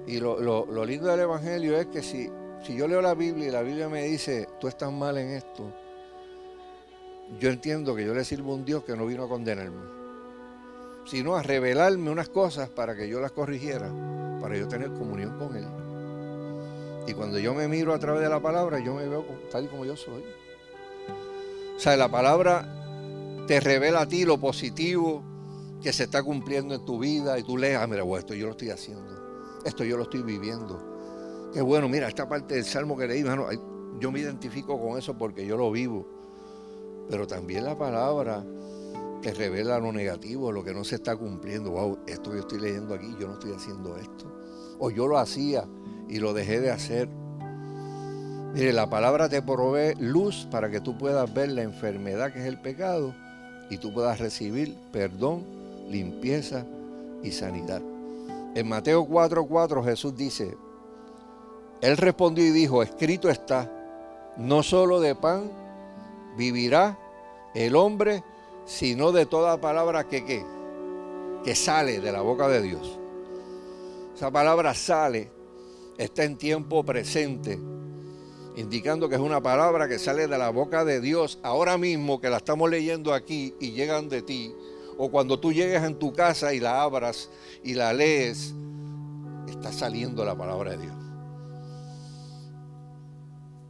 Y 0.07 0.19
lo, 0.19 0.85
lindo 0.85 1.07
del 1.07 1.21
Evangelio 1.21 1.77
es 1.77 1.87
que 1.87 2.03
si, 2.03 2.29
si 2.63 2.75
yo 2.75 2.87
leo 2.87 3.01
la 3.01 3.13
Biblia 3.13 3.47
y 3.47 3.51
la 3.51 3.61
Biblia 3.61 3.89
me 3.89 4.03
dice, 4.03 4.47
tú 4.59 4.67
estás 4.67 4.91
mal 4.91 5.17
en 5.17 5.29
esto, 5.31 5.71
yo 7.39 7.49
entiendo 7.49 7.95
que 7.95 8.05
yo 8.05 8.13
le 8.13 8.23
sirvo 8.23 8.51
a 8.51 8.55
un 8.55 8.65
Dios 8.65 8.83
que 8.83 8.95
no 8.95 9.05
vino 9.05 9.23
a 9.23 9.29
condenarme, 9.29 9.81
sino 11.05 11.35
a 11.35 11.41
revelarme 11.41 12.11
unas 12.11 12.29
cosas 12.29 12.69
para 12.69 12.95
que 12.95 13.07
yo 13.07 13.19
las 13.19 13.31
corrigiera, 13.31 13.89
para 14.39 14.57
yo 14.57 14.67
tener 14.67 14.93
comunión 14.93 15.37
con 15.39 15.55
Él. 15.55 15.65
Y 17.07 17.13
cuando 17.13 17.39
yo 17.39 17.53
me 17.53 17.67
miro 17.67 17.93
a 17.93 17.99
través 17.99 18.21
de 18.21 18.29
la 18.29 18.39
palabra, 18.39 18.79
yo 18.79 18.93
me 18.95 19.07
veo 19.07 19.25
tal 19.51 19.69
como 19.69 19.85
yo 19.85 19.95
soy. 19.95 20.23
O 21.75 21.79
sea, 21.79 21.97
la 21.97 22.09
palabra 22.09 22.84
te 23.47 23.59
revela 23.59 24.01
a 24.01 24.07
ti 24.07 24.25
lo 24.25 24.39
positivo 24.39 25.23
que 25.81 25.93
se 25.93 26.03
está 26.03 26.23
cumpliendo 26.23 26.73
en 26.73 26.85
tu 26.85 26.99
vida 26.99 27.37
y 27.37 27.43
tú 27.43 27.57
lees, 27.57 27.77
ah, 27.77 27.87
mira, 27.87 28.03
esto 28.17 28.33
yo 28.33 28.45
lo 28.47 28.51
estoy 28.51 28.71
haciendo 28.71 29.25
esto 29.65 29.83
yo 29.83 29.97
lo 29.97 30.03
estoy 30.03 30.21
viviendo. 30.21 31.49
Qué 31.51 31.61
bueno, 31.61 31.89
mira, 31.89 32.07
esta 32.07 32.29
parte 32.29 32.55
del 32.55 32.65
salmo 32.65 32.95
que 32.95 33.07
leí, 33.07 33.25
yo 33.99 34.11
me 34.11 34.19
identifico 34.19 34.79
con 34.79 34.97
eso 34.97 35.17
porque 35.17 35.45
yo 35.45 35.57
lo 35.57 35.71
vivo. 35.71 36.07
Pero 37.09 37.27
también 37.27 37.65
la 37.65 37.77
palabra 37.77 38.45
te 39.21 39.33
revela 39.33 39.79
lo 39.79 39.91
negativo, 39.91 40.51
lo 40.51 40.63
que 40.63 40.73
no 40.73 40.83
se 40.83 40.95
está 40.95 41.15
cumpliendo. 41.15 41.71
Wow, 41.71 41.99
esto 42.07 42.33
yo 42.33 42.41
estoy 42.41 42.59
leyendo 42.59 42.93
aquí, 42.93 43.15
yo 43.19 43.27
no 43.27 43.33
estoy 43.33 43.53
haciendo 43.53 43.97
esto. 43.97 44.31
O 44.79 44.91
yo 44.91 45.07
lo 45.07 45.17
hacía 45.17 45.67
y 46.07 46.19
lo 46.19 46.33
dejé 46.33 46.61
de 46.61 46.71
hacer. 46.71 47.09
Mire, 48.53 48.71
la 48.71 48.89
palabra 48.89 49.27
te 49.29 49.41
provee 49.41 49.95
luz 49.99 50.47
para 50.51 50.69
que 50.69 50.79
tú 50.79 50.97
puedas 50.97 51.33
ver 51.33 51.49
la 51.49 51.63
enfermedad 51.63 52.31
que 52.31 52.39
es 52.39 52.45
el 52.45 52.61
pecado 52.61 53.15
y 53.69 53.77
tú 53.77 53.93
puedas 53.93 54.19
recibir 54.19 54.75
perdón, 54.91 55.43
limpieza 55.89 56.65
y 57.23 57.31
sanidad. 57.31 57.81
En 58.55 58.67
Mateo 58.67 59.05
4:4 59.07 59.83
Jesús 59.83 60.15
dice, 60.15 60.55
Él 61.81 61.97
respondió 61.97 62.45
y 62.45 62.51
dijo, 62.51 62.83
escrito 62.83 63.29
está, 63.29 63.71
no 64.37 64.63
solo 64.63 64.99
de 64.99 65.15
pan 65.15 65.51
vivirá 66.37 66.97
el 67.53 67.75
hombre, 67.75 68.23
sino 68.65 69.11
de 69.11 69.25
toda 69.25 69.59
palabra 69.61 70.07
que, 70.07 70.25
¿qué? 70.25 70.45
que 71.43 71.55
sale 71.55 71.99
de 71.99 72.11
la 72.11 72.21
boca 72.21 72.47
de 72.47 72.61
Dios. 72.61 72.97
Esa 74.15 74.31
palabra 74.31 74.73
sale, 74.73 75.29
está 75.97 76.23
en 76.23 76.37
tiempo 76.37 76.83
presente, 76.83 77.59
indicando 78.55 79.09
que 79.09 79.15
es 79.15 79.21
una 79.21 79.41
palabra 79.41 79.87
que 79.87 79.99
sale 79.99 80.27
de 80.27 80.37
la 80.37 80.49
boca 80.49 80.85
de 80.85 81.01
Dios 81.01 81.39
ahora 81.43 81.77
mismo 81.77 82.21
que 82.21 82.29
la 82.29 82.37
estamos 82.37 82.69
leyendo 82.69 83.13
aquí 83.13 83.53
y 83.59 83.71
llegan 83.71 84.09
de 84.09 84.21
ti 84.21 84.53
o 84.97 85.09
cuando 85.09 85.39
tú 85.39 85.51
llegues 85.51 85.83
en 85.83 85.99
tu 85.99 86.13
casa 86.13 86.53
y 86.53 86.59
la 86.59 86.81
abras 86.81 87.29
y 87.63 87.73
la 87.73 87.91
lees, 87.93 88.53
está 89.47 89.71
saliendo 89.71 90.23
la 90.23 90.35
palabra 90.35 90.71
de 90.71 90.77
Dios. 90.77 90.95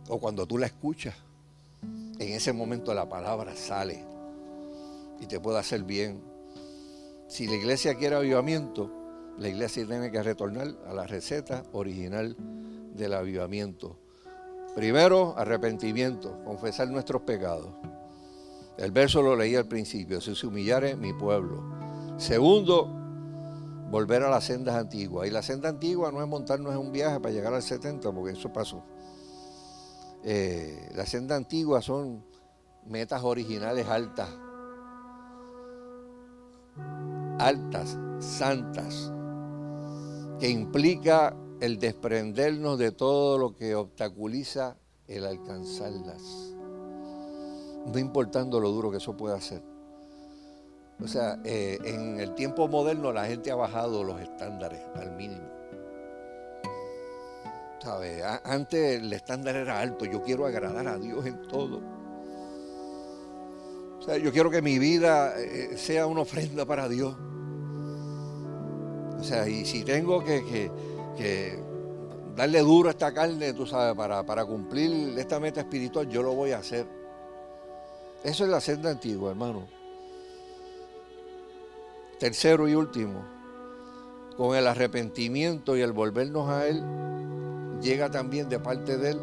O 0.07 0.19
cuando 0.19 0.45
tú 0.45 0.57
la 0.57 0.67
escuchas, 0.67 1.15
en 1.81 2.33
ese 2.33 2.53
momento 2.53 2.93
la 2.93 3.09
palabra 3.09 3.55
sale 3.55 4.03
y 5.19 5.25
te 5.25 5.39
puede 5.39 5.59
hacer 5.59 5.83
bien. 5.83 6.21
Si 7.27 7.47
la 7.47 7.55
iglesia 7.55 7.95
quiere 7.95 8.15
avivamiento, 8.15 8.91
la 9.39 9.49
iglesia 9.49 9.85
tiene 9.85 10.11
que 10.11 10.21
retornar 10.21 10.75
a 10.87 10.93
la 10.93 11.07
receta 11.07 11.63
original 11.73 12.35
del 12.93 13.13
avivamiento. 13.13 13.97
Primero, 14.75 15.33
arrepentimiento, 15.37 16.43
confesar 16.43 16.89
nuestros 16.89 17.21
pecados. 17.21 17.69
El 18.77 18.91
verso 18.91 19.21
lo 19.21 19.35
leí 19.35 19.55
al 19.55 19.67
principio, 19.67 20.19
si 20.19 20.35
se 20.35 20.45
humillare 20.45 20.97
mi 20.97 21.13
pueblo. 21.13 21.63
Segundo, 22.17 22.89
volver 23.89 24.23
a 24.23 24.29
las 24.29 24.43
sendas 24.43 24.75
antiguas. 24.75 25.27
Y 25.27 25.31
la 25.31 25.41
senda 25.41 25.69
antigua 25.69 26.11
no 26.11 26.21
es 26.21 26.27
montarnos 26.27 26.73
en 26.73 26.79
un 26.79 26.91
viaje 26.91 27.21
para 27.21 27.33
llegar 27.33 27.53
al 27.53 27.61
70, 27.61 28.11
porque 28.11 28.37
eso 28.37 28.51
pasó. 28.51 28.83
Eh, 30.25 30.91
la 30.93 31.05
senda 31.05 31.37
antigua 31.37 31.81
son 31.81 32.25
metas 32.85 33.23
originales 33.23 33.87
altas, 33.87 34.29
altas, 37.39 37.97
santas, 38.19 39.13
que 40.39 40.49
implica 40.49 41.33
el 41.65 41.79
desprendernos 41.79 42.77
de 42.77 42.91
todo 42.91 43.37
lo 43.37 43.55
que 43.55 43.75
obstaculiza 43.75 44.77
el 45.07 45.25
alcanzarlas 45.25 46.55
no 47.85 47.99
importando 47.99 48.59
lo 48.59 48.69
duro 48.71 48.91
que 48.91 48.97
eso 48.97 49.15
pueda 49.15 49.39
ser. 49.39 49.61
O 51.03 51.07
sea, 51.07 51.39
eh, 51.43 51.77
en 51.83 52.19
el 52.19 52.33
tiempo 52.35 52.67
moderno 52.67 53.11
la 53.11 53.25
gente 53.25 53.51
ha 53.51 53.55
bajado 53.55 54.03
los 54.03 54.19
estándares 54.19 54.81
al 54.95 55.15
mínimo. 55.15 55.47
¿Sabes? 57.81 58.23
Antes 58.43 59.01
el 59.01 59.13
estándar 59.13 59.55
era 59.55 59.79
alto, 59.79 60.05
yo 60.05 60.23
quiero 60.23 60.45
agradar 60.45 60.87
a 60.87 60.97
Dios 60.97 61.25
en 61.25 61.47
todo. 61.47 61.81
O 63.99 64.01
sea, 64.01 64.17
yo 64.17 64.31
quiero 64.31 64.49
que 64.49 64.61
mi 64.61 64.79
vida 64.79 65.39
eh, 65.39 65.77
sea 65.77 66.07
una 66.07 66.21
ofrenda 66.21 66.65
para 66.65 66.89
Dios. 66.89 67.15
O 69.19 69.23
sea, 69.23 69.47
y 69.47 69.65
si 69.65 69.83
tengo 69.83 70.23
que, 70.23 70.71
darle 72.35 72.59
duro 72.59 72.89
a 72.89 72.91
esta 72.91 73.13
carne, 73.13 73.53
tú 73.53 73.65
sabes, 73.65 73.95
para, 73.95 74.25
para 74.25 74.45
cumplir 74.45 75.17
esta 75.17 75.39
meta 75.39 75.61
espiritual, 75.61 76.09
yo 76.09 76.21
lo 76.21 76.33
voy 76.33 76.51
a 76.51 76.59
hacer. 76.59 76.85
Eso 78.23 78.43
es 78.43 78.49
la 78.49 78.59
senda 78.59 78.89
antigua, 78.89 79.31
hermano. 79.31 79.67
Tercero 82.19 82.67
y 82.67 82.75
último, 82.75 83.25
con 84.37 84.55
el 84.55 84.67
arrepentimiento 84.67 85.77
y 85.77 85.81
el 85.81 85.91
volvernos 85.91 86.49
a 86.49 86.67
Él, 86.67 86.83
llega 87.81 88.09
también 88.09 88.49
de 88.49 88.59
parte 88.59 88.97
de 88.97 89.11
Él 89.11 89.19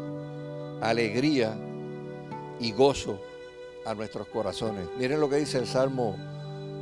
alegría 0.81 1.57
y 2.59 2.71
gozo 2.71 3.19
a 3.85 3.93
nuestros 3.93 4.27
corazones. 4.27 4.87
Miren 4.97 5.19
lo 5.19 5.29
que 5.29 5.37
dice 5.37 5.57
el 5.57 5.67
Salmo 5.67 6.15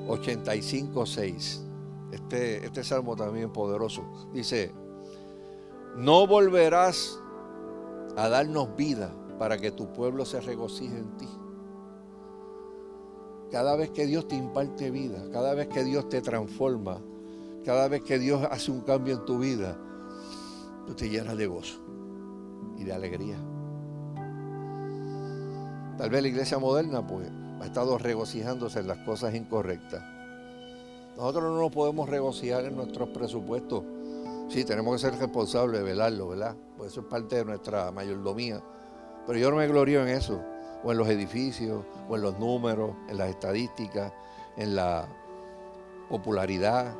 85, 0.07 1.05
6. 1.05 1.61
Este, 2.11 2.65
este 2.65 2.83
salmo 2.83 3.15
también 3.15 3.51
poderoso. 3.53 4.03
Dice, 4.33 4.71
no 5.95 6.27
volverás 6.27 7.19
a 8.15 8.29
darnos 8.29 8.75
vida 8.75 9.13
para 9.37 9.57
que 9.57 9.71
tu 9.71 9.91
pueblo 9.91 10.25
se 10.25 10.41
regocije 10.41 10.97
en 10.97 11.17
ti. 11.17 11.29
Cada 13.51 13.75
vez 13.75 13.89
que 13.89 14.05
Dios 14.05 14.27
te 14.27 14.35
imparte 14.35 14.91
vida, 14.91 15.23
cada 15.31 15.53
vez 15.53 15.67
que 15.67 15.83
Dios 15.83 16.07
te 16.07 16.21
transforma, 16.21 17.01
cada 17.65 17.87
vez 17.87 18.01
que 18.03 18.17
Dios 18.17 18.47
hace 18.49 18.71
un 18.71 18.81
cambio 18.81 19.15
en 19.15 19.25
tu 19.25 19.39
vida, 19.39 19.77
tú 20.87 20.93
te 20.93 21.09
llenas 21.09 21.37
de 21.37 21.47
gozo 21.47 21.79
y 22.77 22.83
de 22.83 22.93
alegría. 22.93 23.37
Tal 25.97 26.09
vez 26.09 26.21
la 26.21 26.27
iglesia 26.29 26.57
moderna 26.57 27.05
pues 27.05 27.29
ha 27.59 27.65
estado 27.65 27.97
regocijándose 27.97 28.79
en 28.79 28.87
las 28.87 28.97
cosas 28.99 29.35
incorrectas. 29.35 30.01
Nosotros 31.15 31.43
no 31.43 31.61
nos 31.61 31.71
podemos 31.71 32.09
regocijar 32.09 32.65
en 32.65 32.75
nuestros 32.75 33.09
presupuestos. 33.09 33.83
Sí, 34.51 34.65
tenemos 34.65 34.95
que 34.95 35.09
ser 35.09 35.17
responsables 35.17 35.79
de 35.79 35.85
velarlo, 35.85 36.27
¿verdad? 36.27 36.57
Pues 36.75 36.91
eso 36.91 36.99
es 37.01 37.07
parte 37.07 37.37
de 37.37 37.45
nuestra 37.45 37.89
mayordomía. 37.93 38.61
Pero 39.25 39.39
yo 39.39 39.49
no 39.49 39.55
me 39.55 39.65
glorío 39.65 40.01
en 40.01 40.09
eso 40.09 40.41
o 40.83 40.91
en 40.91 40.97
los 40.97 41.07
edificios, 41.07 41.85
o 42.09 42.15
en 42.17 42.21
los 42.21 42.37
números, 42.37 42.91
en 43.07 43.17
las 43.17 43.29
estadísticas, 43.29 44.11
en 44.57 44.75
la 44.75 45.07
popularidad, 46.09 46.93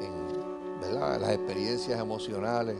en 0.00 0.94
las 0.94 1.30
experiencias 1.30 2.00
emocionales, 2.00 2.78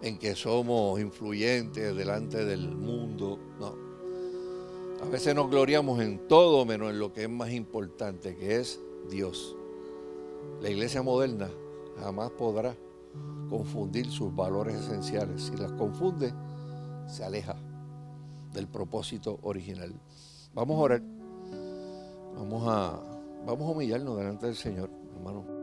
en 0.00 0.16
que 0.16 0.36
somos 0.36 1.00
influyentes 1.00 1.96
delante 1.96 2.44
del 2.44 2.70
mundo. 2.76 3.40
No. 3.58 3.74
A 5.04 5.08
veces 5.08 5.34
nos 5.34 5.50
gloriamos 5.50 6.00
en 6.00 6.28
todo 6.28 6.64
menos 6.64 6.90
en 6.90 7.00
lo 7.00 7.12
que 7.12 7.24
es 7.24 7.30
más 7.30 7.50
importante, 7.50 8.36
que 8.36 8.60
es 8.60 8.78
Dios. 9.10 9.56
La 10.60 10.70
iglesia 10.70 11.02
moderna 11.02 11.50
jamás 11.98 12.30
podrá 12.30 12.76
confundir 13.48 14.10
sus 14.10 14.34
valores 14.34 14.76
esenciales. 14.76 15.42
Si 15.42 15.56
las 15.56 15.72
confunde, 15.72 16.32
se 17.06 17.24
aleja 17.24 17.56
del 18.52 18.68
propósito 18.68 19.38
original. 19.42 19.92
Vamos 20.54 20.76
a 20.76 20.80
orar. 20.80 21.02
Vamos 22.36 22.64
a, 22.66 23.00
vamos 23.46 23.68
a 23.68 23.70
humillarnos 23.72 24.16
delante 24.16 24.46
del 24.46 24.56
Señor, 24.56 24.90
hermano. 25.16 25.53